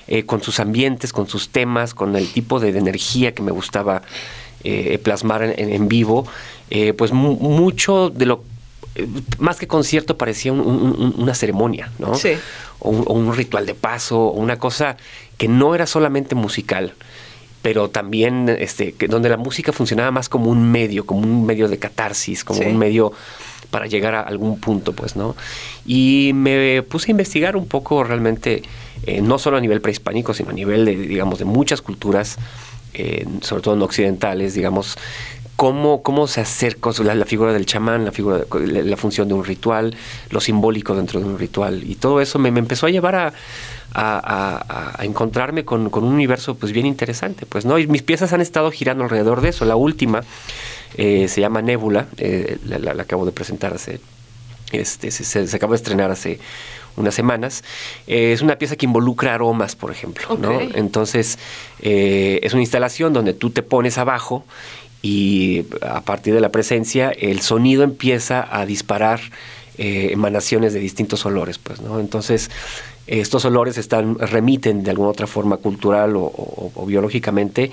eh, 0.08 0.26
con 0.26 0.42
sus 0.42 0.60
ambientes, 0.60 1.10
con 1.10 1.26
sus 1.26 1.48
temas, 1.48 1.94
con 1.94 2.16
el 2.16 2.30
tipo 2.30 2.60
de, 2.60 2.76
energía 2.76 3.32
que 3.32 3.40
me 3.42 3.50
gustaba 3.50 4.02
eh, 4.62 4.98
plasmar 5.02 5.42
en, 5.42 5.88
vivo, 5.88 6.26
eh, 6.68 6.92
pues 6.92 7.12
mucho 7.12 8.10
de 8.10 8.26
lo 8.26 8.44
más 9.38 9.56
que 9.56 9.66
concierto 9.66 10.18
parecía 10.18 10.52
una 10.52 11.34
ceremonia, 11.34 11.90
¿no? 11.98 12.14
Sí. 12.14 12.32
O 12.78 12.90
un, 12.90 13.34
ritual 13.34 13.64
de 13.64 13.74
paso, 13.74 14.20
o 14.20 14.32
una 14.32 14.58
cosa 14.58 14.96
que 15.38 15.48
no 15.48 15.74
era 15.74 15.86
solamente 15.86 16.34
musical, 16.34 16.94
pero 17.62 17.90
también 17.90 18.48
este, 18.48 18.92
que 18.92 19.08
donde 19.08 19.28
la 19.28 19.36
música 19.36 19.72
funcionaba 19.72 20.10
más 20.10 20.28
como 20.28 20.50
un 20.50 20.70
medio, 20.70 21.06
como 21.06 21.20
un 21.20 21.46
medio 21.46 21.68
de 21.68 21.78
catarsis, 21.78 22.44
como 22.44 22.60
un 22.60 22.76
medio 22.76 23.12
para 23.70 23.86
llegar 23.86 24.14
a 24.14 24.20
algún 24.20 24.60
punto, 24.60 24.92
pues, 24.92 25.16
¿no? 25.16 25.34
Y 25.86 26.32
me 26.34 26.82
puse 26.82 27.10
a 27.10 27.12
investigar 27.12 27.56
un 27.56 27.66
poco 27.66 28.04
realmente 28.04 28.62
eh, 29.04 29.22
no 29.22 29.38
solo 29.38 29.56
a 29.56 29.60
nivel 29.60 29.80
prehispánico, 29.80 30.34
sino 30.34 30.50
a 30.50 30.52
nivel 30.52 30.84
de, 30.84 30.96
digamos, 30.96 31.38
de 31.38 31.46
muchas 31.46 31.80
culturas, 31.80 32.36
eh, 32.92 33.26
sobre 33.40 33.62
todo 33.62 33.74
no 33.76 33.86
occidentales, 33.86 34.54
digamos, 34.54 34.98
cómo, 35.56 36.02
cómo 36.02 36.26
se 36.26 36.40
acerca 36.40 36.90
la, 37.02 37.24
figura 37.24 37.52
del 37.52 37.66
chamán, 37.66 38.04
la, 38.04 38.12
figura 38.12 38.44
la, 38.50 38.96
función 38.96 39.28
de 39.28 39.34
un 39.34 39.44
ritual, 39.44 39.94
lo 40.30 40.40
simbólico 40.40 40.94
dentro 40.94 41.20
de 41.20 41.26
un 41.26 41.38
ritual. 41.38 41.82
Y 41.84 41.96
todo 41.96 42.20
eso 42.20 42.38
me, 42.38 42.48
empezó 42.48 42.86
a 42.86 42.90
llevar 42.90 43.32
a, 43.94 44.94
encontrarme 45.00 45.64
con, 45.64 45.90
un 45.92 46.04
universo 46.04 46.54
pues 46.54 46.72
bien 46.72 46.86
interesante. 46.86 47.46
Pues, 47.46 47.64
¿no? 47.64 47.78
Y 47.78 47.86
mis 47.86 48.02
piezas 48.02 48.32
han 48.32 48.40
estado 48.40 48.70
girando 48.70 49.04
alrededor 49.04 49.40
de 49.40 49.50
eso. 49.50 49.64
La 49.64 49.76
última 49.76 50.22
eh, 50.96 51.28
se 51.28 51.40
llama 51.40 51.62
Nébula, 51.62 52.06
la, 52.64 52.92
acabo 53.02 53.26
de 53.26 53.32
presentar 53.32 53.74
hace... 53.74 54.00
Este, 54.72 55.10
se, 55.10 55.46
se 55.46 55.56
acabó 55.56 55.74
de 55.74 55.76
estrenar 55.76 56.10
hace 56.10 56.40
unas 56.96 57.14
semanas. 57.14 57.64
Eh, 58.06 58.32
es 58.32 58.42
una 58.42 58.56
pieza 58.56 58.76
que 58.76 58.86
involucra 58.86 59.34
aromas, 59.34 59.76
por 59.76 59.90
ejemplo. 59.90 60.36
¿no? 60.36 60.60
Entonces, 60.60 61.38
eh, 61.80 62.40
es 62.42 62.52
una 62.52 62.62
instalación 62.62 63.12
donde 63.12 63.34
tú 63.34 63.50
te 63.50 63.62
pones 63.62 63.98
abajo 63.98 64.44
y 65.02 65.64
a 65.82 66.00
partir 66.02 66.32
de 66.32 66.40
la 66.40 66.50
presencia 66.50 67.10
el 67.10 67.40
sonido 67.40 67.82
empieza 67.82 68.48
a 68.56 68.64
disparar 68.64 69.20
eh, 69.76 70.10
emanaciones 70.12 70.72
de 70.72 70.80
distintos 70.80 71.26
olores. 71.26 71.58
Pues, 71.58 71.80
¿no? 71.80 71.98
Entonces, 71.98 72.50
estos 73.06 73.44
olores 73.44 73.78
están, 73.78 74.18
remiten 74.18 74.84
de 74.84 74.90
alguna 74.90 75.10
otra 75.10 75.26
forma 75.26 75.56
cultural 75.56 76.14
o, 76.14 76.84
biológicamente 76.86 77.72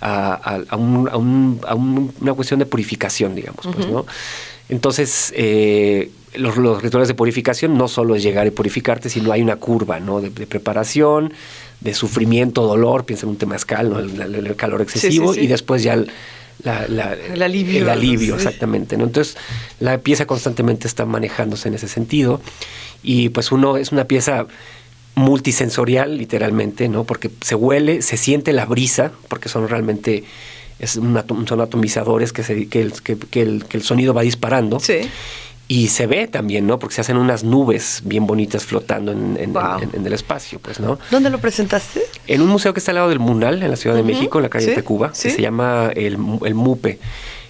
a, 0.00 0.56
una 0.76 2.34
cuestión 2.34 2.60
de 2.60 2.66
purificación, 2.66 3.34
digamos. 3.34 3.66
pues, 3.74 3.88
¿no? 3.88 4.06
Entonces, 4.68 5.32
eh, 5.34 6.10
los, 6.34 6.56
rituales 6.82 7.08
de 7.08 7.14
purificación 7.14 7.76
no 7.76 7.88
solo 7.88 8.14
es 8.14 8.22
llegar 8.22 8.46
y 8.46 8.50
purificarte, 8.50 9.08
sino 9.08 9.32
hay 9.32 9.40
una 9.40 9.56
curva 9.56 9.98
¿no? 9.98 10.20
de, 10.20 10.30
preparación, 10.30 11.32
de 11.80 11.94
sufrimiento, 11.94 12.66
dolor, 12.66 13.04
piensa 13.04 13.24
en 13.24 13.30
un 13.30 13.36
temazcal, 13.36 13.90
¿no? 13.90 13.98
el, 13.98 14.56
calor 14.56 14.82
excesivo, 14.82 15.34
y 15.34 15.46
después 15.46 15.82
ya 15.82 15.94
el, 15.94 16.10
alivio. 16.64 17.82
El 17.82 17.88
alivio, 17.88 18.34
exactamente. 18.36 18.96
¿no? 18.96 19.04
Entonces, 19.04 19.36
la 19.80 19.98
pieza 19.98 20.26
constantemente 20.26 20.86
está 20.86 21.04
manejándose 21.04 21.68
en 21.68 21.74
ese 21.74 21.88
sentido, 21.88 22.40
y 23.02 23.28
pues 23.28 23.52
uno 23.52 23.76
es 23.76 23.92
una 23.92 24.04
pieza 24.04 24.46
multisensorial, 25.14 26.16
literalmente, 26.16 26.88
¿no? 26.88 27.04
Porque 27.04 27.30
se 27.40 27.54
huele, 27.54 28.02
se 28.02 28.16
siente 28.16 28.52
la 28.52 28.66
brisa, 28.66 29.12
porque 29.28 29.48
son 29.48 29.68
realmente 29.68 30.24
es 30.78 30.92
son 30.92 31.60
atomizadores 31.60 32.32
que, 32.32 32.44
se, 32.44 32.68
que, 32.68 32.80
el, 32.80 32.92
que, 33.02 33.42
el, 33.42 33.64
que 33.64 33.76
el 33.76 33.82
sonido 33.82 34.14
va 34.14 34.22
disparando. 34.22 34.78
Sí. 34.78 35.00
Y 35.70 35.88
se 35.88 36.06
ve 36.06 36.26
también, 36.26 36.66
¿no? 36.66 36.78
Porque 36.78 36.94
se 36.94 37.02
hacen 37.02 37.18
unas 37.18 37.44
nubes 37.44 38.00
bien 38.04 38.26
bonitas 38.26 38.64
flotando 38.64 39.12
en, 39.12 39.36
en, 39.38 40.06
el 40.06 40.12
espacio, 40.14 40.58
pues, 40.60 40.80
¿no? 40.80 40.98
¿Dónde 41.10 41.28
lo 41.28 41.38
presentaste? 41.38 42.00
En 42.26 42.40
un 42.40 42.48
museo 42.48 42.72
que 42.72 42.78
está 42.78 42.92
al 42.92 42.96
lado 42.96 43.10
del 43.10 43.18
Munal, 43.18 43.62
en 43.62 43.70
la 43.70 43.76
Ciudad 43.76 43.94
de 43.94 44.02
México, 44.02 44.38
en 44.38 44.44
la 44.44 44.48
calle 44.48 44.74
de 44.74 44.82
Cuba, 44.82 45.12
que 45.12 45.30
se 45.30 45.42
llama 45.42 45.90
el, 45.94 46.16
el 46.44 46.54
MUPE. 46.54 46.98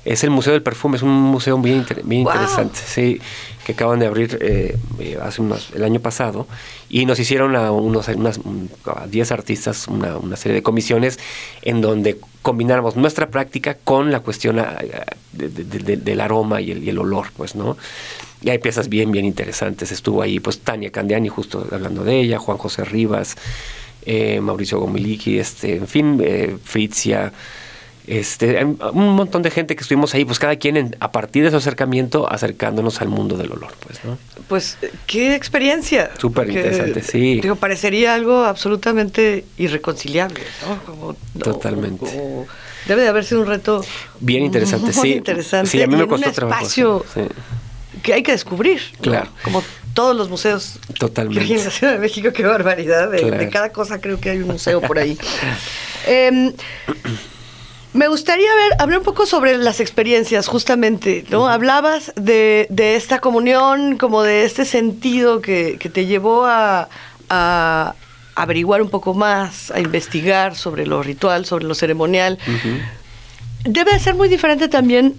Es 0.05 0.25
el 0.25 0.31
Museo 0.31 0.53
del 0.53 0.63
Perfume, 0.63 0.97
es 0.97 1.03
un 1.03 1.11
museo 1.11 1.59
bien, 1.59 1.85
bien 2.05 2.23
interesante, 2.23 2.79
sí, 2.87 3.21
que 3.65 3.73
acaban 3.73 3.99
de 3.99 4.07
abrir 4.07 4.39
eh, 4.41 4.79
eh, 4.99 5.19
hace 5.21 5.43
unos, 5.43 5.71
el 5.75 5.85
año 5.85 6.01
pasado 6.01 6.47
y 6.89 7.05
nos 7.05 7.19
hicieron 7.19 7.55
a 7.57 7.71
unos 7.71 8.09
unas, 8.09 8.41
10 9.09 9.33
artistas 9.33 9.89
una, 9.89 10.17
una, 10.17 10.37
serie 10.37 10.55
de 10.55 10.63
comisiones 10.63 11.19
en 11.63 11.83
donde 11.83 12.19
combináramos 12.41 12.97
nuestra 12.97 13.29
práctica 13.29 13.77
con 13.85 14.11
la 14.11 14.21
cuestión 14.21 14.59
ah, 14.59 14.79
del 15.33 16.21
aroma 16.21 16.61
y 16.61 16.71
el, 16.71 16.83
y 16.83 16.89
el 16.89 16.99
olor, 16.99 17.27
pues, 17.37 17.55
¿no? 17.55 17.77
Y 18.41 18.51
hay 18.51 18.59
piezas 18.59 18.89
bien, 18.89 19.11
bien 19.11 19.25
interesantes. 19.25 19.91
Estuvo 19.93 20.23
ahí, 20.23 20.41
pues, 20.41 20.61
Tania 20.61 20.91
Candiani, 20.91 21.29
justo 21.29 21.67
hablando 21.71 22.05
de 22.05 22.21
ella, 22.21 22.39
Juan 22.39 22.57
José 22.57 22.85
Rivas, 22.85 23.37
eh, 24.07 24.41
Mauricio 24.41 24.79
Gomiliki, 24.79 25.39
este, 25.39 25.77
en 25.77 25.89
fin, 25.89 26.21
eh, 26.25 26.57
Fritzia, 26.63 27.33
este, 28.09 28.65
un 28.65 29.15
montón 29.15 29.43
de 29.43 29.51
gente 29.51 29.77
que 29.77 29.83
estuvimos 29.83 30.15
ahí, 30.15 30.25
pues 30.25 30.39
cada 30.39 30.57
quien 30.57 30.97
a 31.01 31.13
partir 31.13 31.45
de 31.45 31.51
su 31.51 31.57
acercamiento 31.57 32.31
acercándonos 32.31 33.01
al 33.01 33.09
mundo 33.09 33.37
del 33.37 33.53
olor, 33.53 33.73
pues, 33.87 34.05
¿no? 34.05 34.19
Pues 34.49 34.79
qué 35.07 35.35
experiencia. 35.35 36.11
Súper 36.19 36.49
interesante, 36.49 37.03
sí. 37.03 37.41
Digo, 37.41 37.57
parecería 37.57 38.15
algo 38.15 38.45
absolutamente 38.45 39.45
irreconciliable, 39.59 40.41
¿no? 40.67 41.17
Totalmente. 41.39 42.07
debe 42.87 43.03
de 43.03 43.09
haber 43.09 43.25
sido 43.25 43.43
un 43.43 43.47
reto 43.47 43.85
bien 44.21 44.43
interesante, 44.45 44.93
muy 44.93 45.11
sí. 45.11 45.15
interesante. 45.17 45.71
Sí, 45.71 45.83
a 45.83 45.87
mí 45.87 45.97
me 45.97 46.07
costó 46.07 46.29
un 46.29 46.33
espacio 46.33 47.05
que 48.03 48.15
hay 48.15 48.23
que 48.23 48.33
descubrir, 48.33 48.81
claro. 49.01 49.31
Como 49.43 49.63
todos 49.93 50.17
los 50.17 50.29
museos 50.29 50.79
Totalmente. 50.99 51.53
en 51.53 51.65
la 51.65 51.71
Ciudad 51.71 51.93
de 51.95 51.99
México, 51.99 52.33
qué 52.33 52.45
barbaridad. 52.45 53.11
De, 53.11 53.49
cada 53.51 53.71
cosa 53.71 54.01
creo 54.01 54.21
que 54.21 54.31
hay 54.31 54.39
un 54.39 54.49
museo 54.49 54.81
por 54.81 54.99
ahí. 54.99 55.19
eh, 56.07 56.55
me 57.93 58.09
gustaría 58.09 58.55
ver, 58.55 58.73
hablar 58.79 58.99
un 58.99 59.05
poco 59.05 59.27
sobre 59.27 59.57
las 59.57 59.81
experiencias, 59.81 60.47
justamente, 60.47 61.25
¿no? 61.31 61.49
Hablabas 61.49 62.13
de, 62.17 62.67
de, 62.71 62.97
esta 62.97 63.19
comunión, 63.21 63.97
como 63.97 64.23
de 64.23 64.45
este 64.45 64.65
sentido 64.65 65.41
que, 65.41 65.77
que 65.79 65.89
te 65.89 66.07
llevó 66.07 66.45
a, 66.45 66.89
a, 67.31 67.95
averiguar 68.35 68.83
un 68.83 68.91
poco 68.91 69.15
más, 69.15 69.71
a 69.71 69.81
investigar 69.81 70.55
sobre 70.55 70.87
lo 70.87 71.03
ritual, 71.03 71.45
sobre 71.45 71.65
lo 71.65 71.75
ceremonial. 71.75 72.39
Debe 73.65 73.99
ser 73.99 74.15
muy 74.15 74.29
diferente 74.29 74.69
también 74.69 75.15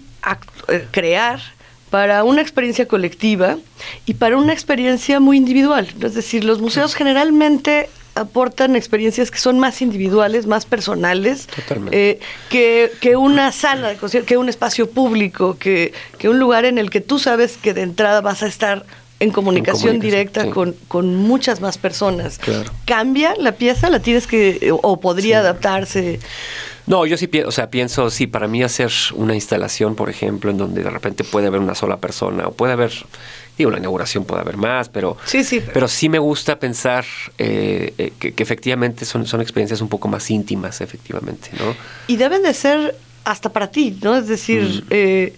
eh, 0.67 0.85
crear 0.91 1.41
para 1.89 2.23
una 2.23 2.41
experiencia 2.41 2.87
colectiva 2.87 3.57
y 4.05 4.13
para 4.13 4.37
una 4.37 4.53
experiencia 4.53 5.19
muy 5.19 5.37
individual. 5.37 5.87
Es 6.01 6.13
decir, 6.13 6.43
los 6.43 6.61
museos 6.61 6.95
generalmente 6.95 7.89
aportan 8.15 8.75
experiencias 8.75 9.31
que 9.31 9.37
son 9.37 9.59
más 9.59 9.81
individuales, 9.81 10.45
más 10.45 10.65
personales, 10.65 11.47
eh, 11.91 12.19
que, 12.49 12.91
que, 12.99 13.15
una 13.15 13.51
sala 13.51 13.89
de 13.89 13.95
concierto, 13.95 14.27
que 14.27 14.37
un 14.37 14.49
espacio 14.49 14.89
público, 14.89 15.57
que, 15.57 15.93
que, 16.17 16.29
un 16.29 16.39
lugar 16.39 16.65
en 16.65 16.77
el 16.77 16.89
que 16.89 17.01
tú 17.01 17.19
sabes 17.19 17.57
que 17.57 17.73
de 17.73 17.81
entrada 17.81 18.21
vas 18.21 18.43
a 18.43 18.47
estar 18.47 18.85
en 19.19 19.31
comunicación, 19.31 19.99
directa 19.99 20.49
con, 20.49 20.73
con, 20.87 21.15
muchas 21.15 21.59
más 21.59 21.77
personas. 21.77 22.39
¿Cambia 22.85 23.33
la 23.37 23.53
pieza? 23.53 23.89
¿La 23.89 23.99
tienes 23.99 24.27
que, 24.27 24.71
o 24.81 24.99
podría 24.99 25.39
adaptarse? 25.39 26.19
No, 26.89 27.05
yo 27.05 27.17
sí 27.17 27.27
pienso, 27.27 27.49
o 27.49 27.51
sea, 27.51 27.69
pienso, 27.69 28.09
sí, 28.09 28.25
para 28.25 28.47
mí 28.47 28.63
hacer 28.63 28.91
una 29.13 29.35
instalación, 29.35 29.95
por 29.95 30.09
ejemplo, 30.09 30.49
en 30.49 30.57
donde 30.57 30.83
de 30.83 30.89
repente 30.89 31.23
puede 31.23 31.47
haber 31.47 31.59
una 31.59 31.75
sola 31.75 31.97
persona, 31.97 32.47
o 32.47 32.51
puede 32.51 32.73
haber, 32.73 32.91
digo, 33.59 33.71
la 33.71 33.77
inauguración 33.77 34.25
puede 34.25 34.41
haber 34.41 34.57
más, 34.57 34.89
pero 34.89 35.17
sí, 35.25 35.43
sí. 35.43 35.61
pero 35.73 35.87
sí 35.87 36.09
me 36.09 36.17
gusta 36.17 36.59
pensar 36.59 37.05
eh, 37.37 37.93
eh, 37.97 38.11
que, 38.17 38.33
efectivamente 38.41 39.05
son, 39.05 39.27
son 39.27 39.41
experiencias 39.41 39.81
un 39.81 39.89
poco 39.89 40.07
más 40.07 40.31
íntimas, 40.31 40.81
efectivamente, 40.81 41.49
¿no? 41.59 41.75
Y 42.07 42.15
deben 42.15 42.41
de 42.41 42.53
ser 42.53 42.95
hasta 43.25 43.49
para 43.51 43.69
ti, 43.69 43.99
¿no? 44.01 44.15
Es 44.15 44.27
decir, 44.27 44.85
eh, 44.89 45.33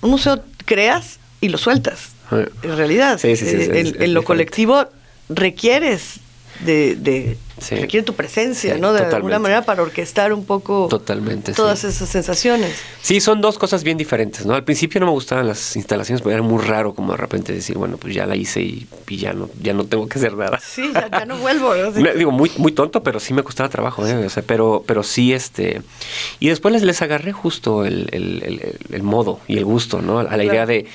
un 0.00 0.10
museo 0.10 0.42
creas 0.64 1.18
y 1.40 1.48
lo 1.48 1.58
sueltas. 1.58 2.12
En 2.30 2.76
realidad, 2.76 3.20
en, 3.22 4.14
lo 4.14 4.22
colectivo 4.22 4.86
requieres 5.28 6.20
de, 6.60 7.36
requiere 7.70 8.04
tu 8.04 8.14
presencia, 8.14 8.76
¿no? 8.78 8.92
De 8.92 9.04
alguna 9.04 9.38
manera 9.38 9.62
para 9.62 9.82
orquestar 9.82 10.32
un 10.32 10.44
poco 10.44 10.88
totalmente, 10.88 11.52
todas 11.52 11.84
esas 11.84 12.08
sensaciones. 12.08 12.76
Sí, 13.00 13.20
son 13.20 13.40
dos 13.40 13.58
cosas 13.58 13.84
bien 13.84 13.96
diferentes, 13.96 14.46
¿no? 14.46 14.54
Al 14.54 14.64
principio 14.64 15.00
no 15.00 15.06
me 15.06 15.12
gustaban 15.12 15.46
las 15.46 15.76
instalaciones, 15.76 16.22
porque 16.22 16.34
era 16.34 16.42
muy 16.42 16.62
raro 16.62 16.94
como 16.94 17.12
de 17.12 17.18
repente 17.18 17.52
decir, 17.52 17.76
bueno, 17.76 17.96
pues 17.96 18.14
ya 18.14 18.26
la 18.26 18.36
hice 18.36 18.62
y, 18.62 18.86
ya 19.08 19.32
no 19.32 19.48
ya 19.60 19.72
no 19.72 19.84
tengo 19.84 20.08
que 20.08 20.18
hacer 20.18 20.34
nada. 20.34 20.58
Sí, 20.60 20.90
ya, 20.92 21.24
no 21.24 21.38
vuelvo. 21.38 21.74
Digo, 22.16 22.30
muy 22.30 22.50
muy 22.56 22.72
tonto, 22.72 23.02
pero 23.02 23.20
sí 23.20 23.34
me 23.34 23.42
costaba 23.42 23.68
trabajo, 23.68 24.06
¿eh? 24.06 24.28
pero 24.46 24.84
pero 24.86 25.02
sí 25.02 25.32
este 25.32 25.82
y 26.40 26.48
después 26.48 26.72
les, 26.72 26.82
les 26.82 27.02
agarré 27.02 27.32
justo 27.32 27.84
el, 27.84 28.08
el, 28.90 29.02
modo 29.02 29.40
y 29.46 29.58
el 29.58 29.64
gusto, 29.64 30.02
¿no? 30.02 30.18
A 30.18 30.36
la 30.36 30.44
idea 30.44 30.66
de 30.66 30.86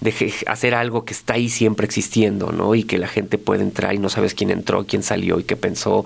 de 0.00 0.34
hacer 0.46 0.74
algo 0.74 1.04
que 1.04 1.14
está 1.14 1.34
ahí 1.34 1.48
siempre 1.48 1.86
existiendo, 1.86 2.52
¿no? 2.52 2.74
Y 2.74 2.84
que 2.84 2.98
la 2.98 3.08
gente 3.08 3.38
puede 3.38 3.62
entrar 3.62 3.94
y 3.94 3.98
no 3.98 4.08
sabes 4.08 4.34
quién 4.34 4.50
entró, 4.50 4.86
quién 4.86 5.02
salió 5.02 5.40
y 5.40 5.44
qué 5.44 5.56
pensó, 5.56 6.04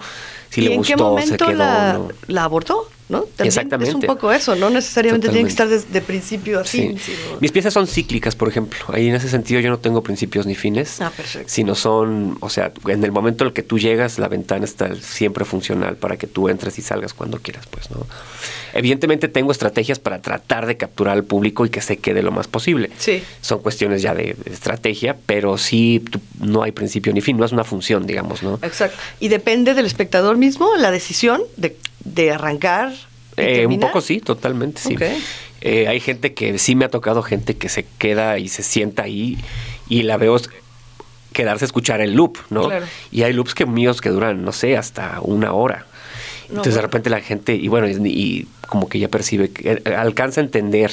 si 0.51 0.61
le 0.61 0.77
gustó, 0.77 1.19
se 1.21 1.37
quedó. 1.37 1.53
La, 1.53 2.01
la 2.27 2.45
abordó? 2.45 2.89
¿no? 3.11 3.27
Exactamente. 3.39 3.91
Es 3.91 3.95
un 3.95 4.03
poco 4.03 4.33
eso, 4.33 4.55
no 4.55 4.71
necesariamente 4.71 5.29
tiene 5.29 5.45
que 5.45 5.51
estar 5.51 5.69
desde 5.69 6.01
principio 6.01 6.61
así. 6.61 6.97
Mis 7.41 7.53
piezas 7.53 7.75
son 7.75 7.87
cíclicas, 7.87 8.37
por 8.37 8.49
ejemplo. 8.49 8.79
Ahí 8.89 9.09
en 9.09 9.15
ese 9.17 9.29
sentido 9.29 9.61
yo 9.61 9.69
no 9.69 9.79
tengo 9.79 10.03
principios 10.03 10.47
ni 10.47 10.55
fines. 10.55 11.01
Ah, 11.01 11.11
perfecto. 11.15 11.49
Sino 11.49 11.75
son, 11.75 12.39
o 12.41 12.49
sea, 12.49 12.73
en 12.87 13.05
el 13.05 13.13
momento 13.13 13.45
en 13.45 13.49
el 13.49 13.53
que 13.53 13.63
tú 13.63 13.79
llegas, 13.79 14.19
la 14.19 14.29
ventana 14.29 14.65
está 14.65 14.95
siempre 14.95 15.45
funcional 15.45 15.97
para 15.97 16.17
que 16.17 16.27
tú 16.27 16.49
entres 16.49 16.79
y 16.79 16.83
salgas 16.83 17.13
cuando 17.13 17.41
quieras, 17.41 17.67
pues, 17.71 17.91
¿no? 17.91 18.07
Evidentemente 18.75 19.29
tengo 19.29 19.53
estrategias 19.53 19.99
para 19.99 20.21
tratar 20.21 20.67
de 20.67 20.77
capturar 20.77 21.17
al 21.17 21.25
público 21.25 21.67
y 21.67 21.71
que 21.71 21.81
se 21.81 21.97
quede 21.97 22.23
lo 22.23 22.33
más 22.33 22.49
posible. 22.49 22.91
Sí. 22.99 23.23
Son 23.41 23.61
cuestiones 23.61 24.03
ya 24.03 24.15
de, 24.15 24.37
estrategia, 24.47 25.17
pero 25.27 25.59
sí 25.59 26.03
no 26.39 26.63
hay 26.63 26.73
principio 26.73 27.13
ni 27.13 27.21
fin, 27.21 27.37
no 27.37 27.45
es 27.45 27.53
una 27.53 27.65
función, 27.65 28.07
digamos, 28.07 28.43
¿no? 28.43 28.59
Exacto. 28.63 28.97
Y 29.19 29.29
depende 29.29 29.75
del 29.75 29.87
espectador 29.87 30.37
mismo 30.37 30.77
la 30.77 30.91
decisión 30.91 31.43
de, 31.57 31.77
de 32.05 32.33
arrancar 32.33 32.93
eh, 33.37 33.67
un 33.67 33.81
poco 33.81 34.01
sí, 34.01 34.21
totalmente, 34.21 34.81
sí. 34.81 34.97
Eh, 35.63 35.89
hay 35.89 36.01
gente 36.01 36.33
que 36.33 36.59
sí 36.59 36.75
me 36.75 36.87
ha 36.87 36.89
tocado 36.89 37.23
gente 37.23 37.57
que 37.57 37.69
se 37.69 37.85
queda 37.99 38.39
y 38.39 38.49
se 38.49 38.63
sienta 38.63 39.03
ahí 39.03 39.39
y 39.89 40.03
la 40.03 40.17
veo 40.17 40.41
quedarse 41.33 41.65
a 41.65 41.67
escuchar 41.67 42.01
el 42.01 42.15
loop, 42.15 42.39
¿no? 42.49 42.71
Y 43.13 43.23
hay 43.23 43.33
loops 43.33 43.55
que 43.55 43.67
míos 43.67 44.01
que 44.01 44.09
duran, 44.09 44.43
no 44.43 44.53
sé, 44.53 44.77
hasta 44.77 45.21
una 45.21 45.53
hora. 45.53 45.87
Entonces 46.51 46.75
de 46.75 46.83
repente 46.83 47.11
la 47.11 47.21
gente, 47.21 47.55
y 47.55 47.69
bueno, 47.69 47.89
y, 47.89 48.49
como 48.69 48.89
que 48.89 48.99
ya 48.99 49.09
percibe, 49.09 49.51
que 49.51 49.83
eh, 49.85 49.95
alcanza 49.95 50.41
a 50.41 50.45
entender 50.45 50.91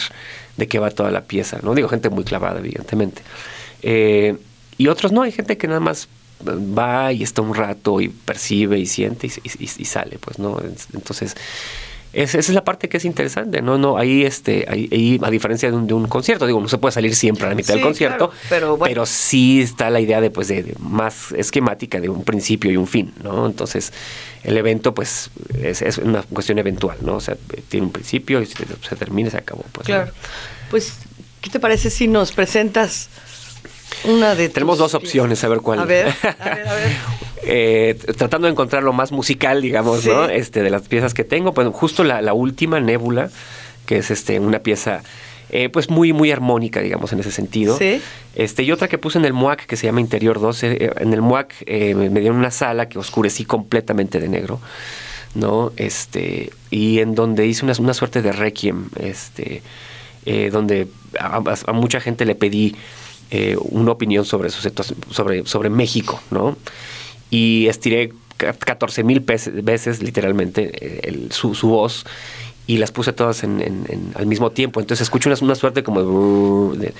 de 0.55 0.67
qué 0.67 0.79
va 0.79 0.91
toda 0.91 1.11
la 1.11 1.21
pieza, 1.21 1.59
¿no? 1.63 1.75
Digo, 1.75 1.89
gente 1.89 2.09
muy 2.09 2.23
clavada, 2.23 2.59
evidentemente. 2.59 3.21
y 4.77 4.87
otros 4.87 5.11
no, 5.11 5.23
hay 5.23 5.31
gente 5.31 5.57
que 5.57 5.67
nada 5.67 5.79
más 5.79 6.07
va 6.47 7.11
y 7.11 7.23
está 7.23 7.41
un 7.41 7.55
rato 7.55 7.99
y 7.99 8.09
percibe 8.09 8.77
y 8.77 8.85
siente 8.85 9.27
y, 9.27 9.63
y 9.63 9.85
sale, 9.85 10.19
pues, 10.19 10.39
¿no? 10.39 10.59
Entonces 10.93 11.35
esa 12.13 12.39
es 12.39 12.49
la 12.49 12.63
parte 12.63 12.89
que 12.89 12.97
es 12.97 13.05
interesante, 13.05 13.61
¿no? 13.61 13.77
no 13.77 13.97
Ahí, 13.97 14.23
este, 14.23 14.65
ahí, 14.67 15.19
a 15.21 15.29
diferencia 15.29 15.69
de 15.69 15.75
un, 15.75 16.07
concierto, 16.07 16.45
digo, 16.45 16.59
no 16.59 16.67
se 16.67 16.77
puede 16.77 16.91
salir 16.91 17.15
siempre 17.15 17.45
a 17.45 17.49
la 17.49 17.55
mitad 17.55 17.73
del 17.73 17.83
concierto, 17.83 18.31
pero, 18.49 18.77
pero 18.79 19.05
sí 19.05 19.61
está 19.61 19.89
la 19.89 19.99
idea 19.99 20.21
de, 20.21 20.29
pues, 20.29 20.47
de, 20.47 20.75
más 20.79 21.31
esquemática 21.33 21.99
de 21.99 22.09
un 22.09 22.23
principio 22.23 22.71
y 22.71 22.77
un 22.77 22.87
fin, 22.87 23.13
¿no? 23.23 23.45
Entonces, 23.45 23.93
el 24.43 24.57
evento, 24.57 24.93
pues, 24.93 25.29
es, 25.61 25.97
una 25.97 26.23
cuestión 26.23 26.59
eventual, 26.59 26.97
¿no? 27.01 27.15
O 27.15 27.21
sea, 27.21 27.35
tiene 27.69 27.85
un 27.85 27.91
principio 27.91 28.41
y 28.41 28.45
se, 28.45 28.65
se 28.65 28.95
termina 28.95 29.27
y 29.27 29.31
se 29.31 29.37
acabó. 29.37 29.63
Pues, 29.71 29.85
claro. 29.85 30.11
Pues, 30.69 30.93
¿qué 31.41 31.49
te 31.49 31.59
parece 31.59 31.89
si 31.89 32.07
nos 32.07 32.31
presentas 32.31 33.09
una 34.05 34.35
de 34.35 34.49
Tenemos 34.49 34.77
dos 34.77 34.93
opciones, 34.93 35.43
a 35.43 35.47
ver 35.47 35.59
cuál. 35.59 35.79
A 35.79 35.85
ver, 35.85 36.07
a 36.07 36.55
ver, 36.55 36.67
a 36.67 36.73
ver. 36.73 36.91
Eh, 37.49 37.97
tratando 38.17 38.47
de 38.47 38.51
encontrar 38.51 38.83
lo 38.83 38.91
más 38.91 39.13
musical, 39.13 39.61
digamos, 39.61 40.05
¿no? 40.05 40.25
Este, 40.25 40.63
de 40.63 40.69
las 40.69 40.81
piezas 40.81 41.13
que 41.13 41.23
tengo. 41.23 41.53
Pues 41.53 41.67
justo 41.71 42.03
la, 42.03 42.33
última, 42.33 42.81
Nébula, 42.81 43.29
que 43.85 43.99
es 43.99 44.11
este, 44.11 44.39
una 44.39 44.59
pieza. 44.59 45.01
Eh, 45.49 45.69
pues 45.69 45.89
muy, 45.89 46.11
muy 46.11 46.29
armónica, 46.29 46.81
digamos, 46.81 47.13
en 47.13 47.21
ese 47.21 47.31
sentido. 47.31 47.77
Sí. 47.77 48.01
Este, 48.35 48.63
y 48.63 48.71
otra 48.73 48.89
que 48.89 48.97
puse 48.97 49.17
en 49.17 49.23
el 49.23 49.31
MUAC, 49.31 49.65
que 49.65 49.77
se 49.77 49.87
llama 49.87 50.01
Interior 50.01 50.41
12. 50.41 50.71
Eh, 50.71 50.91
en 50.97 51.13
el 51.13 51.21
MUAC 51.21 51.53
me 51.65 52.19
dieron 52.19 52.37
una 52.37 52.51
sala 52.51 52.89
que 52.89 52.99
oscurecí 52.99 53.45
completamente 53.45 54.19
de 54.19 54.27
negro, 54.27 54.59
¿no? 55.33 55.71
Este, 55.77 56.51
y 56.69 56.99
en 56.99 57.15
donde 57.15 57.47
hice 57.47 57.63
una, 57.63 57.75
una 57.79 57.93
suerte 57.93 58.21
de 58.21 58.33
requiem, 58.33 58.89
este, 58.99 59.61
donde 60.51 60.89
a, 61.17 61.71
mucha 61.71 62.01
gente 62.01 62.25
le 62.25 62.35
pedí 62.35 62.75
una 63.59 63.91
opinión 63.91 64.25
sobre, 64.25 64.49
su, 64.49 64.61
sobre, 65.11 65.45
sobre 65.45 65.69
México, 65.69 66.21
¿no? 66.31 66.57
y 67.29 67.67
estiré 67.67 68.11
14 68.37 69.03
mil 69.03 69.19
veces 69.21 70.01
literalmente 70.01 70.71
eh, 70.81 71.27
su, 71.31 71.53
voz 71.67 72.05
y 72.67 72.77
las 72.77 72.91
puse 72.91 73.13
todas 73.13 73.43
en, 73.43 74.11
al 74.15 74.25
mismo 74.27 74.51
tiempo. 74.51 74.79
Entonces 74.79 75.03
escucho 75.03 75.29
una, 75.41 75.55
suerte 75.55 75.83
como 75.83 76.73
de, 76.75 76.93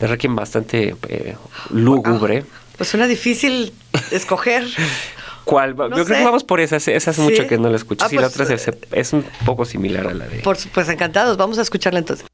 de 0.00 0.06
requiem 0.06 0.36
bastante 0.36 0.94
eh, 1.08 1.36
lúgubre. 1.70 2.44
pues 2.76 2.90
suena 2.90 3.06
difícil 3.06 3.72
escoger. 4.10 4.66
¿Cuál? 5.44 5.76
Yo 5.76 6.04
creo 6.06 6.18
que 6.18 6.24
vamos 6.24 6.42
por 6.42 6.60
esa. 6.60 6.76
Esa 6.76 7.10
hace 7.10 7.20
mucho 7.20 7.46
que 7.46 7.58
no 7.58 7.68
la 7.68 7.76
escucho. 7.76 8.02
Ah, 8.02 8.08
sí, 8.08 8.16
la 8.16 8.30
pues, 8.30 8.40
otra 8.40 8.54
eh, 8.54 8.78
es, 8.92 9.12
un 9.12 9.26
poco 9.44 9.66
similar 9.66 10.06
a 10.06 10.14
la 10.14 10.26
de. 10.26 10.38
Por, 10.38 10.56
pues 10.72 10.88
encantados. 10.88 11.36
Vamos 11.36 11.58
a 11.58 11.62
escucharla 11.62 11.98
entonces. 11.98 12.26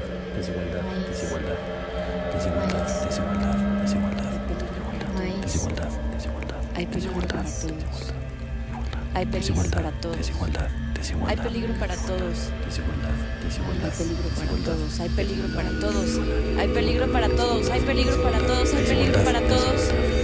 Desigualdad, 0.00 0.82
desigualdad, 1.08 1.58
desigualdad, 2.32 2.86
desigualdad, 3.04 3.56
desigualdad, 3.82 4.32
desigualdad, 5.42 5.88
desigualdad, 6.14 6.58
hay 6.74 6.86
peligro 6.86 7.20
para 7.22 7.42
todos. 7.42 8.12
Hay 9.14 9.26
peligro 9.26 9.70
para 9.70 9.90
todos. 9.92 10.16
desigualdad, 10.16 10.68
Hay 11.28 11.36
peligro 11.36 11.74
para 11.74 11.96
todos. 11.96 12.50
desigualdad, 12.64 13.10
Hay 13.80 13.88
peligro 13.98 14.28
para 14.34 14.48
todos. 14.64 15.00
Hay 15.00 15.08
peligro 15.08 15.48
para 15.54 15.70
todos. 15.80 16.18
Hay 16.58 16.68
peligro 16.68 17.12
para 17.12 17.28
todos. 17.28 17.70
Hay 17.70 17.80
peligro 17.80 18.22
para 18.22 18.38
todos. 18.38 18.74
Hay 18.74 18.84
peligro 18.84 19.24
para 19.24 19.40
todos. 19.40 20.21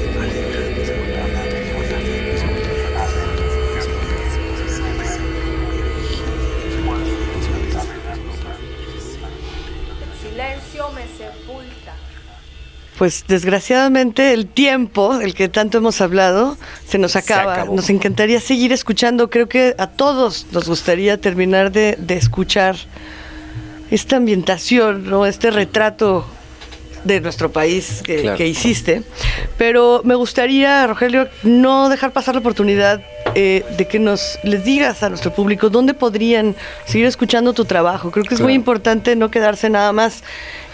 Pues 12.99 13.24
desgraciadamente 13.28 14.32
el 14.32 14.46
tiempo 14.49 15.18
del 15.18 15.34
que 15.34 15.49
tanto 15.49 15.78
hemos 15.78 16.01
hablado 16.01 16.57
se 16.86 16.99
nos 16.99 17.14
acaba. 17.14 17.64
nos 17.64 17.90
encantaría 17.90 18.40
seguir 18.40 18.72
escuchando. 18.72 19.30
Creo 19.30 19.49
que 19.49 19.74
a 19.78 19.86
todos 19.86 20.46
nos 20.51 20.68
gustaría 20.68 21.20
terminar 21.20 21.70
de, 21.70 21.96
de 21.99 22.16
escuchar 22.16 22.76
esta 23.90 24.16
ambientación, 24.16 25.09
¿no? 25.09 25.26
este 25.26 25.51
retrato 25.53 26.26
de 27.05 27.20
nuestro 27.20 27.53
país 27.53 28.03
que, 28.05 28.22
Claro. 28.22 28.36
que 28.36 28.49
hiciste. 28.49 29.03
Pero 29.57 30.03
me 30.05 30.16
gustaría, 30.16 30.84
Rogelio, 30.86 31.28
no 31.44 31.88
dejar 31.88 32.12
pasar 32.12 32.34
la 32.34 32.40
oportunidad 32.40 33.01
eh, 33.36 33.64
de 33.76 33.86
que 33.86 34.01
nos 34.01 34.38
les 34.42 34.64
digas 34.64 35.03
a 35.05 35.09
nuestro 35.09 35.32
público 35.32 35.70
dónde 35.70 35.94
podrían 35.94 36.57
seguir 36.86 37.07
escuchando 37.07 37.53
tu 37.53 37.64
trabajo. 37.64 38.11
Creo 38.11 38.24
que 38.24 38.34
es 38.34 38.40
muy 38.40 38.55
importante 38.55 39.14
no 39.14 39.30
quedarse 39.30 39.70
nada 39.70 39.92
más 39.92 40.24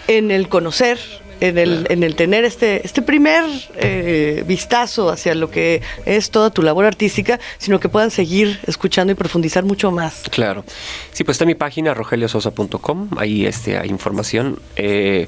en 0.07 0.31
el 0.31 0.49
conocer, 0.49 0.99
en 1.39 1.57
el, 1.57 1.87
en 1.89 2.03
el 2.03 2.15
tener 2.15 2.45
este, 2.45 2.85
este 2.85 3.01
primer 3.01 3.43
eh, 3.75 4.43
vistazo 4.47 5.09
hacia 5.09 5.35
lo 5.35 5.49
que 5.51 5.81
es 6.05 6.31
toda 6.31 6.49
tu 6.49 6.61
labor 6.61 6.85
artística, 6.85 7.39
sino 7.57 7.79
que 7.79 7.89
puedan 7.89 8.11
seguir 8.11 8.59
escuchando 8.67 9.11
y 9.11 9.15
profundizar 9.15 9.63
mucho 9.63 9.91
más. 9.91 10.23
Claro. 10.31 10.63
Sí, 11.11 11.23
pues 11.23 11.35
está 11.35 11.45
mi 11.45 11.55
página 11.55 11.93
rogeliososa.com, 11.93 13.09
ahí 13.17 13.45
este, 13.45 13.77
hay 13.77 13.89
información. 13.89 14.59
Eh, 14.75 15.27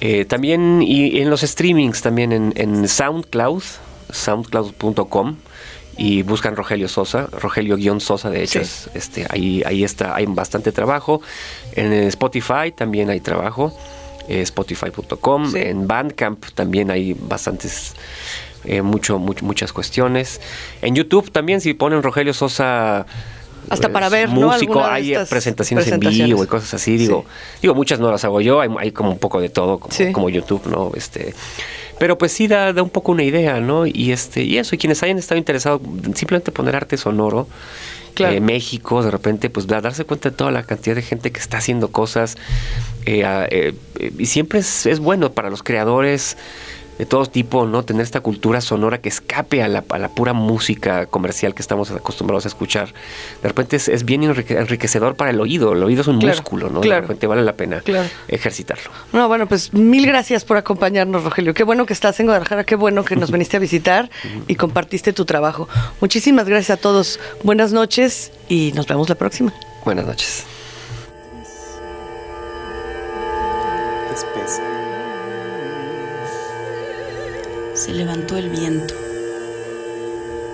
eh, 0.00 0.24
también 0.24 0.82
y 0.82 1.20
en 1.20 1.28
los 1.28 1.42
streamings, 1.42 2.00
también 2.00 2.32
en, 2.32 2.52
en 2.56 2.88
SoundCloud, 2.88 3.62
soundcloud.com 4.10 5.36
y 5.98 6.22
buscan 6.22 6.56
Rogelio 6.56 6.88
Sosa, 6.88 7.26
Rogelio-Sosa, 7.26 8.30
de 8.30 8.42
hecho, 8.42 8.64
Sí. 8.64 8.64
es, 8.64 8.90
este, 8.94 9.26
ahí, 9.28 9.62
ahí 9.66 9.84
está, 9.84 10.14
hay 10.14 10.24
bastante 10.26 10.72
trabajo. 10.72 11.20
En 11.72 11.92
Spotify 11.92 12.72
también 12.74 13.10
hay 13.10 13.20
trabajo, 13.20 13.76
eh, 14.30 14.40
spotify.com, 14.42 15.50
Sí. 15.52 15.58
en 15.58 15.86
Bandcamp 15.86 16.44
también 16.54 16.90
hay 16.90 17.14
bastantes, 17.14 17.94
eh, 18.64 18.82
mucho, 18.82 19.18
much- 19.18 19.42
muchas 19.42 19.72
cuestiones. 19.72 20.40
En 20.82 20.94
YouTube 20.94 21.30
también, 21.30 21.60
si 21.60 21.74
ponen 21.74 22.02
Rogelio 22.02 22.32
Sosa... 22.34 23.06
Hasta 23.68 23.88
eh, 23.88 23.90
para 23.90 24.08
ver, 24.08 24.30
¿no? 24.30 24.48
músico, 24.48 24.78
de 24.78 24.84
hay 24.86 25.14
presentaciones, 25.28 25.86
en 25.88 26.00
vivo 26.00 26.42
y 26.42 26.46
cosas 26.46 26.72
así, 26.74 26.96
digo, 26.96 27.26
digo, 27.60 27.74
muchas 27.74 28.00
no 28.00 28.10
las 28.10 28.24
hago 28.24 28.40
yo, 28.40 28.60
hay, 28.60 28.70
hay 28.78 28.90
como 28.90 29.10
un 29.10 29.18
poco 29.18 29.38
de 29.40 29.50
todo, 29.50 29.78
como, 29.78 29.92
Sí. 29.94 30.12
como 30.12 30.30
YouTube, 30.30 30.66
¿no? 30.66 30.90
Este, 30.94 31.34
pero 32.00 32.18
pues 32.18 32.32
sí 32.32 32.48
da, 32.48 32.72
da 32.72 32.82
un 32.82 32.90
poco 32.90 33.12
una 33.12 33.22
idea, 33.22 33.60
¿no? 33.60 33.86
Y 33.86 34.10
este, 34.10 34.42
y 34.42 34.58
eso, 34.58 34.74
y 34.74 34.78
quienes 34.78 35.00
hayan 35.04 35.18
estado 35.18 35.38
interesados, 35.38 35.80
simplemente 36.16 36.50
poner 36.50 36.74
arte 36.74 36.96
sonoro, 36.96 37.46
Claro. 38.14 38.34
eh, 38.34 38.40
México, 38.40 39.02
de 39.04 39.10
repente, 39.12 39.50
pues 39.50 39.66
da- 39.68 39.80
darse 39.80 40.04
cuenta 40.04 40.30
de 40.30 40.36
toda 40.36 40.50
la 40.50 40.64
cantidad 40.64 40.96
de 40.96 41.02
gente 41.02 41.30
que 41.30 41.38
está 41.38 41.58
haciendo 41.58 41.88
cosas, 41.92 42.36
eh, 43.06 43.22
eh, 43.50 44.12
y 44.18 44.26
siempre 44.26 44.58
es, 44.58 44.86
es 44.86 44.98
bueno 44.98 45.30
para 45.32 45.48
los 45.50 45.62
creadores 45.62 46.36
de 47.00 47.06
todo 47.06 47.24
tipo, 47.24 47.64
¿no? 47.64 47.82
Tener 47.82 48.02
esta 48.02 48.20
cultura 48.20 48.60
sonora 48.60 48.98
que 49.00 49.08
escape 49.08 49.62
a 49.62 49.68
la, 49.68 49.82
a 49.88 49.98
la 49.98 50.10
pura 50.10 50.34
música 50.34 51.06
comercial 51.06 51.54
que 51.54 51.62
estamos 51.62 51.90
acostumbrados 51.90 52.44
a 52.44 52.48
escuchar. 52.48 52.92
De 53.40 53.48
repente 53.48 53.76
es, 53.76 53.88
es 53.88 54.04
bien 54.04 54.22
enrique- 54.22 54.58
enriquecedor 54.58 55.14
para 55.16 55.30
el 55.30 55.40
oído. 55.40 55.72
El 55.72 55.82
oído 55.82 56.02
es 56.02 56.08
un 56.08 56.18
Claro, 56.18 56.36
músculo, 56.36 56.68
¿no? 56.68 56.82
claro. 56.82 56.96
De 57.00 57.06
repente 57.08 57.26
vale 57.26 57.40
la 57.42 57.54
pena 57.54 57.80
Claro. 57.80 58.06
ejercitarlo. 58.28 58.90
No, 59.14 59.28
bueno, 59.28 59.46
pues 59.48 59.72
mil 59.72 60.04
gracias 60.06 60.44
por 60.44 60.58
acompañarnos, 60.58 61.24
Rogelio. 61.24 61.54
Qué 61.54 61.64
bueno 61.64 61.86
que 61.86 61.94
estás 61.94 62.20
en 62.20 62.26
Guadalajara, 62.26 62.64
qué 62.64 62.74
bueno 62.76 63.02
que 63.02 63.16
nos 63.16 63.30
viniste 63.32 63.56
a 63.56 63.60
visitar 63.60 64.10
y 64.46 64.56
compartiste 64.56 65.14
tu 65.14 65.24
trabajo. 65.24 65.70
Muchísimas 66.02 66.46
gracias 66.50 66.78
a 66.78 66.82
todos. 66.82 67.18
Buenas 67.42 67.72
noches 67.72 68.30
y 68.50 68.72
nos 68.74 68.86
vemos 68.86 69.08
la 69.08 69.14
próxima. 69.14 69.54
Buenas 69.86 70.04
noches. 70.04 70.44
espesa. 74.12 74.79
Se 77.80 77.94
levantó 77.94 78.36
el 78.36 78.50
viento. 78.50 78.92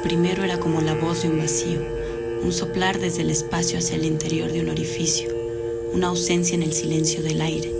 Primero 0.04 0.44
era 0.44 0.60
como 0.60 0.80
la 0.80 0.94
voz 0.94 1.22
de 1.22 1.28
un 1.28 1.38
vacío, 1.38 1.80
un 2.44 2.52
soplar 2.52 3.00
desde 3.00 3.22
el 3.22 3.30
espacio 3.30 3.80
hacia 3.80 3.96
el 3.96 4.04
interior 4.04 4.52
de 4.52 4.60
un 4.60 4.68
orificio, 4.68 5.28
una 5.92 6.06
ausencia 6.06 6.54
en 6.54 6.62
el 6.62 6.72
silencio 6.72 7.24
del 7.24 7.40
aire. 7.40 7.74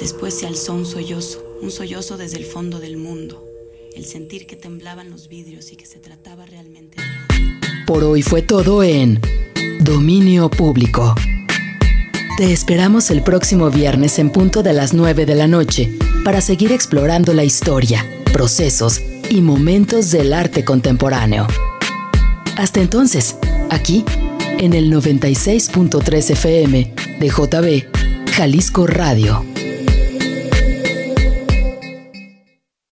Después 0.00 0.34
se 0.34 0.48
alzó 0.48 0.74
un 0.74 0.84
sollozo, 0.84 1.58
un 1.62 1.70
sollozo 1.70 2.16
desde 2.16 2.38
el 2.38 2.44
fondo 2.44 2.80
del 2.80 2.96
mundo, 2.96 3.46
el 3.94 4.04
sentir 4.04 4.48
que 4.48 4.56
temblaban 4.56 5.08
los 5.08 5.28
vidrios 5.28 5.70
y 5.70 5.76
que 5.76 5.86
se 5.86 6.00
trataba 6.00 6.46
realmente 6.46 7.00
de... 7.00 7.06
Por 7.86 8.02
hoy 8.02 8.22
fue 8.22 8.42
todo 8.42 8.82
en 8.82 9.20
Dominio 9.84 10.50
Público. 10.50 11.14
Te 12.38 12.52
esperamos 12.52 13.10
el 13.10 13.22
próximo 13.22 13.68
viernes 13.68 14.20
en 14.20 14.30
punto 14.30 14.62
de 14.62 14.72
las 14.72 14.94
9 14.94 15.26
de 15.26 15.34
la 15.34 15.48
noche 15.48 15.90
para 16.24 16.40
seguir 16.40 16.70
explorando 16.70 17.34
la 17.34 17.42
historia, 17.42 18.06
procesos 18.32 19.02
y 19.28 19.40
momentos 19.40 20.12
del 20.12 20.32
arte 20.32 20.64
contemporáneo. 20.64 21.48
Hasta 22.56 22.80
entonces, 22.80 23.36
aquí, 23.70 24.04
en 24.60 24.72
el 24.72 24.88
96.3 24.88 26.30
FM 26.30 26.94
de 27.18 27.28
JB, 27.28 28.30
Jalisco 28.30 28.86
Radio. 28.86 29.44